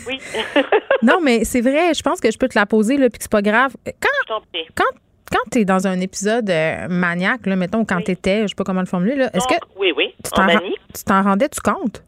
[0.07, 0.19] Oui.
[1.03, 3.25] non, mais c'est vrai, je pense que je peux te la poser, là, puis que
[3.25, 3.73] c'est pas grave.
[3.85, 4.67] Quand, Je t'en prie.
[4.77, 4.85] quand,
[5.31, 8.55] quand tu es dans un épisode euh, maniaque, là, mettons, quand tu étais, je sais
[8.57, 10.77] pas comment le formuler, là, est-ce que oui, oui, tu en t'en, ra- manie.
[10.95, 12.03] tu t'en rendais tu compte?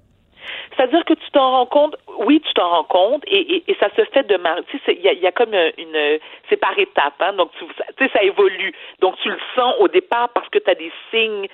[0.77, 3.89] C'est-à-dire que tu t'en rends compte, oui, tu t'en rends compte, et, et, et ça
[3.97, 6.19] se fait de manière, tu sais, il y a, il y a comme une, une-
[6.49, 8.73] c'est par étapes, hein, donc tu tu sais, ça évolue.
[9.01, 11.49] Donc tu le sens au départ parce que tu as des signes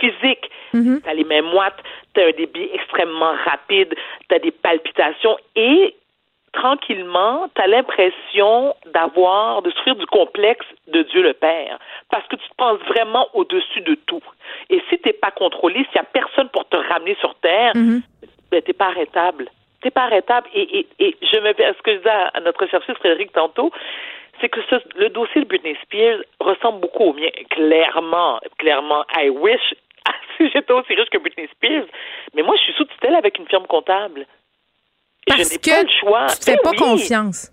[0.00, 0.50] physiques.
[0.74, 1.02] Mm-hmm.
[1.02, 1.78] Tu as les mains moites,
[2.14, 3.94] tu as un débit extrêmement rapide,
[4.28, 5.94] tu as des palpitations, et
[6.52, 11.78] tranquillement, tu as l'impression d'avoir, de souffrir du complexe de Dieu le Père,
[12.10, 14.22] parce que tu te penses vraiment au-dessus de tout.
[14.70, 17.72] Et si t'es pas contrôlé, s'il y a personne pour te ramener sur terre,
[18.50, 19.48] ben, t'es pas arrêtable.
[19.82, 20.48] T'es pas arrêtable.
[20.54, 23.70] Et, et, et je me ce que je disais à, à notre chercheuse Frédéric tantôt,
[24.40, 27.28] c'est que ce- le dossier de Britney Spears ressemble beaucoup au mien.
[27.50, 29.74] Clairement, clairement, I wish
[30.36, 31.84] si j'étais aussi riche que Britney Spears.
[32.34, 34.26] Mais moi, je suis sous tutelle avec une firme comptable.
[35.28, 36.26] Et Parce je n'ai pas le choix.
[36.28, 36.76] tu fais Ben pas oui.
[36.76, 37.52] confiance.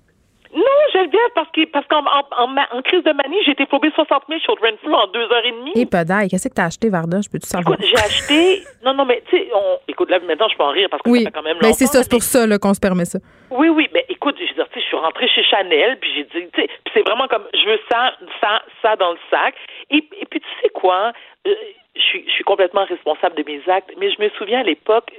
[0.56, 3.65] Non, Geneviève, parce que parce qu'en en, en, ma- en crise de manie, j'ai été
[3.65, 5.73] flobée 60 000 chez Renfrew en deux heures et demie.
[5.76, 7.19] Et pedaille, qu'est-ce que t'as acheté, Varda?
[7.19, 7.76] Je peux-tu savoir?
[7.77, 8.64] Écoute, j'ai acheté.
[8.81, 9.80] Non, non, mais tu sais, on...
[9.89, 11.68] écoute, là, maintenant, je peux en rire parce que oui, ça fait quand même ben,
[11.68, 11.77] longtemps.
[11.77, 13.19] c'est ça, c'est pour ça qu'on se permet ça.
[13.52, 16.47] Oui, oui, mais écoute, je veux dire, je suis rentrée chez Chanel, puis j'ai dit,
[16.53, 19.56] tu sais, c'est vraiment comme, je veux ça, ça, ça dans le sac.
[19.89, 21.11] Et, et puis, tu sais quoi,
[21.47, 21.53] euh,
[21.97, 25.11] je suis, je suis complètement responsable de mes actes, mais je me souviens à l'époque,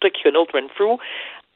[0.00, 0.98] toi qui connais Old Renfrew,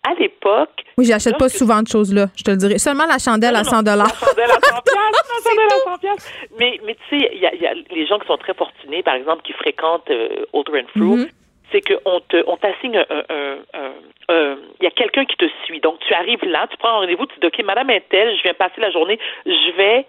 [0.08, 2.78] à l'époque, Oui, j'achète pas souvent de choses là, je te le dirais.
[2.78, 4.14] Seulement la chandelle à 100 dollars.
[4.18, 6.30] chandelle à 100 piastres, la chandelle à 100 piastres.
[6.58, 8.54] Mais, mais tu sais, il y a, il y a les gens qui sont très
[8.54, 11.16] fortunés, par exemple, qui fréquentent euh, Old Renfrew.
[11.16, 11.28] Mhm.
[11.72, 13.92] c'est qu'on te, on t'assigne un, un, un,
[14.28, 15.80] un- il y a quelqu'un qui te suit.
[15.80, 18.54] Donc, tu arrives là, tu prends un rendez-vous, tu dis, OK, Madame Intel, je viens
[18.54, 20.06] passer la journée, je vais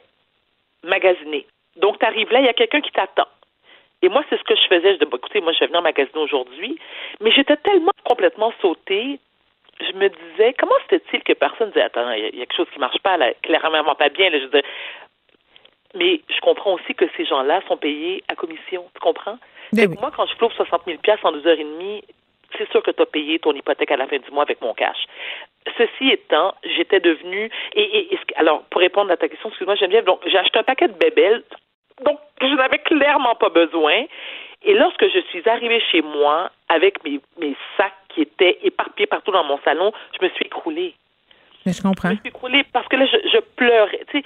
[0.83, 1.45] magasiner.
[1.77, 3.27] Donc, tu arrives là, il y a quelqu'un qui t'attend.
[4.03, 4.93] Et moi, c'est ce que je faisais.
[4.93, 6.77] Je dis, bah, écoutez, moi, je vais venir magasiner aujourd'hui.
[7.21, 9.19] Mais j'étais tellement complètement sautée.
[9.79, 12.41] Je me disais, comment se fait-il que personne disait, attends, il y, a- il y
[12.41, 14.29] a quelque chose qui marche pas, là, clairement pas bien.
[14.29, 14.63] Là, je veux dire.
[15.95, 18.85] Mais je comprends aussi que ces gens-là sont payés à commission.
[18.93, 19.37] Tu comprends?
[19.75, 22.03] Fait que Moi, quand je clôt 60 000 en deux heures et demie,
[22.57, 24.73] c'est sûr que tu as payé ton hypothèque à la fin du mois avec mon
[24.73, 24.97] cash.
[25.77, 30.37] Ceci étant, j'étais devenue et, alors pour répondre à ta question, excuse-moi Geneviève, donc j'ai
[30.37, 31.43] acheté un paquet de bébelles
[32.05, 34.05] donc je n'avais clairement pas besoin.
[34.63, 39.31] Et lorsque je suis arrivée chez moi avec mes, mes sacs qui étaient éparpillés partout
[39.31, 40.95] dans mon salon, je me suis écroulée.
[41.65, 42.09] Mais je comprends.
[42.09, 44.01] Je me suis écroulée parce que là, je, je pleurais.
[44.09, 44.25] Tu sais,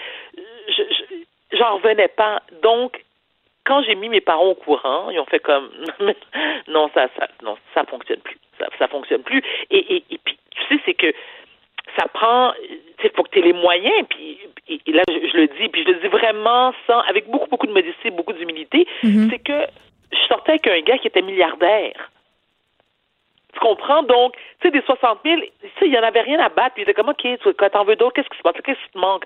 [0.69, 2.41] je, je- j'en revenais pas.
[2.63, 3.03] Donc,
[3.65, 5.69] quand j'ai mis mes parents au courant, ils ont fait comme
[6.67, 8.37] non, ça, ça, non, ça fonctionne plus.
[8.59, 9.41] Ça, ça fonctionne plus.
[9.71, 11.11] Et, et, et puis, tu sais, c'est que
[11.99, 12.53] ça prend,
[13.01, 14.05] sais, faut que tu aies les moyens.
[14.09, 14.37] Puis,
[14.69, 17.49] et, et là, je, je le dis, puis je le dis vraiment sans, avec beaucoup,
[17.49, 19.29] beaucoup de modestie, beaucoup d'humilité, Mhm.
[19.31, 19.65] c'est que
[20.11, 22.11] je sortais avec un gars qui était milliardaire.
[23.53, 24.03] Tu comprends?
[24.03, 26.73] Donc, tu sais, des 60 000, tu sais, il n'y en avait rien à battre.
[26.75, 28.53] Puis il était comme, OK, tu- quand t'en veux d'autres, qu'est-ce qui se passe?
[28.63, 29.23] Qu'est-ce qui te manque?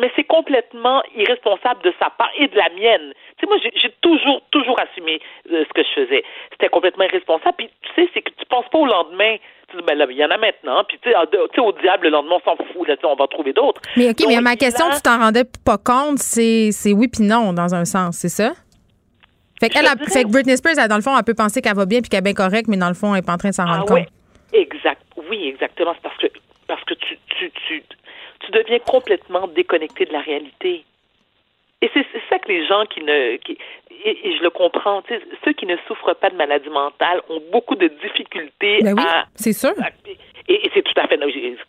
[0.00, 3.12] Mais c'est complètement irresponsable de sa part et de la mienne.
[3.36, 5.20] Tu sais, moi, j'ai toujours, toujours assumé
[5.50, 6.24] euh, ce que je faisais.
[6.52, 7.56] C'était complètement irresponsable.
[7.58, 9.36] Puis, tu sais, c'est que tu penses pas au lendemain.
[9.70, 10.84] Tu dis, ben là, il y en a maintenant.
[10.84, 12.86] Puis, tu sais, au diable, le lendemain, on s'en fout.
[12.86, 13.80] Là, on va en trouver d'autres.
[13.96, 17.24] Mais OK, mais ma question, là- tu t'en rendais pas compte, c'est c'est oui puis
[17.24, 18.52] non, dans un sens, c'est ça?
[19.60, 21.74] Fait qu'elle, a- fait que Britney Spears, elle, dans le fond, elle peut penser qu'elle
[21.76, 23.38] va bien puis qu'elle est bien correcte, mais dans le fond, elle n'est pas en
[23.38, 23.98] train de s'en rendre Ah compte.
[23.98, 24.06] ouais,
[24.52, 25.02] exact.
[25.28, 25.92] Oui, exactement.
[25.94, 26.26] C'est parce que
[26.66, 27.82] parce que tu tu tu
[28.40, 30.84] tu deviens complètement déconnecté de la réalité.
[31.80, 33.56] Et c'est ça que les gens qui ne qui,
[34.04, 35.02] et, et je le comprends,
[35.44, 39.24] ceux qui ne souffrent pas de maladie mentale ont beaucoup de difficultés Ben oui, à
[39.36, 39.72] c'est sûr.
[40.48, 41.18] et, et c'est tout à fait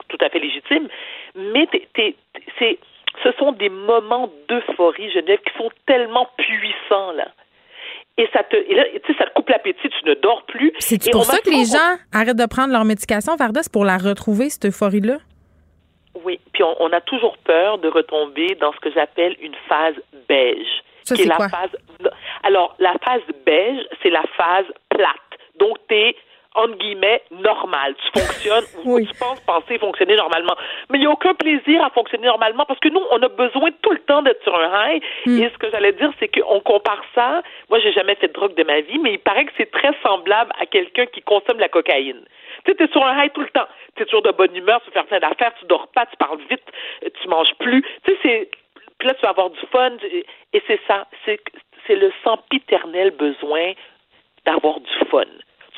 [0.08, 0.88] tout à fait légitime.
[1.36, 1.68] Mais
[2.58, 2.78] c'est
[3.24, 7.28] ce sont des moments d'euphorie, Geneviève, qui sont tellement puissants là.
[8.20, 10.74] Et ça te, et là, tu sais, ça te coupe l'appétit, tu ne dors plus.
[10.80, 13.98] C'est pour ça que les gens arrêtent de prendre leur médication, Varda, c'est pour la
[13.98, 15.20] retrouver, cette euphorie-là?
[16.26, 19.96] Oui, puis on, on a toujours peur de retomber dans ce que j'appelle une phase
[20.28, 20.68] beige.
[21.04, 21.48] Ça, qui est c'est la quoi?
[21.48, 21.70] phase.
[22.44, 25.16] Alors, la phase beige, c'est la phase plate.
[25.58, 26.16] Donc, tu es,
[26.56, 27.96] entre guillemets, normal.
[27.96, 30.56] Tu fonctionnes ou tu penses penser fonctionner normalement.
[30.90, 33.70] Mais il n'y a aucun plaisir à fonctionner normalement parce que nous, on a besoin
[33.82, 35.04] tout le temps d'être sur un high.
[35.26, 35.42] Hmm.
[35.42, 37.42] Et ce que j'allais dire, c'est qu'on compare ça.
[37.70, 39.94] Moi, j'ai jamais fait de drogue de ma vie, mais il paraît que c'est très
[40.04, 42.22] semblable à quelqu'un qui consomme la cocaïne.
[42.66, 43.68] Tu sais, t'es sur un high tout le temps.
[43.96, 46.64] T'es toujours de bonne humeur, tu faire plein d'affaires, tu dors pas, tu parles vite,
[47.22, 47.84] tu manges plus.
[48.06, 48.50] Tu sais, c'est.
[48.98, 49.92] Puis là, tu vas avoir du fun.
[50.52, 51.06] Et c'est ça.
[51.26, 51.40] C'est
[51.88, 53.74] c'est le sempiternel besoin
[54.46, 55.24] d'avoir du fun.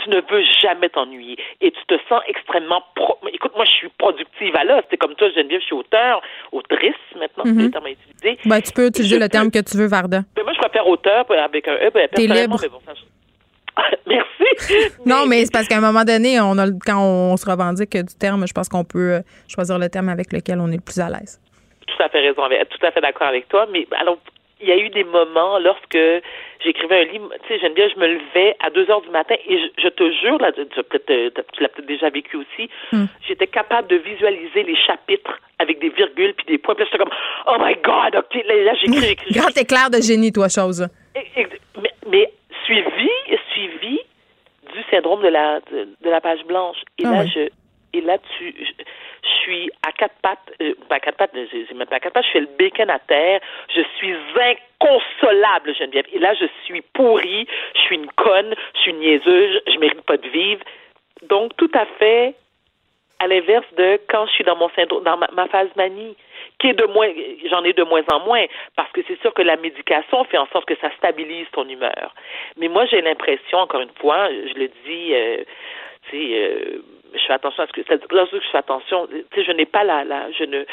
[0.04, 3.18] Tu ne veux jamais t'ennuyer et tu te sens extrêmement pro.
[3.34, 4.84] Écoute, moi, je suis productive à l'os.
[4.90, 6.22] C'est comme toi, Geneviève, je suis auteur,
[6.52, 7.62] autrice maintenant, c'est Mhm.
[7.66, 8.40] le terme à utiliser.
[8.46, 10.22] Ben, tu peux utiliser le peux- terme que tu veux, Varda.
[10.38, 11.90] Mais moi, je préfère auteur avec un E.
[11.94, 12.58] Ben, T'es libre.
[12.62, 13.02] mais bon, ça, je-
[14.08, 14.28] Merci.
[15.06, 18.16] Non, mais c'est parce qu'à un moment donné, on a, quand on se revendique du
[18.20, 21.00] terme, je pense qu'on peut euh, choisir le terme avec lequel on est le plus
[21.00, 21.40] à l'aise.
[21.88, 23.68] tout à fait raison, tout à fait d'accord avec toi.
[23.72, 24.18] Mais alors,
[24.62, 25.98] il y a eu des moments lorsque
[26.64, 29.58] j'écrivais un livre, tu sais, Geneviève, je me levais à 2 heures du matin et
[29.60, 30.84] je, je te jure, là, tu, l'as
[31.70, 33.06] peut-être déjà vécu aussi, Hmm.
[33.28, 36.76] j'étais capable de visualiser les chapitres avec des virgules puis des points.
[36.76, 37.14] Puis là, j'étais comme,
[37.48, 39.34] oh my God, ok, là, là, j'écris, j'écris.
[39.34, 40.88] Grand éclair de génie, toi, chose.
[41.16, 41.48] Et- et-
[41.82, 42.32] mais, mais
[42.66, 43.10] suivi,
[43.54, 44.00] suivi
[44.74, 46.78] du syndrome de la de, de la page blanche.
[46.98, 47.32] Et Ah là, oui.
[47.34, 47.40] je
[47.94, 51.88] et là, tu, je, suis à quatre pattes, euh, pas à quatre pattes, j'ai même
[51.88, 53.42] pas à quatre pattes, je fais le bacon à terre,
[53.74, 56.06] je suis inconsolable, Geneviève.
[56.14, 60.02] Et là, je suis pourrie, je suis une conne, je suis une niaiseuse, je mérite
[60.02, 60.62] pas de vivre.
[61.24, 62.36] Donc, tout à fait
[63.20, 66.16] à l'inverse de quand je suis dans mon syndrome, dans ma, ma phase manie,
[66.60, 67.10] qui est de moins,
[67.50, 68.46] j'en ai de moins en moins,
[68.76, 72.16] parce que c'est sûr que la médication fait en sorte que ça stabilise ton humeur.
[72.58, 75.44] Mais moi, j'ai l'impression, encore une fois, je le dis, euh,
[76.10, 76.82] tu sais, euh,
[77.14, 77.82] je fais attention à ce que,
[78.16, 80.64] lorsque je fais attention, tu sais, je n'ai pas la, la, je ne,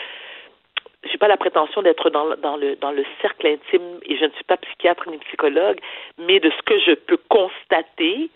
[1.10, 4.24] j'ai pas la prétention d'être dans, le- dans le dans le cercle intime et je
[4.24, 5.78] ne suis pas psychiatre ni psychologue,
[6.18, 8.30] mais de ce que je peux constater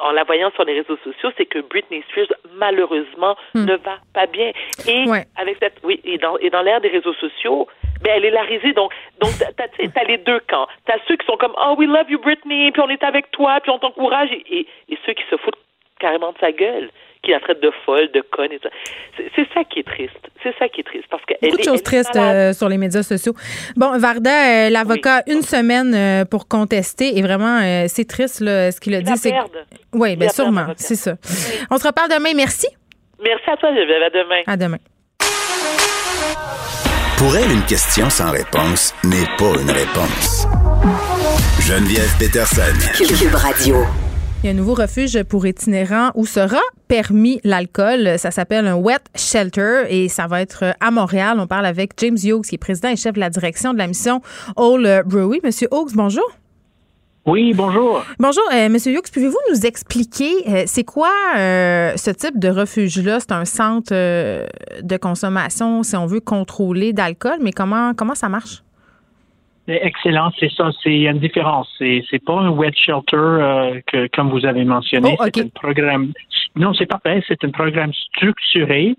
[0.00, 3.64] en la voyant sur les réseaux sociaux, c'est que Britney Spears malheureusement Hmm.
[3.66, 4.50] ne va pas bien.
[4.88, 5.04] Et
[5.36, 7.68] avec cette oui et dans et dans l'ère des réseaux sociaux,
[8.02, 10.66] ben elle est la risée donc donc t'as sais, t'as les deux camps.
[10.86, 13.60] T'as ceux qui sont comme oh we love you Britney puis on est avec toi
[13.60, 15.58] puis on t'encourage et, et et ceux qui se foutent
[16.00, 16.90] carrément de sa gueule,
[17.22, 18.70] qui la traite de folle, de conne et ça.
[19.36, 20.30] C'est ça qui est triste.
[20.42, 23.02] C'est ça qui est triste parce que Beaucoup de choses tristes euh, sur les médias
[23.02, 23.34] sociaux.
[23.76, 24.30] Bon, Varda,
[24.66, 28.94] euh, l'avocat, une semaine euh, pour contester et vraiment, euh, c'est triste là, ce qu'il
[28.94, 29.16] a dit.
[29.16, 29.34] c'est
[29.92, 31.14] Oui, bien sûrement, c'est ça.
[31.70, 32.32] On se reparle demain.
[32.34, 32.68] Merci.
[33.22, 34.02] Merci à toi, Geneviève.
[34.02, 34.42] À demain.
[34.46, 34.78] À demain.
[37.18, 40.46] Pour elle, une question sans réponse n'est pas une réponse.
[41.60, 42.62] Geneviève Peterson.
[42.96, 44.09] Cube Radio.
[44.42, 48.18] Il y a un nouveau refuge pour itinérants où sera permis l'alcool.
[48.18, 51.36] Ça s'appelle un wet shelter et ça va être à Montréal.
[51.38, 53.86] On parle avec James Hughes, qui est président et chef de la direction de la
[53.86, 54.22] mission
[54.56, 55.40] All Brewery.
[55.44, 56.24] Monsieur Hughes, bonjour.
[57.26, 58.02] Oui, bonjour.
[58.18, 59.10] Bonjour, euh, Monsieur Hughes.
[59.12, 63.20] Pouvez-vous nous expliquer euh, c'est quoi euh, ce type de refuge-là?
[63.20, 64.46] C'est un centre euh,
[64.80, 68.62] de consommation, si on veut, contrôler d'alcool, mais comment, comment ça marche?
[69.82, 70.70] Excellent, c'est ça.
[70.82, 71.68] C'est il y a une différence.
[71.78, 75.16] C'est c'est pas un wet shelter euh, que comme vous avez mentionné.
[75.18, 75.24] Oh.
[75.24, 76.12] C'est un programme.
[76.56, 77.22] Non, c'est parfait.
[77.28, 78.96] C'est un programme structuré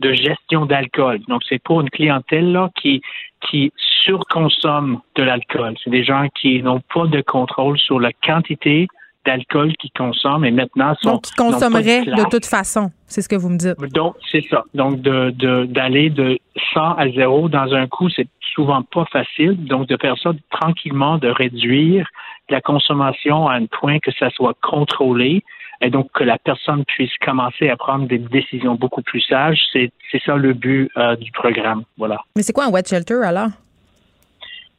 [0.00, 1.20] de gestion d'alcool.
[1.28, 3.02] Donc c'est pour une clientèle là qui
[3.50, 3.72] qui
[4.04, 5.74] surconsomme de l'alcool.
[5.82, 8.86] C'est des gens qui n'ont pas de contrôle sur la quantité
[9.24, 12.90] d'alcool qu'ils consomment et maintenant sont Donc, qui consommeraient de toute façon.
[13.06, 13.78] C'est ce que vous me dites.
[13.92, 14.64] Donc, c'est ça.
[14.74, 16.38] Donc, de, de, d'aller de
[16.74, 19.56] 100 à 0 dans un coup, c'est souvent pas facile.
[19.64, 22.06] Donc, de faire ça tranquillement, de réduire
[22.48, 25.42] la consommation à un point que ça soit contrôlé
[25.80, 29.90] et donc que la personne puisse commencer à prendre des décisions beaucoup plus sages, c'est,
[30.24, 31.82] ça le but euh, du programme.
[31.98, 32.20] Voilà.
[32.36, 33.48] Mais c'est quoi un wet shelter alors?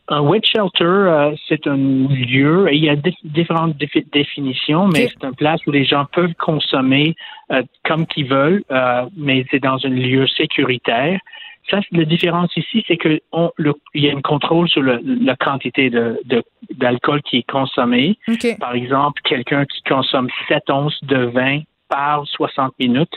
[0.10, 4.88] Un wet shelter, euh, c'est un lieu, et il y a dif- différentes défi- définitions,
[4.88, 7.16] mais c'est une place où les gens peuvent consommer
[7.52, 11.20] euh, comme qu'ils veulent, euh, mais c'est dans un lieu sécuritaire.
[11.69, 14.81] Ça, c'est la différence ici, c'est que on, le, il y a un contrôle sur
[14.81, 16.44] le- la quantité de, de-
[16.76, 18.18] d'alcool qui est consommé.
[18.27, 18.57] OK.
[18.60, 23.14] Par exemple, quelqu'un qui consomme 7 onces de vin par 60 minutes,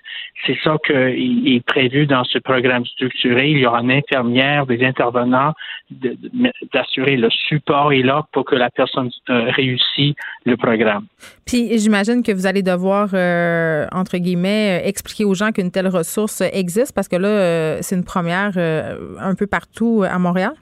[0.46, 3.50] c'est ça qui est prévu dans ce programme structuré.
[3.50, 5.52] Il y aura une infirmière, des intervenants,
[6.72, 10.14] d'assurer le support est là pour que la personne euh, réussisse
[10.44, 11.06] le programme.
[11.46, 15.88] Puis j'imagine que vous allez devoir, euh, entre guillemets, euh, expliquer aux gens qu'une telle
[15.88, 20.52] ressource existe parce que là, c'est une première un peu partout à Montréal?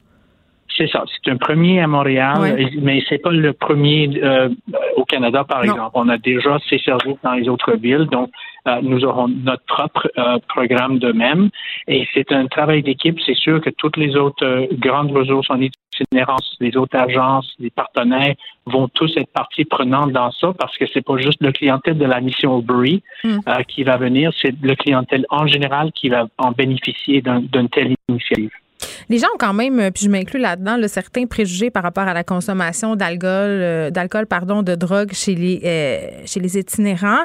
[0.76, 1.04] C'est ça.
[1.12, 2.70] C'est un premier à Montréal, Ouais.
[2.82, 4.48] mais c'est pas le premier euh,
[4.96, 5.72] au Canada, par Non.
[5.72, 5.90] exemple.
[5.94, 8.30] On a déjà ces services dans les autres villes, donc
[8.66, 11.50] euh, nous aurons notre propre euh, programme de même.
[11.86, 13.18] Et c'est un travail d'équipe.
[13.24, 17.70] C'est sûr que toutes les autres euh, grandes ressources en itinérance, les autres agences, les
[17.70, 18.34] partenaires
[18.66, 22.04] vont tous être partie prenante dans ça parce que c'est pas juste le clientèle de
[22.06, 23.38] la mission Aubrey Mm.
[23.48, 27.68] euh, qui va venir, c'est le clientèle en général qui va en bénéficier d'un- d'une
[27.68, 28.50] telle initiative.
[29.08, 32.04] Les gens ont quand même, euh, puis je m'inclus là-dedans, là, certains préjugés par rapport
[32.04, 37.24] à la consommation d'alcool, euh, d'alcool, pardon, de drogue chez les euh, chez les itinérants.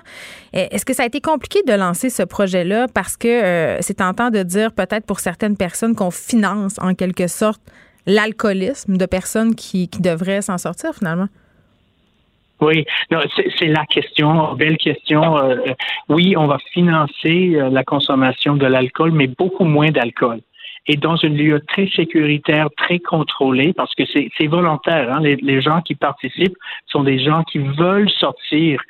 [0.53, 2.87] Est-ce que ça a été compliqué de lancer ce projet-là?
[2.93, 7.61] Parce que c'est tentant de dire peut-être pour certaines personnes qu'on finance en quelque sorte
[8.07, 11.27] l'alcoolisme de personnes qui, qui devraient s'en sortir finalement?
[12.61, 12.85] Oui,
[13.59, 15.35] c'est la question, belle question.
[16.09, 20.41] Oui, on va financer la consommation de l'alcool, mais beaucoup moins d'alcool.
[20.87, 25.13] Et dans un lieu très sécuritaire, très contrôlé, parce que c'est volontaire.
[25.13, 26.57] Hein, les, les gens qui participent
[26.87, 28.81] sont des gens qui veulent sortir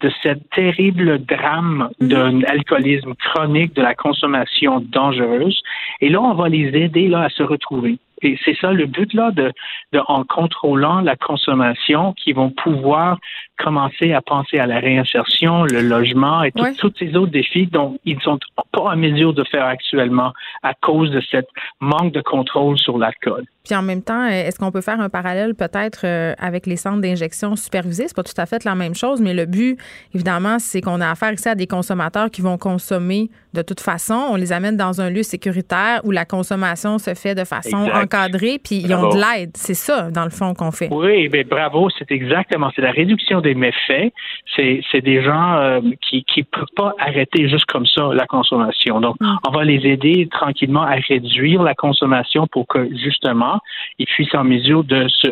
[0.00, 5.62] de ce terrible drame d'un alcoolisme chronique, de la consommation dangereuse.
[6.00, 7.98] Et là, on va les aider là à se retrouver.
[8.22, 9.52] Et c'est ça le but là, de,
[9.92, 13.18] de en contrôlant la consommation, qui vont pouvoir
[13.58, 16.74] commencer à penser à la réinsertion, le logement et tout- Ouais.
[16.74, 18.38] tous ces autres défis dont ils ne sont
[18.72, 20.32] pas en mesure de faire actuellement
[20.62, 21.48] à cause de cette
[21.80, 23.44] manque de contrôle sur l'alcool.
[23.66, 26.76] Puis en même temps, euh, est-ce qu'on peut faire un parallèle peut-être euh, avec les
[26.76, 28.04] centres d'injection supervisés?
[28.06, 29.76] C'est pas tout à fait la même chose, mais le but,
[30.14, 34.28] évidemment, c'est qu'on a affaire ici à des consommateurs qui vont consommer de toute façon.
[34.30, 38.04] On les amène dans un lieu sécuritaire où la consommation se fait de façon Exact.
[38.04, 39.50] encadrée, puis ils ont de l'aide.
[39.54, 40.88] C'est ça, dans le fond, qu'on fait.
[40.92, 44.12] Oui, ben bravo, c'est exactement, c'est la réduction des méfaits.
[44.54, 49.00] C'est c'est des gens euh, qui qui peuvent pas arrêter juste comme ça la consommation.
[49.00, 53.55] Donc, on va les aider tranquillement à réduire la consommation pour que justement
[53.98, 55.28] ils puissent en mesure de se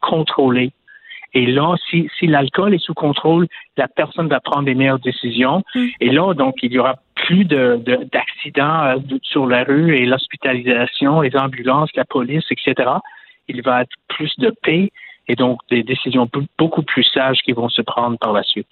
[0.00, 0.72] contrôler.
[1.36, 5.64] Et là, si, si l'alcool est sous contrôle, la personne va prendre des meilleures décisions.
[6.00, 10.06] Et là, donc, il y aura plus de de- d'accidents euh, sur la rue et
[10.06, 12.90] l'hospitalisation, les ambulances, la police, etc.
[13.48, 14.90] Il va être plus de paix
[15.28, 16.28] et donc des décisions
[16.58, 18.66] beaucoup plus sages qui vont se prendre par la suite.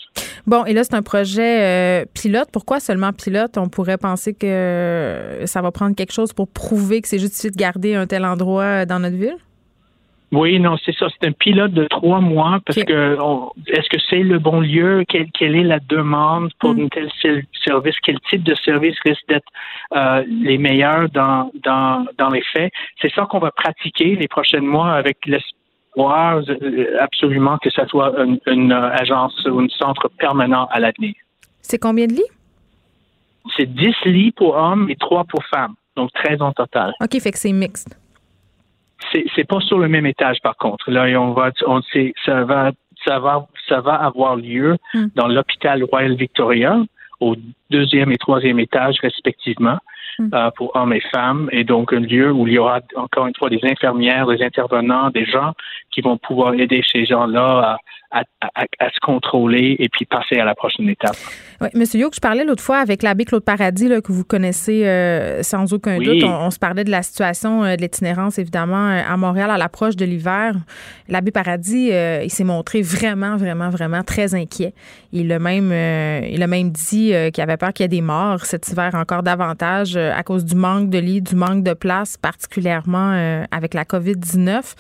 [0.47, 2.49] Bon, et là, c'est un projet euh, pilote.
[2.53, 3.57] Pourquoi seulement pilote?
[3.57, 7.57] On pourrait penser que ça va prendre quelque chose pour prouver que c'est justifié de
[7.57, 9.37] garder un tel endroit dans notre ville?
[10.35, 11.09] Oui, non, c'est ça.
[11.11, 13.19] C'est un pilote de trois mois parce que
[13.67, 15.05] est-ce que c'est le bon lieu?
[15.07, 16.85] Quelle, quelle est la demande pour Mm.
[16.85, 17.97] un tel ser- service?
[18.03, 19.45] Quel type de service risque d'être
[19.95, 22.73] euh, les meilleurs dans, dans, dans les faits?
[23.03, 25.19] C'est ça qu'on va pratiquer les prochains mois avec
[25.97, 30.81] l'espoir euh, absolument que ça soit une, une, euh, agence ou un centre permanent à
[30.81, 31.15] l'avenir.
[31.61, 32.31] C'est combien de lits?
[33.57, 35.75] C'est 10 lits pour hommes et 3 pour femmes.
[35.97, 36.95] Donc 13 en total.
[37.01, 37.99] OK, fait que c'est mixte.
[39.35, 40.91] C'est pas sur le même étage par contre.
[40.91, 41.83] Là, on va, on
[42.25, 42.71] ça va,
[43.05, 45.09] ça va, ça va avoir lieu Hmm.
[45.15, 46.79] dans l'hôpital Royal Victoria
[47.21, 47.37] au
[47.71, 49.79] deuxième et troisième étage respectivement.
[50.21, 53.35] Euh, pour hommes et femmes, et donc un lieu où il y aura encore une
[53.37, 55.53] fois des infirmières, des intervenants, des gens
[55.93, 57.79] qui vont pouvoir aider ces gens-là
[58.11, 58.23] à, à,
[58.55, 61.17] à- à se contrôler et puis passer à la prochaine étape.
[61.61, 64.87] Oui, Monsieur Youk, je parlais l'autre fois avec l'abbé Claude Paradis, là, que vous connaissez
[64.87, 66.05] euh, sans aucun Oui.
[66.07, 66.25] doute.
[66.25, 69.57] On, on se parlait de la situation euh, de l'itinérance, évidemment, euh, à Montréal à
[69.59, 70.55] l'approche de l'hiver.
[71.09, 74.75] L'abbé Paradis, euh, il s'est montré vraiment, vraiment, vraiment très inquiet.
[75.13, 75.71] Il a même,
[76.27, 79.23] il a même dit qu'il avait peur qu'il y ait des morts cet hiver encore
[79.23, 84.75] davantage à cause du manque de lits, du manque de place, particulièrement avec la COVID-19.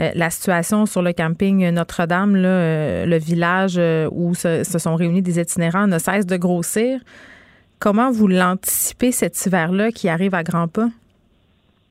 [0.00, 5.22] Euh, la situation sur le camping Notre-Dame, euh, le village euh, où se, sont réunis
[5.22, 7.00] des itinérants, ne cesse de grossir.
[7.78, 10.88] Comment vous l'anticipez cet hiver-là qui arrive à grands pas?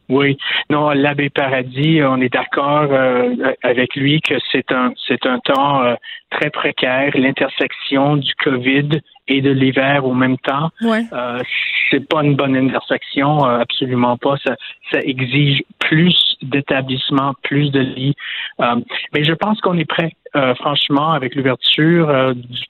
[0.09, 0.37] Oui,
[0.69, 5.83] non, l'abbé Paradis, on est d'accord euh, avec lui que c'est un c'est un temps
[6.29, 8.89] très précaire, l'intersection du Covid
[9.27, 10.69] et de l'hiver au même temps.
[10.81, 11.03] Ouais.
[11.13, 11.41] Euh,
[11.89, 14.35] c'est pas une bonne intersection, euh, absolument pas.
[14.45, 14.55] Ça,
[14.91, 18.15] ça exige plus d'établissements, plus de lits.
[18.59, 18.75] Euh,
[19.13, 20.11] mais je pense qu'on est prêt,
[20.59, 22.07] franchement, avec l'ouverture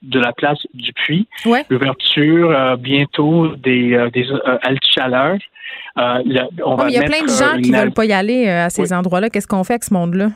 [0.02, 1.66] de la place du puits, Ouais.
[1.70, 4.26] l'ouverture bientôt des, des
[4.62, 5.38] haltes chaleur.
[5.98, 8.48] On va mais il y a plein de gens qui ne veulent pas y aller
[8.48, 9.30] à ces endroits-là.
[9.30, 10.30] Qu'est-ce qu'on fait avec ce monde-là?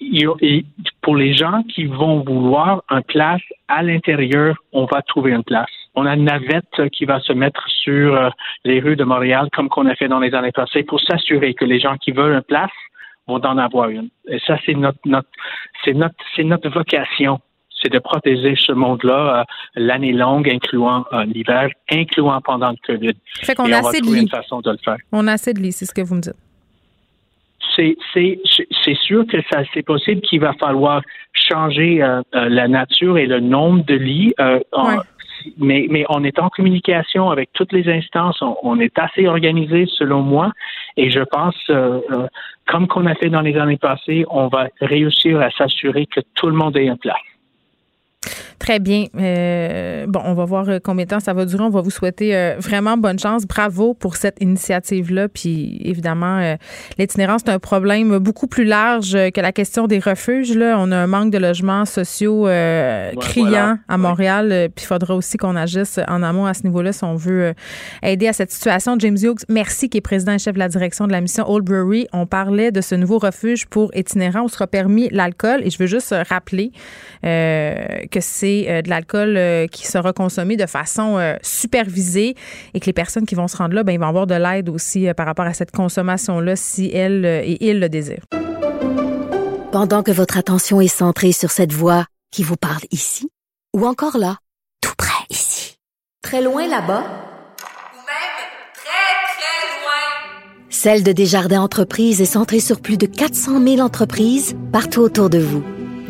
[0.00, 0.64] Il-
[1.02, 5.68] pour les gens qui vont vouloir une place à l'intérieur, on va trouver une place.
[5.94, 8.28] On a une navette qui va se mettre sur euh,
[8.64, 11.64] les rues de Montréal, comme qu'on a fait dans les années passées, pour s'assurer que
[11.64, 12.70] les gens qui veulent une place
[13.26, 14.08] vont en avoir une.
[14.28, 15.28] Et ça, c'est notre, notre,
[15.84, 17.38] c'est notre, c'est notre vocation.
[17.82, 19.44] C'est de protéger ce monde-là euh,
[19.76, 23.12] l'année longue, incluant euh, l'hiver, incluant pendant le COVID.
[23.42, 24.96] Fait qu'on a assez de une façon de le faire.
[25.12, 26.34] On a assez de lits, c'est ce que vous me dites.
[27.76, 31.02] C'est sûr que ça c'est possible qu'il va falloir
[31.32, 34.34] changer euh, euh, la nature et le nombre de lits.
[34.38, 34.60] euh,
[35.58, 38.40] mais, mais on est en communication avec toutes les instances.
[38.40, 40.52] On, on est assez organisé, selon moi.
[40.96, 42.00] Et je pense, euh,
[42.66, 46.46] comme qu'on a fait dans les années passées, on va réussir à s'assurer que tout
[46.46, 47.16] le monde est en place.
[48.58, 49.06] Très bien.
[49.18, 51.62] Euh, bon, on va voir euh, combien de temps ça va durer.
[51.64, 53.46] On va vous souhaiter euh, vraiment bonne chance.
[53.46, 55.28] Bravo pour cette initiative-là.
[55.28, 56.56] Puis évidemment, euh,
[56.98, 60.54] l'itinérance, c'est un problème beaucoup plus large que la question des refuges.
[60.56, 60.76] Là.
[60.78, 63.76] On a un manque de logements sociaux euh, Ouais, criant voilà.
[63.88, 64.68] à Montréal.
[64.74, 67.54] Puis il faudra aussi qu'on agisse en amont à ce niveau-là si on veut
[68.02, 68.96] aider à cette situation.
[68.98, 71.64] James Hughes, merci, qui est président et chef de la direction de la mission Old
[71.64, 72.06] Brewery.
[72.12, 75.60] On parlait de ce nouveau refuge pour itinérants où sera permis l'alcool.
[75.64, 76.72] Et je veux juste rappeler
[77.24, 82.34] euh, que c'est euh, de l'alcool euh, qui sera consommé de façon euh, supervisée
[82.74, 84.68] et que les personnes qui vont se rendre là, ben, ils vont avoir de l'aide
[84.68, 88.26] aussi par rapport à cette consommation-là si elles et ils le désirent.
[89.72, 93.28] Pendant que votre attention est centrée sur cette voix qui vous parle ici,
[93.74, 94.36] ou encore là,
[94.80, 95.76] tout près ici,
[96.22, 97.04] très loin là-bas,
[100.84, 105.38] Celle de Desjardins Entreprises est centrée sur plus de 400 000 entreprises partout autour de
[105.38, 105.62] vous.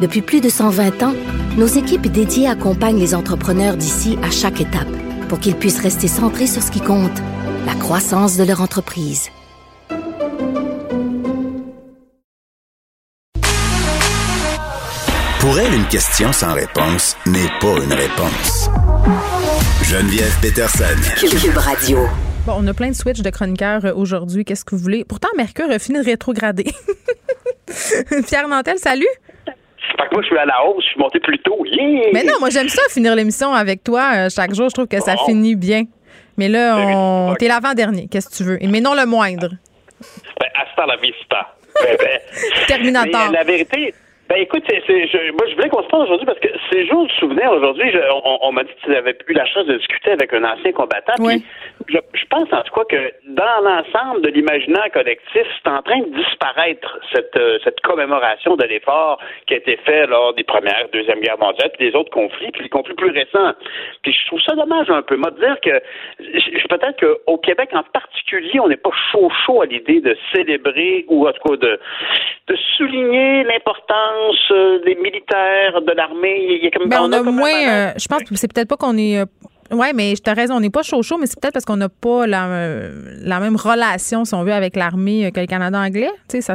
[0.04, 1.14] Depuis plus de 120 ans,
[1.56, 4.94] nos équipes dédiées accompagnent les entrepreneurs d'ici à chaque étape
[5.30, 7.22] pour qu'ils puissent rester centrés sur ce qui compte,
[7.64, 9.30] la croissance de leur entreprise.
[15.40, 18.68] Pour elle, une question sans réponse n'est pas une réponse.
[19.84, 20.84] Geneviève Peterson.
[21.18, 22.00] Cube Radio.
[22.44, 24.44] Bon, on a plein de switches de chroniqueurs euh, aujourd'hui.
[24.44, 25.06] Qu'est-ce que vous voulez?
[25.06, 26.66] Pourtant, Mercure a fini de rétrograder.
[28.26, 29.06] Pierre Nantel, salut!
[29.96, 31.64] Fait que moi, je suis à la hausse, je suis monté plus tôt.
[31.64, 32.10] Yeah!
[32.12, 34.68] Mais non, moi, j'aime ça, finir l'émission avec toi euh, chaque jour.
[34.68, 35.84] Je trouve que ça finit bien.
[36.36, 37.34] Mais là, on...
[37.38, 38.08] t'es l'avant-dernier.
[38.10, 38.58] Qu'est-ce que tu veux?
[38.62, 39.50] Mais non le moindre.
[40.40, 41.54] Ben, hasta la vista.
[41.80, 42.20] Ben, ben.
[42.66, 43.30] Terminator.
[43.30, 43.94] Mais, la vérité,
[44.28, 46.86] Ben écoute, c'est, c'est- je, moi je voulais qu'on se parle aujourd'hui parce que c'est
[46.86, 47.90] jour du souvenir aujourd'hui.
[47.90, 50.44] je- on on m'a dit que tu avais eu la chance de discuter avec un
[50.44, 51.12] ancien combattant.
[51.16, 51.44] puis
[51.88, 55.98] Je, je pense en tout cas que dans l'ensemble de l'imaginaire collectif, c'est en train
[55.98, 60.88] de disparaître cette, euh, cette commémoration de l'effort qui a été fait lors des premières,
[60.92, 63.52] deuxième guerre mondiale, puis des autres conflits, puis les conflits plus récents.
[64.02, 65.16] Puis je trouve ça dommage un peu.
[65.16, 65.82] Moi, de dire que
[66.20, 70.16] je- je- peut-être qu'au Québec en particulier, on n'est pas chaud chaud à l'idée de
[70.34, 71.78] célébrer ou en tout cas de,
[72.48, 74.13] de souligner l'importance
[74.50, 76.58] euh, des militaires, de l'armée.
[76.60, 77.68] Il y a comme Ben, on a comme un moins.
[77.68, 79.18] euh, je pense que c'est peut-être pas qu'on est.
[79.20, 79.24] euh,
[79.70, 81.78] Ouais, mais tu as raison, on n'est pas chaud chaud, mais c'est peut-être parce qu'on
[81.78, 82.46] n'a pas la,
[83.22, 86.10] la même relation, si on veut, avec l'armée que le Canada anglais.
[86.28, 86.54] Tu sais,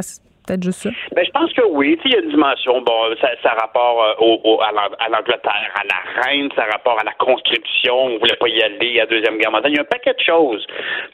[1.14, 1.98] Ben, je pense que oui.
[2.04, 2.80] Il y a une dimension.
[2.82, 6.98] Bon, ça, ça rapport euh, au, à l'Ang- à l'Angleterre, à la reine, ça rapport
[7.00, 7.96] à la conscription.
[7.96, 9.72] On voulait pas y aller à la Deuxième Guerre mondiale.
[9.72, 10.66] Il y a un paquet de choses.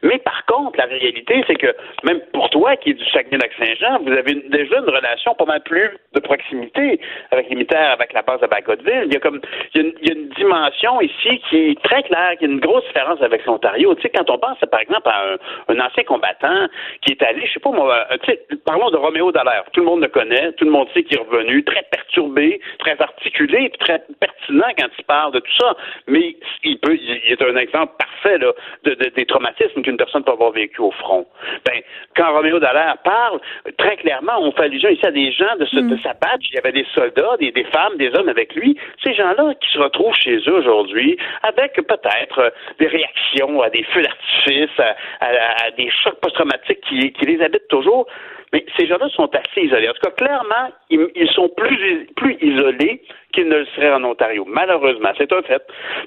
[0.02, 4.12] Mais par contre, la réalité, c'est que même pour toi qui es du Saguenay-Lac-Saint-Jean, vous
[4.12, 7.00] avez déjà une relation pas mal plus de proximité
[7.30, 9.04] avec les avec la base de Bagotville.
[9.06, 9.40] Il y a comme
[9.74, 13.20] il y a une dimension ici qui est très claire, qui a une grosse différence
[13.22, 13.94] avec l'Ontario.
[13.96, 16.66] Tu sais, quand on pense, par exemple, à un, un ancien combattant
[17.02, 19.64] qui est allé, je sais pas moi, euh, tu sais, parlons de Roméo Dallaire.
[19.72, 23.00] Tout le monde le connaît, tout le monde sait qu'il est revenu, très perturbé, très
[23.00, 25.76] articulé, très pertinent quand il parle de tout ça.
[26.06, 28.52] Mais il peut, il est un exemple parfait là,
[28.84, 31.26] de, de- des traumatismes qu'une personne peut avoir vécu au front.
[31.64, 31.80] Ben,
[32.16, 33.40] quand Roméo Dallaire parle,
[33.78, 36.46] très clairement, on fait allusion ici à des gens de, ce, de sa batch.
[36.50, 38.76] Il y avait des soldats, des, des femmes, des hommes avec lui.
[39.04, 43.82] Ces gens-là qui se retrouvent chez eux aujourd'hui avec peut-être euh, des réactions à des
[43.84, 48.06] feux d'artifice, à, à- à des chocs post-traumatiques qui, qui les habitent toujours.
[48.56, 49.88] Mais ces gens-là sont assez isolés.
[49.88, 53.02] En tout cas, clairement, ils, ils sont plus, plus isolés
[53.34, 54.46] qu'ils ne le seraient en Ontario.
[54.48, 55.62] Malheureusement, c'est un fait.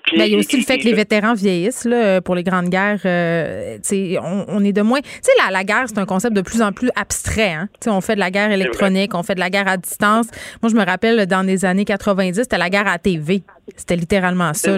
[0.06, 2.42] Puis- Ben, il y a aussi le fait que les vétérans vieillissent là, pour les
[2.44, 3.02] grandes guerres.
[3.06, 3.78] euh,
[4.24, 5.00] on, on est de moins.
[5.02, 7.52] Tu sais, la, la guerre, c'est un concept de plus en plus abstrait.
[7.54, 7.70] Hein?
[7.88, 10.28] On fait de la guerre électronique, on fait de la guerre à distance.
[10.64, 13.44] Moi, je me rappelle, dans les années 90, c'était la guerre à TV.
[13.76, 14.72] C'était littéralement ça.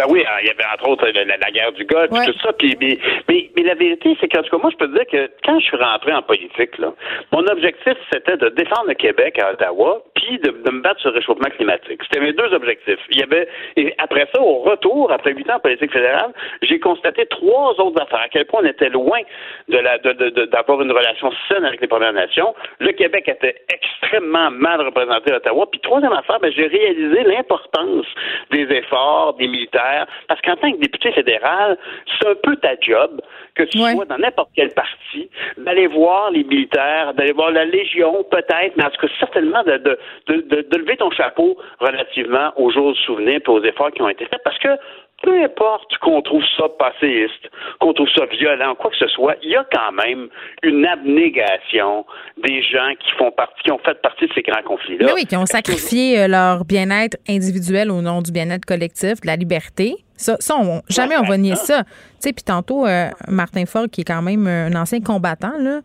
[0.00, 2.24] Ben oui, hein, il y avait entre autres la, guerre du Golfe, Ouais.
[2.24, 2.52] tout ça.
[2.54, 2.98] Puis, mais,
[3.28, 5.58] mais, mais la vérité, c'est qu'en tout cas, moi, je peux te dire que quand
[5.60, 6.92] je suis rentré en politique, là,
[7.32, 11.10] mon objectif, c'était de défendre le Québec à Ottawa, puis de, de me battre sur
[11.10, 12.00] le réchauffement climatique.
[12.04, 12.98] C'était mes deux objectifs.
[13.10, 13.46] Il y avait,
[13.76, 16.32] et après ça, au retour, après huit ans en politique fédérale,
[16.62, 18.20] j'ai constaté trois autres affaires.
[18.24, 19.20] À quel point on était loin
[19.68, 22.54] de la, de, de- de- d'avoir une relation saine avec les Premières Nations.
[22.78, 25.66] Le Québec était extrêmement mal représenté à Ottawa.
[25.70, 28.06] Puis troisième affaire, ben, j'ai réalisé l'importance
[28.50, 29.89] des efforts des militaires.
[30.28, 31.76] Parce qu'en tant que député fédéral,
[32.20, 33.20] c'est un peu ta job,
[33.54, 38.24] que tu sois dans n'importe quel parti, d'aller voir les militaires, d'aller voir la Légion,
[38.30, 39.98] peut-être, mais en tout cas, certainement de, de,
[40.28, 44.02] de, de- de lever ton chapeau relativement aux jours de souvenir et aux efforts qui
[44.02, 44.40] ont été faits.
[44.44, 44.68] Parce que
[45.22, 49.50] peu importe qu'on trouve ça passéiste, qu'on trouve ça violent, quoi que ce soit, il
[49.50, 50.28] y a quand même
[50.62, 52.04] une abnégation
[52.42, 55.12] des gens qui font partie, qui ont fait partie de ces grands conflits-là.
[55.14, 59.36] Oui, qui ont sacrifié euh, leur bien-être individuel au nom du bien-être collectif, de la
[59.36, 59.94] liberté.
[60.16, 61.84] Ça, ça on- jamais on va nier ça.
[61.84, 61.90] Tu
[62.28, 65.80] sais, puis tantôt, euh, Martin Ford, qui est quand même un ancien combattant, là,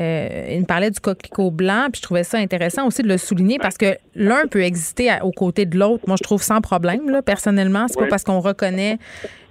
[0.00, 3.18] euh, il me parlait du coquelicot blanc, puis je trouvais ça intéressant aussi de le
[3.18, 6.04] souligner parce que l'un peut exister à- aux côtés de l'autre.
[6.06, 7.86] Moi, je trouve sans problème, là, personnellement.
[7.88, 8.04] C'est Oui.
[8.06, 8.98] pas parce qu'on reconnaît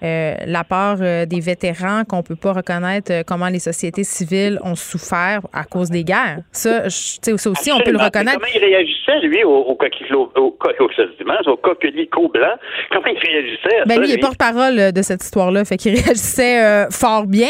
[0.01, 4.75] euh, la part euh, des vétérans qu'on peut pas reconnaître comment les sociétés civiles ont
[4.75, 6.39] souffert à cause des guerres.
[6.53, 8.39] Ça, je- ça aussi, on peut le reconnaître.
[8.39, 12.55] Comment il réagissait, lui, au, au coquelicot, au, co- au- ce dimanche, au coquelicot blanc?
[12.91, 15.93] Comment il réagissait à Ben ça, lui, il est porte-parole de cette histoire-là, fait qu'il
[15.99, 17.49] réagissait fort bien,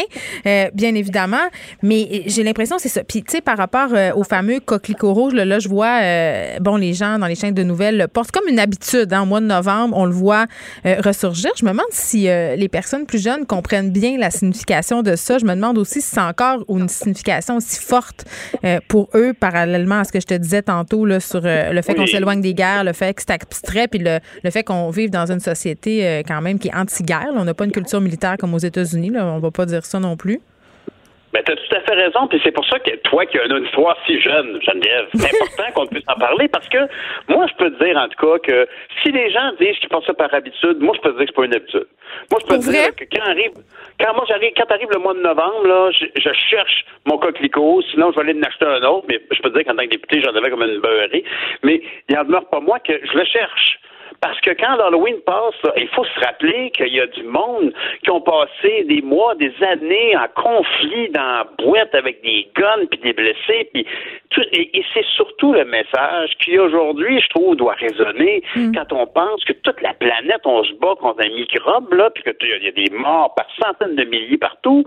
[0.74, 1.46] bien évidemment.
[1.84, 3.04] Mais j'ai l'impression que c'est ça.
[3.04, 6.58] Puis tu sais, par rapport euh, au fameux coquelicot rouge, là, là, je vois, euh,
[6.60, 9.12] bon, les gens dans les chaînes de nouvelles le portent comme une habitude.
[9.12, 10.46] Hein, au mois de novembre, on le voit
[10.84, 11.50] euh, ressurgir.
[11.58, 15.38] Je me demande si les personnes plus jeunes comprennent bien la signification de ça.
[15.38, 18.24] Je me demande aussi si c'est encore une signification aussi forte
[18.88, 22.06] pour eux, parallèlement à ce que je te disais tantôt là, sur le fait qu'on
[22.06, 25.30] s'éloigne des guerres, le fait que c'est abstrait, puis le, le fait qu'on vive dans
[25.30, 27.32] une société quand même qui est anti-guerre.
[27.32, 27.38] là.
[27.40, 29.10] On n'a pas une culture militaire comme aux États-Unis.
[29.10, 29.26] Là.
[29.26, 30.40] On va pas dire ça non plus.
[31.32, 33.64] Ben, t'as tout à fait raison, puis c'est pour ça que toi qui as une
[33.64, 36.78] histoire si jeune, Geneviève, c'est important qu'on puisse en parler parce que
[37.28, 38.68] moi, je peux te dire en tout cas que
[39.02, 41.30] si les gens disent qu'ils font ça par habitude, moi, je peux te dire que
[41.30, 41.86] c'est pas une habitude.
[42.32, 43.52] Moi, je peux te dire que quand arrive,
[44.00, 47.82] quand moi j'arrive, quand arrive le mois de novembre, là, je, je cherche mon coquelicot,
[47.92, 49.84] sinon je vais aller en acheter un autre, mais je peux te dire qu'en tant
[49.84, 51.24] que député, j'en avais comme une beurrée,
[51.62, 53.78] mais il en demeure pas moi que je le cherche.
[54.20, 57.72] Parce que quand l'Halloween passe, là, il faut se rappeler qu'il y a du monde
[58.02, 62.84] qui ont passé des mois, des années en conflit dans la boîte avec des guns
[62.90, 63.70] puis des blessés.
[63.72, 63.86] Puis
[64.28, 68.42] tout- et, et c'est surtout le message qui aujourd'hui, je trouve, doit résonner
[68.74, 72.22] quand on pense que toute la planète, on se bat contre un microbe, là, puis
[72.22, 74.84] qu'il y a des morts par centaines de milliers partout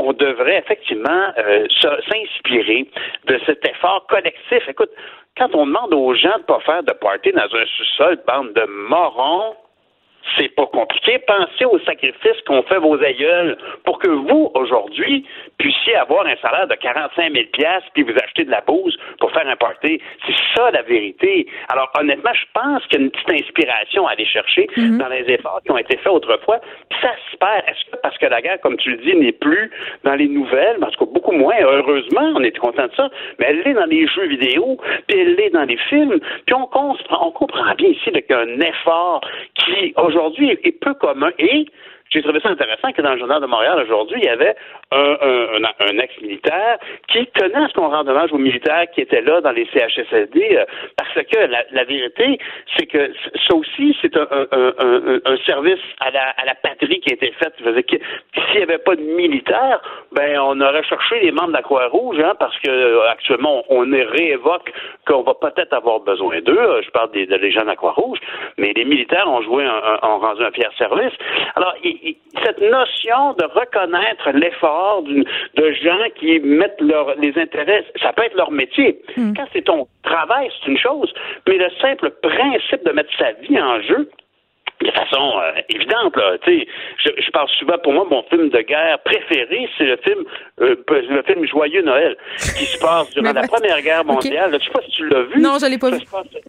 [0.00, 1.66] on devrait effectivement euh,
[2.08, 2.86] s'inspirer
[3.26, 4.62] de cet effort collectif.
[4.68, 4.90] Écoute,
[5.36, 8.64] quand on demande aux gens de pas faire de party dans un sous-sol, bande de
[8.88, 9.54] morons,
[10.36, 11.18] c'est pas compliqué.
[11.26, 15.26] Pensez aux sacrifices qu'ont fait vos aïeuls pour que vous, aujourd'hui,
[15.58, 17.44] puissiez avoir un salaire de 45 000
[17.94, 20.00] puis vous acheter de la bouse pour faire un party.
[20.26, 21.46] C'est ça, la vérité.
[21.68, 25.24] Alors, honnêtement, je pense qu'il y a une petite inspiration à aller chercher dans les
[25.32, 26.60] efforts qui ont été faits autrefois.
[26.88, 27.64] Puis ça se perd.
[27.68, 29.70] Est-ce que parce que la guerre, comme tu le dis, n'est plus
[30.04, 33.62] dans les nouvelles, parce que beaucoup moins, heureusement, on est content de ça, mais elle
[33.62, 36.18] l'est dans les jeux vidéo, puis elle l'est dans les films.
[36.46, 39.20] Puis on comprend, on comprend bien ici qu'il y a un effort
[39.54, 41.30] qui, aujourd'hui, est, peu commun.
[41.38, 41.66] Et
[42.10, 44.54] j'ai trouvé ça intéressant que dans le Journal de Montréal, aujourd'hui, il y avait
[44.90, 46.78] un, un- un- un ex-militaire
[47.08, 50.56] qui tenait à ce qu'on rende hommage aux militaires qui étaient là dans les CHSLD,
[50.58, 50.64] euh,
[50.96, 52.38] parce que la, la vérité,
[52.76, 53.12] c'est que
[53.48, 57.52] ça aussi, c'est un, un- service à la, à la patrie qui a été fait.
[57.60, 59.80] S'il n'y avait pas de militaires,
[60.12, 63.80] ben on aurait cherché les membres de la Croix-Rouge, hein, parce que euh, actuellement, on
[63.80, 64.70] on réévoque
[65.06, 66.56] qu'on va peut-être avoir besoin d'eux.
[66.58, 68.18] Euh, Je parle des, des gens de la Croix-Rouge,
[68.58, 71.12] mais les militaires ont joué un, ont rendu un fier service.
[71.56, 71.74] Alors,
[72.44, 78.36] cette notion de reconnaître l'effort de gens qui mettent leur, les intérêts, ça peut être
[78.36, 79.00] leur métier.
[79.16, 81.12] Quand c'est ton travail, c'est une chose,
[81.46, 84.08] mais le simple principe de mettre sa vie en jeu,
[84.80, 86.66] de façon euh, évidente, là, tu sais,
[87.04, 90.24] je, je parle souvent, pour moi, mon film de guerre préféré, c'est le film,
[90.62, 94.56] euh, le film Joyeux Noël, qui se passe durant la Première Guerre mondiale.
[94.58, 95.40] Je sais pas si tu l'as vu.
[95.40, 96.40] Non, je l'ai pas Ça vu.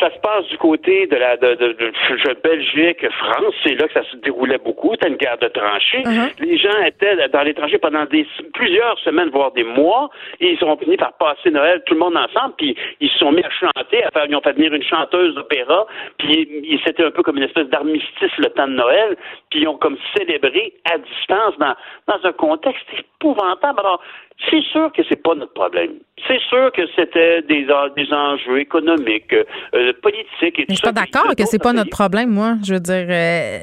[0.00, 1.92] Ça se passe du côté de la de, de, de-
[2.28, 4.92] de Belgique, France, c'est là que ça se déroulait beaucoup.
[4.94, 6.02] C'était une guerre de tranchées.
[6.40, 10.10] Les gens étaient dans les tranchées pendant des plusieurs semaines, voire des mois,
[10.40, 13.30] et ils ont fini par passer Noël tout le monde ensemble, puis ils se sont
[13.32, 15.86] mis à chanter, à faire, ils ont fait venir une chanteuse d'opéra,
[16.18, 19.16] puis ils- c'était un peu comme une espèce d'armistice le temps de Noël,
[19.50, 21.74] puis ils ont comme célébré à distance dans,
[22.08, 23.80] dans un contexte épouvantable.
[23.80, 24.02] Alors,
[24.48, 25.98] c'est sûr que c'est pas notre problème.
[26.26, 30.92] C'est sûr que c'était des, des enjeux économiques, euh, politiques et Mais je tout suis
[30.92, 32.56] pas d'accord que c'est pas notre problème, moi.
[32.64, 33.58] Je veux dire, euh,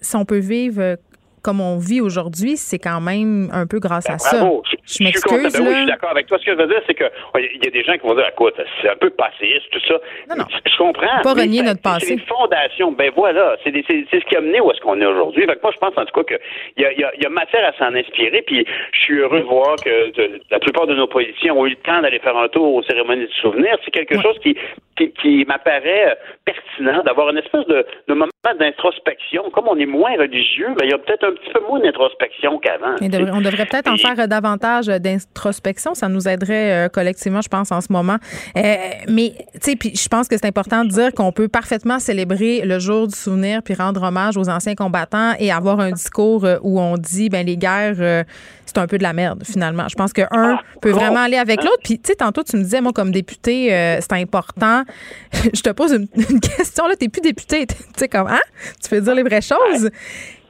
[0.00, 0.96] si on peut vivre euh,
[1.42, 4.38] comme on vit aujourd'hui, c'est quand même un peu grâce à ça.
[4.64, 6.38] Je Je m'excuse, Ben oui, je suis d'accord avec toi.
[6.38, 7.04] Ce que je veux dire, c'est que
[7.34, 9.80] ouais, il y a des gens qui vont dire, écoute, c'est un peu passéiste, tout
[9.86, 9.94] ça.
[10.66, 11.22] Je comprends.
[11.22, 12.06] Pas renier notre passé.
[12.06, 12.92] C'est des fondations.
[12.92, 15.46] Ben voilà, c'est ce qui a mené où est-ce qu'on est aujourd'hui.
[15.46, 16.36] Moi, je pense en tout cas
[16.74, 18.42] qu'il y y, a, il y a matière à s'en inspirer.
[18.46, 21.70] Puis je suis heureux de voir que de- la plupart de nos politiciens ont eu
[21.70, 23.76] le temps d'aller faire un tour aux cérémonies du souvenir.
[23.84, 24.56] C'est quelque chose qui,
[24.96, 28.26] qui, qui m'apparaît euh, pertinent d'avoir une espèce de, de moment
[28.58, 29.50] d'introspection.
[29.50, 32.58] Comme on est moins religieux, ben, il y a peut-être un petit peu moins d'introspection
[32.58, 32.96] qu'avant.
[33.34, 35.94] On devrait peut-être en faire euh, davantage d'introspection.
[35.94, 38.16] Ça nous aiderait euh, collectivement, je pense, en ce moment.
[38.56, 38.74] Euh,
[39.08, 42.62] mais, tu sais, puis je pense que c'est important de dire qu'on peut parfaitement célébrer
[42.64, 46.56] le jour du souvenir puis rendre hommage aux anciens combattants et avoir un discours euh,
[46.62, 48.24] où on dit, ben les guerres, euh,
[48.66, 49.88] c'est un peu de la merde, finalement.
[49.88, 51.80] Je pense que un peut vraiment aller avec l'autre.
[51.82, 54.84] Puis, tu sais, tantôt, tu me disais, moi, comme député, euh, c'est important.
[55.32, 56.94] je te pose une, une question, là.
[56.96, 57.66] T'es plus député.
[57.98, 58.40] Tu sais, comme, hein?
[58.82, 59.90] Tu peux dire les vraies choses.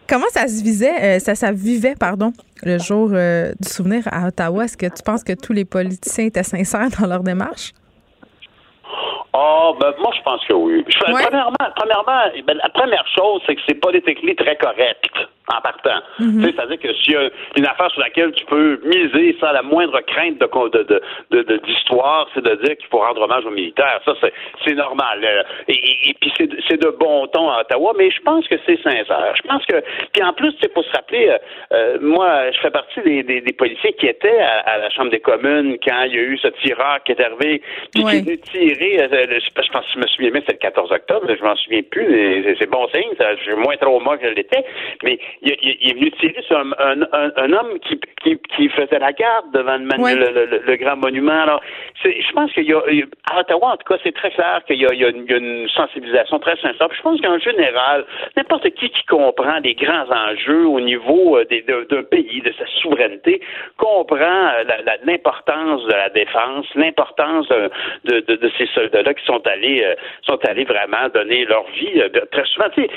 [0.08, 2.32] Comment ça se visait, euh, ça, ça vivait, pardon,
[2.62, 4.64] le jour euh, du souvenir à Ottawa?
[4.64, 7.72] Est-ce que tu penses que tous les politiciens étaient sincères dans leur démarche?
[9.34, 10.84] Ah, ben, moi, je pense que oui.
[10.88, 15.10] Je- premièrement, premièrement ben, la première chose, c'est que c'est politiquement très correct
[15.56, 16.00] en partant.
[16.20, 16.42] Mhm.
[16.42, 20.00] C'est-à-dire que s'il y a une affaire sur laquelle tu peux miser sans la moindre
[20.02, 23.44] crainte de co- de- de- de- de- d'histoire, c'est de dire qu'il faut rendre hommage
[23.46, 24.00] aux militaires.
[24.04, 24.32] Ça, c'est,
[24.64, 25.20] c'est normal.
[25.24, 28.20] Euh, Et, et- et puis, c'est, de- c'est de bon ton à Ottawa, mais je
[28.22, 29.34] pense que c'est sincère.
[29.34, 29.82] Je pense que...
[30.12, 31.38] Puis en plus, c'est pour se rappeler, euh,
[31.72, 35.10] euh, moi, je fais partie des, des, des policiers qui étaient à, à la Chambre
[35.10, 37.62] des communes quand il y a eu ce tireur qui est arrivé,
[37.92, 39.02] puis qui est venu tirer...
[39.02, 41.56] euh, le- je pense que je me souviens bien, c'était le 14 octobre, je m'en
[41.56, 44.64] souviens plus, mais c'est, c'est bon signe, ça, j'ai moins trop moi que je l'étais,
[45.02, 48.38] mais il, il- il est venu tirer sur un, un, un- un homme qui, qui,
[48.56, 50.14] qui faisait la garde devant le, manu- Ouais.
[50.14, 51.40] le, le- le- le grand monument.
[51.42, 51.60] Alors,
[52.04, 52.80] je pense qu'il y a,
[53.30, 55.34] à Ottawa, en tout cas, c'est très clair qu'il y a, y une, il y
[55.34, 56.88] a une sensibilisation très sincère.
[56.88, 58.04] Puis je pense qu'en général,
[58.36, 61.44] n'importe qui qui comprend les grands enjeux au niveau euh,
[61.90, 63.40] d'un pays, de sa souveraineté,
[63.76, 64.18] comprend
[64.58, 64.64] euh,
[65.04, 67.70] l'importance de la défense, l'importance de,
[68.04, 72.00] de, de- de ces soldats-là qui sont allés, euh, sont allés vraiment donner leur vie
[72.00, 72.68] euh, très souvent.
[72.74, 72.90] Tu sais,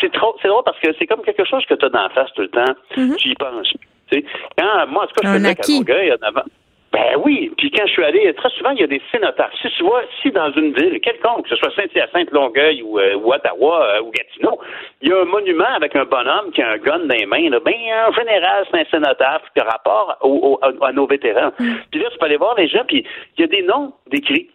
[0.00, 2.10] c'est- trop, c'est drôle parce que c'est comme quelque chose que tu as dans la
[2.10, 2.74] face tout le temps.
[3.16, 3.72] Tu y penses.
[4.10, 4.24] Tu sais,
[4.56, 5.62] quand, moi, en tout cas, je faisais qu'à.
[5.78, 6.42] Longueuil, en avant.
[6.90, 9.52] Ben oui, puis quand je suis allé, très souvent, il y a des cénotaphes.
[9.60, 13.14] Si tu vois, si dans une ville, quelconque, que ce soit Saint-Hyacinthe, Longueuil ou, euh,
[13.16, 14.58] ou Ottawa euh, ou Gatineau,
[15.02, 17.50] il y a un monument avec un bonhomme qui a un gun dans les mains,
[17.50, 17.74] là, ben
[18.08, 21.50] en général, c'est un cénotaphe qui a rapport au- au- à, à nos vétérans.
[21.90, 23.04] Puis là, tu peux aller voir les gens, puis
[23.36, 24.48] il y a des noms décrits.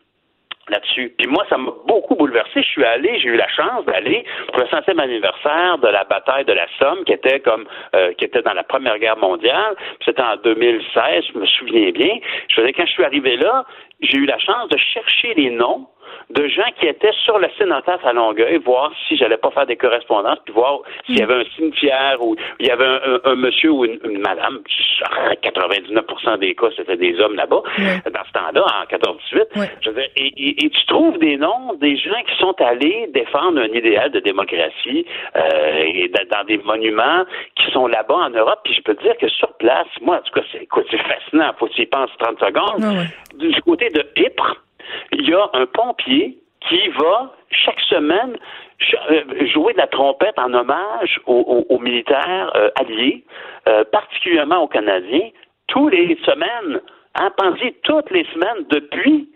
[0.69, 1.14] Là-dessus.
[1.18, 2.61] Puis moi, ça m'a beaucoup bouleversé.
[2.61, 6.45] Je suis allé, j'ai eu la chance d'aller pour le centième anniversaire de la bataille
[6.45, 7.65] de la Somme, qui était comme
[7.95, 9.76] euh, qui était dans la Première Guerre mondiale.
[10.06, 12.18] C'était en 2016, je me souviens bien.
[12.49, 13.65] Je faisais quand je suis arrivé là,
[14.02, 15.88] j'ai eu la chance de chercher les noms
[16.30, 19.76] de gens qui étaient sur le cénotaphe à Longueuil, voir si j'allais pas faire des
[19.76, 23.35] correspondances, puis voir s'il y avait un cimetière ou il y avait un, un- un
[23.35, 24.60] monsieur ou une, une madame.
[25.41, 29.48] 99% des cas, c'était des hommes là-bas, dans ce temps-là, en 14-18.
[29.81, 33.07] Je veux dire, et, et- et tu trouves des noms des gens qui sont allés
[33.14, 37.23] défendre un idéal de démocratie euh, et dans, des monuments
[37.56, 38.60] qui sont là-bas en Europe.
[38.64, 40.98] Puis je peux te dire que sur place, moi, en tout cas, c'est écoute, c'est
[41.02, 41.52] fascinant.
[41.57, 42.84] Faut que tu y penses 30 secondes.
[43.35, 44.57] Du côté de Ypres,
[45.11, 46.38] il y a un pompier
[46.68, 48.38] qui va chaque semaine
[49.11, 53.23] euh, jouer de la trompette en hommage aux, militaires euh, alliés,
[53.68, 55.30] euh, particulièrement aux Canadiens,
[55.68, 56.81] tous les semaines,
[57.15, 57.31] hein,
[57.84, 59.30] toutes les semaines depuis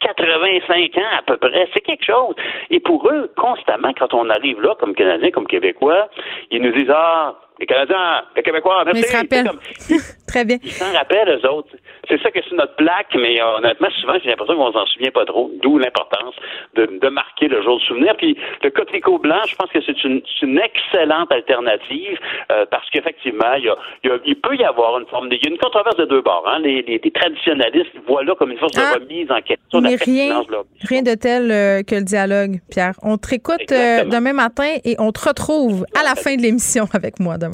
[0.00, 1.68] 85 ans à peu près.
[1.72, 2.34] C'est quelque chose.
[2.70, 6.08] Et pour eux, constamment, quand on arrive là, comme Canadiens, comme Québécois,
[6.50, 9.04] ils nous disent Ah, les Canadiens, les Québécois, merci.
[9.30, 9.60] ils comme-
[10.26, 10.58] Très bien.
[10.64, 11.68] ils s'en rappellent, eux autres.
[12.08, 15.12] C'est ça que c'est notre plaque, mais euh, honnêtement, souvent, j'ai l'impression qu'on s'en souvient
[15.12, 16.34] pas trop, d'où l'importance
[16.74, 18.16] de, de marquer le jour de souvenir.
[18.16, 22.18] Puis le coquelicot blanc, je pense que c'est une, une excellente alternative
[22.50, 23.68] euh, parce qu'effectivement, il, y
[24.02, 25.36] il, y a- il peut y avoir une forme de...
[25.36, 26.44] Il y a une controverse de deux bords.
[26.48, 26.58] Hein?
[26.60, 28.98] Les, les- les traditionnalistes voient là comme une force Ah.
[28.98, 30.42] de remise en question Mais rien,
[30.88, 32.94] rien de tel euh, que le dialogue, Pierre.
[33.02, 36.86] On te réécoute euh, demain matin et on te retrouve à la fin de l'émission
[36.92, 37.53] avec moi demain.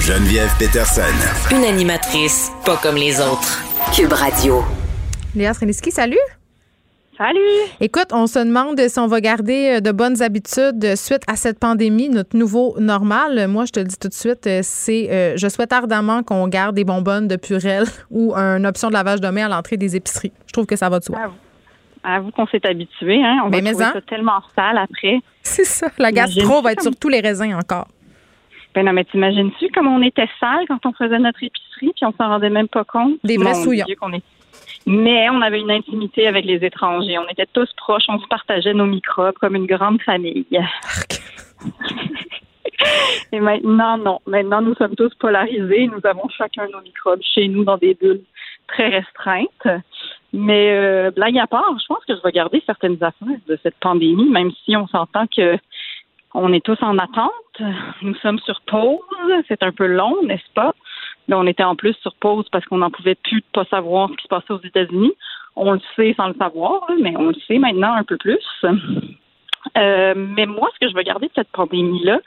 [0.00, 1.02] Geneviève Peterson.
[1.52, 3.62] Une animatrice pas comme les autres.
[3.94, 4.64] Cube Radio.
[5.36, 6.16] Léa Streliski, salut.
[7.16, 7.38] Salut.
[7.80, 11.36] Écoute, on se demande si on va garder euh, de bonnes habitudes euh, suite à
[11.36, 13.46] cette pandémie, notre nouveau normal.
[13.46, 16.48] Moi, je te le dis tout de suite, euh, c'est euh, je souhaite ardemment qu'on
[16.48, 19.94] garde des bonbonnes de Purel ou une option de lavage de main à l'entrée des
[19.96, 20.32] épiceries.
[20.46, 21.18] Je trouve que ça va de soi.
[22.02, 23.42] Avoue qu'on s'est habitué, hein.
[23.44, 25.20] On Mais va trouver ça tellement sale après.
[25.42, 25.88] C'est ça.
[25.98, 27.88] La gastro va être sur tous les raisins encore.
[28.74, 32.12] Ben non, mais t'imagines-tu comme on était sale quand on faisait notre épicerie puis on
[32.12, 33.14] s'en rendait même pas compte?
[33.24, 33.84] Des vrais souillons.
[33.88, 34.22] Est-
[34.86, 37.18] Mais on avait une intimité avec les étrangers.
[37.18, 40.46] On était tous proches, on se partageait nos microbes comme une grande famille.
[43.32, 44.20] Et maintenant, non.
[44.26, 45.86] Maintenant, nous sommes tous polarisés.
[45.88, 48.22] Nous avons chacun nos microbes chez nous dans des bulles
[48.68, 49.68] très restreintes.
[50.32, 53.76] Mais euh, blague à part, je pense que je vais garder certaines affaires de cette
[53.80, 55.58] pandémie, même si on s'entend que
[56.34, 57.32] on est tous en attente.
[58.02, 59.00] Nous sommes sur pause.
[59.48, 60.74] C'est un peu long, n'est-ce pas?
[61.26, 64.08] Mais on était en plus sur pause parce qu'on n'en pouvait plus de pas savoir
[64.10, 65.12] ce qui se passait aux États-Unis.
[65.56, 68.38] On le sait sans le savoir, là, mais on le sait maintenant un peu plus.
[69.76, 72.20] Euh, mais moi, ce que je vais garder de cette pandémie-là,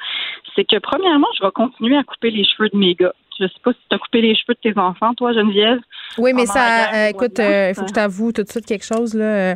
[0.55, 3.13] c'est que premièrement, je vais continuer à couper les cheveux de mes gars.
[3.39, 5.79] Je sais pas si tu as coupé les cheveux de tes enfants, toi, Geneviève.
[6.17, 7.75] Oui, mais ça, guerre euh, écoute, euh, il mars.
[7.77, 9.13] faut que je t'avoue tout de suite quelque chose.
[9.15, 9.25] Là.
[9.25, 9.55] Euh,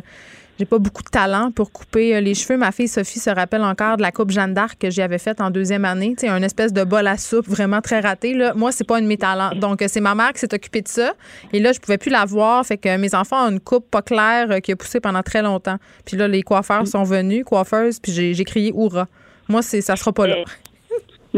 [0.58, 2.56] J'ai pas beaucoup de talent pour couper euh, les cheveux.
[2.58, 5.50] Ma fille Sophie se rappelle encore de la coupe Jeanne d'Arc que j'avais faite en
[5.50, 6.16] deuxième année.
[6.18, 8.34] Sais, un espèce de bol à soupe vraiment très raté.
[8.34, 8.54] Là.
[8.56, 9.52] Moi, c'est pas un de mes talents.
[9.54, 11.12] Donc, euh, c'est ma mère qui s'est occupée de ça.
[11.52, 12.66] Et là, je pouvais plus la voir.
[12.66, 15.42] Fait que mes enfants ont une coupe pas claire euh, qui a poussé pendant très
[15.42, 15.76] longtemps.
[16.04, 19.06] Puis là, les coiffeurs sont venus, coiffeuses, puis j'ai crié Hourra.
[19.48, 20.36] Moi, c'est ça sera pas là.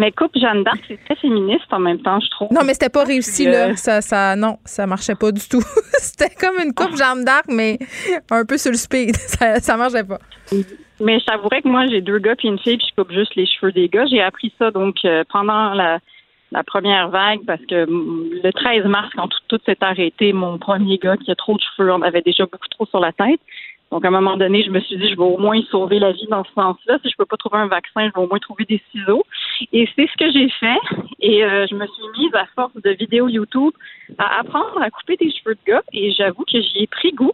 [0.00, 2.48] Mais coupe Jeanne d'Arc, c'est très féministe en même temps, je trouve.
[2.52, 3.68] Non, mais c'était pas réussi, là.
[3.68, 5.60] euh, Ça, ça, non, ça marchait pas du tout.
[5.98, 7.78] c'était comme une coupe Jeanne d'Arc, mais
[8.30, 9.14] un peu sur le speed.
[9.34, 10.18] Ça, ça marchait pas.
[11.00, 13.34] Mais je t'avouerais que moi, j'ai deux gars puis une fille, puis je coupe juste
[13.34, 14.06] les cheveux des gars.
[14.06, 15.98] J'ai appris ça donc euh, pendant la,
[16.50, 20.56] la première vague parce que mm, le 13 mars, quand tout, tout s'est arrêté, mon
[20.56, 23.40] premier gars qui a trop de cheveux, on avait déjà beaucoup trop sur la tête.
[23.90, 26.12] Donc, à un moment donné, je me suis dit, je vais au moins sauver la
[26.12, 26.98] vie dans ce sens-là.
[27.02, 29.24] Si je peux pas trouver un vaccin, je vais au moins trouver des ciseaux.
[29.72, 30.78] Et c'est ce que j'ai fait.
[31.20, 33.72] Et euh, je me suis mise à force de vidéos YouTube
[34.18, 35.82] à apprendre à couper des cheveux de gars.
[35.92, 37.32] Et j'avoue que j'y ai pris goût.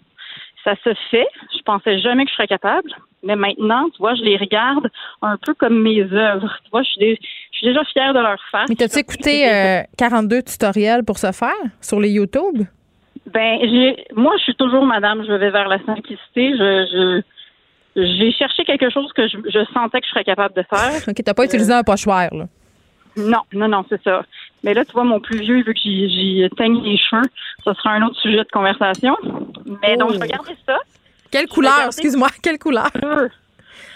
[0.64, 1.28] Ça se fait.
[1.56, 2.90] Je pensais jamais que je serais capable.
[3.22, 4.88] Mais maintenant, tu vois, je les regarde
[5.20, 6.58] un peu comme mes œuvres.
[6.64, 7.18] Tu vois, je suis,
[7.52, 8.64] je suis déjà fière de leur faire.
[8.68, 12.62] Mais t'as-tu écouté euh, 42 tutoriels pour ce faire sur les YouTube?
[13.26, 16.52] Ben, j'ai, moi, je suis toujours madame, je vais vers la simplicité.
[16.56, 17.22] Je,
[17.96, 21.02] je, j'ai cherché quelque chose que je, je sentais que je serais capable de faire.
[21.08, 22.46] OK, t'as pas utilisé un pochoir, là.
[23.16, 24.24] Non, non, non, c'est ça.
[24.62, 27.22] Mais là, tu vois, mon plus vieux, vu que j'y teigne les cheveux,
[27.64, 29.16] ce sera un autre sujet de conversation.
[29.82, 30.76] Mais donc, je vais garder ça.
[31.30, 32.90] Quelle couleur, excuse-moi, quelle couleur?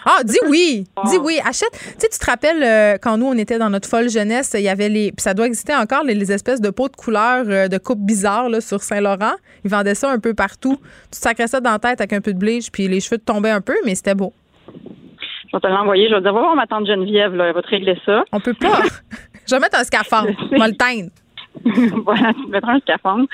[0.04, 1.22] Ah, dis oui, dis Oh.
[1.24, 1.70] oui, achète.
[1.72, 4.62] Tu sais, tu te rappelles euh, quand nous on était dans notre folle jeunesse, il
[4.62, 7.44] y avait les, puis ça doit exister encore les, les espèces de pots de couleurs
[7.48, 9.34] euh, de coupe bizarre là, sur Saint-Laurent.
[9.64, 10.76] Ils vendaient ça un peu partout.
[11.04, 13.18] Tu te sacrais ça dans la tête avec un peu de bleach, puis les cheveux
[13.18, 14.32] te tombaient un peu, mais c'était beau.
[14.68, 16.08] Je vais te l'envoyer.
[16.08, 18.22] Je vais dire, va voir ma tante Geneviève, là, elle va te régler ça.
[18.32, 18.82] On peut pas.
[19.48, 20.30] je vais mettre un scaphandre.
[20.52, 21.10] Je vais le teindre.
[22.04, 23.26] voilà, tu mettras un scaphandre.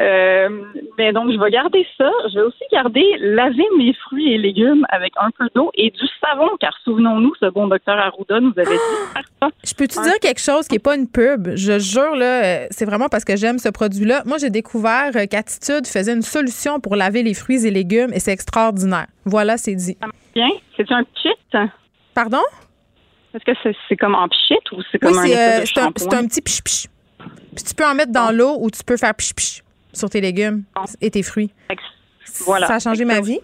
[0.00, 0.48] Euh,
[0.96, 2.10] mais donc, je vais garder ça.
[2.28, 6.06] Je vais aussi garder laver mes fruits et légumes avec un peu d'eau et du
[6.20, 9.48] savon, car souvenons-nous, ce bon docteur Arruda nous avait dit ça.
[9.64, 11.48] Je peux-tu dire quelque chose qui n'est pas une pub?
[11.54, 14.22] Je jure, là, euh, c'est vraiment parce que j'aime ce produit-là.
[14.26, 18.20] Moi, j'ai découvert euh, qu'Attitude faisait une solution pour laver les fruits et légumes et
[18.20, 19.06] c'est extraordinaire.
[19.24, 19.96] Voilà, c'est dit.
[20.34, 20.48] Bien.
[20.76, 21.68] C'est un pchit?
[22.14, 22.42] Pardon?
[23.34, 25.78] Est-ce que c'est c'est comme en pchit ou c'est Oui, comme un c'est euh, c'est
[25.78, 26.10] un, shampoing?
[26.10, 26.86] c'est un petit piche-piche.
[27.54, 29.62] Puis tu peux en mettre dans l'eau ou tu peux faire piche-piche
[29.92, 30.64] sur tes légumes
[31.00, 31.50] et tes fruits.
[32.44, 32.66] Voilà.
[32.66, 33.40] Ça a changé ma vie.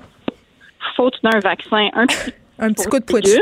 [0.96, 3.38] Faute d'un vaccin, un petit, un petit coup de pouce.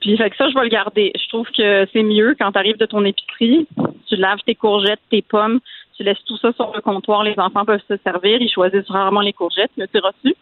[0.00, 1.12] Puis fait que ça, je vais le garder.
[1.14, 3.66] Je trouve que c'est mieux quand tu arrives de ton épicerie,
[4.08, 5.60] tu laves tes courgettes, tes pommes,
[5.96, 9.20] tu laisses tout ça sur le comptoir, les enfants peuvent se servir, ils choisissent rarement
[9.20, 10.34] les courgettes, mais c'est reçu.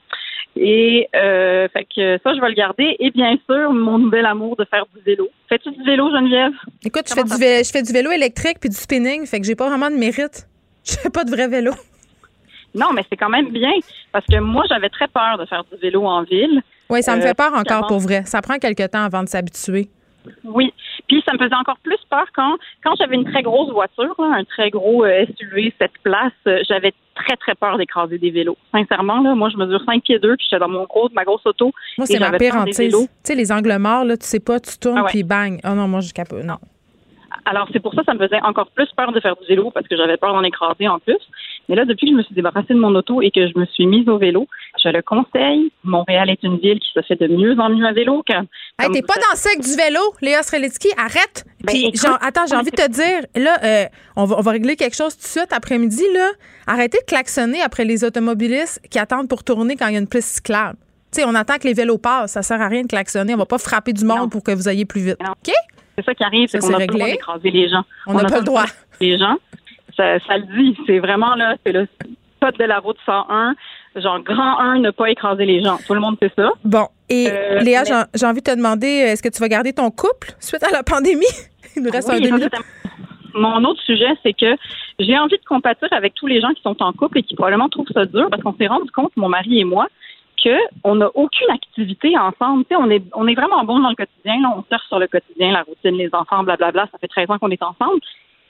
[0.59, 2.97] Et euh, fait que ça, je vais le garder.
[2.99, 5.29] Et bien sûr, mon nouvel amour de faire du vélo.
[5.49, 6.53] Fais-tu du vélo, Geneviève?
[6.85, 9.47] Écoute, je fais, du vé- je fais du vélo électrique puis du spinning, fait que
[9.47, 10.47] j'ai pas vraiment de mérite.
[10.89, 11.73] Je fais pas de vrai vélo.
[12.75, 13.73] Non, mais c'est quand même bien.
[14.13, 16.63] Parce que moi, j'avais très peur de faire du vélo en ville.
[16.91, 18.23] Oui, ça me Euh, fait peur encore avant- pour vrai.
[18.27, 19.89] Ça prend quelques temps avant de s'habituer.
[20.45, 20.73] Oui.
[21.09, 24.37] Puis ça me faisait encore plus peur quand, quand j'avais une très grosse voiture, là,
[24.39, 28.59] un très gros euh, SUV, cette place, euh, j'avais très, très peur d'écraser des vélos.
[28.73, 31.47] Sincèrement, là, moi, je mesure 5 pieds 2, puis j'étais dans mon gros, ma grosse
[31.47, 31.73] auto.
[31.97, 32.77] Moi, c'est ma j'avais pire hantise.
[32.93, 35.11] Tu sais, les angles morts, là, tu sais pas, tu tournes Ah ouais.
[35.11, 35.61] puis bang.
[35.65, 36.43] Oh non, moi, je capote.
[36.45, 36.59] Non.
[37.49, 39.71] Alors, c'est pour ça que ça me faisait encore plus peur de faire du vélo
[39.71, 41.19] parce que j'avais peur d'en écraser en plus.
[41.69, 43.67] Mais là, depuis que je me suis débarrassée de mon auto et que je me
[43.67, 44.49] suis mise au vélo,
[44.83, 45.71] je le conseille.
[45.85, 48.25] Montréal est une ville qui se fait de mieux en mieux à vélo.
[48.29, 51.45] Hey, t'es pas dans le cercle du vélo, Léa Strelitzky, arrête.
[51.67, 53.85] Puis, Ben, écoute, genre, attends, j'ai envie de te dire, là, euh,
[54.17, 56.31] on, va, on va régler quelque chose tout de suite après-midi, là.
[56.67, 60.09] Arrêtez de klaxonner après les automobilistes qui attendent pour tourner quand il y a une
[60.09, 60.79] piste cyclable.
[61.13, 63.39] Tu sais, on attend que les vélos passent, ça sert à rien de klaxonner, on
[63.39, 65.19] va pas frapper du monde pour que vous ayez plus vite.
[65.21, 65.55] OK?
[65.99, 67.85] C'est ça qui arrive, c'est qu'on n'a pas le droit d'écraser les gens.
[68.07, 68.65] On n'a pas le droit.
[69.01, 69.37] Les gens,
[69.97, 70.77] ça, ça le dit.
[70.87, 71.87] C'est vraiment là, c'est le
[72.41, 73.55] code de la route 101.
[73.97, 75.79] Genre, grand 1, ne pas écraser les gens.
[75.87, 76.51] Tout le monde sait ça.
[76.65, 79.73] Bon, et Euh, Léa, mais- j'ai- envie de te demander, est-ce que tu vas garder
[79.73, 81.25] ton couple suite à la pandémie?
[81.77, 82.57] Il nous reste Oui, un c'était
[83.35, 84.55] Mon autre sujet, c'est que
[84.99, 87.69] j'ai envie de compatir avec tous les gens qui sont en couple et qui probablement
[87.71, 89.87] trouvent ça dur parce qu'on s'est rendu compte, mon mari et moi,
[90.43, 92.65] qu'on n'a aucune activité ensemble.
[92.71, 94.41] On est, on est vraiment bon dans le quotidien.
[94.43, 96.87] Là, on surfe sur le quotidien, la routine, les enfants, blablabla.
[96.93, 98.01] Ça fait 13 ans qu'on est ensemble.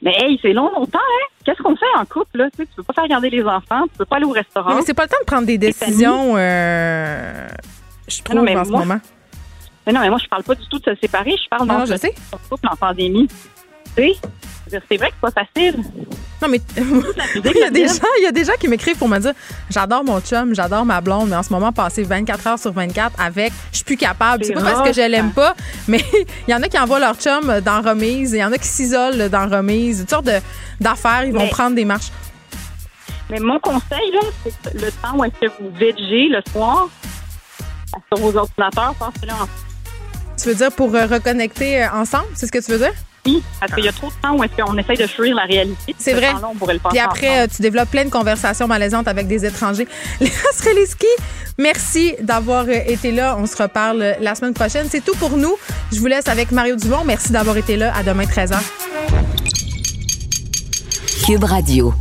[0.03, 1.27] Mais hey, c'est long, longtemps, hein?
[1.45, 2.51] Qu'est-ce qu'on fait en couple, là?
[2.51, 4.69] Tu sais, tu peux pas faire regarder les enfants, tu peux pas aller au restaurant.
[4.71, 7.49] Oui, mais c'est pas le temps de prendre des décisions, euh,
[8.07, 9.01] je trouve, non, mais en ce moi- moment.
[9.87, 11.35] Mais non, mais moi, je parle pas du tout de se séparer.
[11.43, 12.15] Je parle Non, dans non, je sais.
[12.51, 13.27] couple en pandémie.
[13.29, 14.13] Tu sais,
[14.71, 15.77] c'est vrai que c'est pas facile.
[16.43, 19.09] Non, mais il y, a des gens, il y a des gens qui m'écrivent pour
[19.09, 19.33] me dire
[19.71, 23.19] j'adore mon chum, j'adore ma blonde, mais en ce moment, passer 24 heures sur 24
[23.19, 24.45] avec, je suis plus capable.
[24.45, 25.55] C'est pas parce que je l'aime pas,
[25.89, 26.05] mais
[26.47, 28.69] il y en a qui envoient leur chum dans remise, il y en a qui
[28.69, 30.41] s'isolent dans remise, toutes sortes de-
[30.81, 32.11] d'affaires, ils vont Mais- prendre des marches.
[33.31, 36.89] Mais mon conseil, là, c'est que le temps où est-ce que vous végez le soir
[38.13, 39.49] sur vos ordinateurs, passez-le en
[40.41, 42.93] Tu veux dire pour euh, reconnecter euh, ensemble, c'est ce que tu veux dire?
[43.27, 45.43] Oui, parce qu'il y a trop de temps où est-ce qu'on essaye de fuir la
[45.45, 45.95] réalité.
[45.99, 46.33] C'est Ce vrai.
[46.33, 49.27] temps-là, on pourrait le passer Puis après, euh, tu développes plein de conversations malaisantes avec
[49.27, 49.89] des étrangers.
[50.21, 51.07] Léa Streliski,
[51.59, 53.37] merci d'avoir euh, été là.
[53.39, 54.87] On se reparle euh, la semaine prochaine.
[54.91, 55.55] C'est tout pour nous.
[55.93, 57.05] Je vous laisse avec Mario Dumont.
[57.05, 57.93] Merci d'avoir été là.
[57.97, 58.57] À demain, 13h.
[61.27, 61.93] Cube Radio.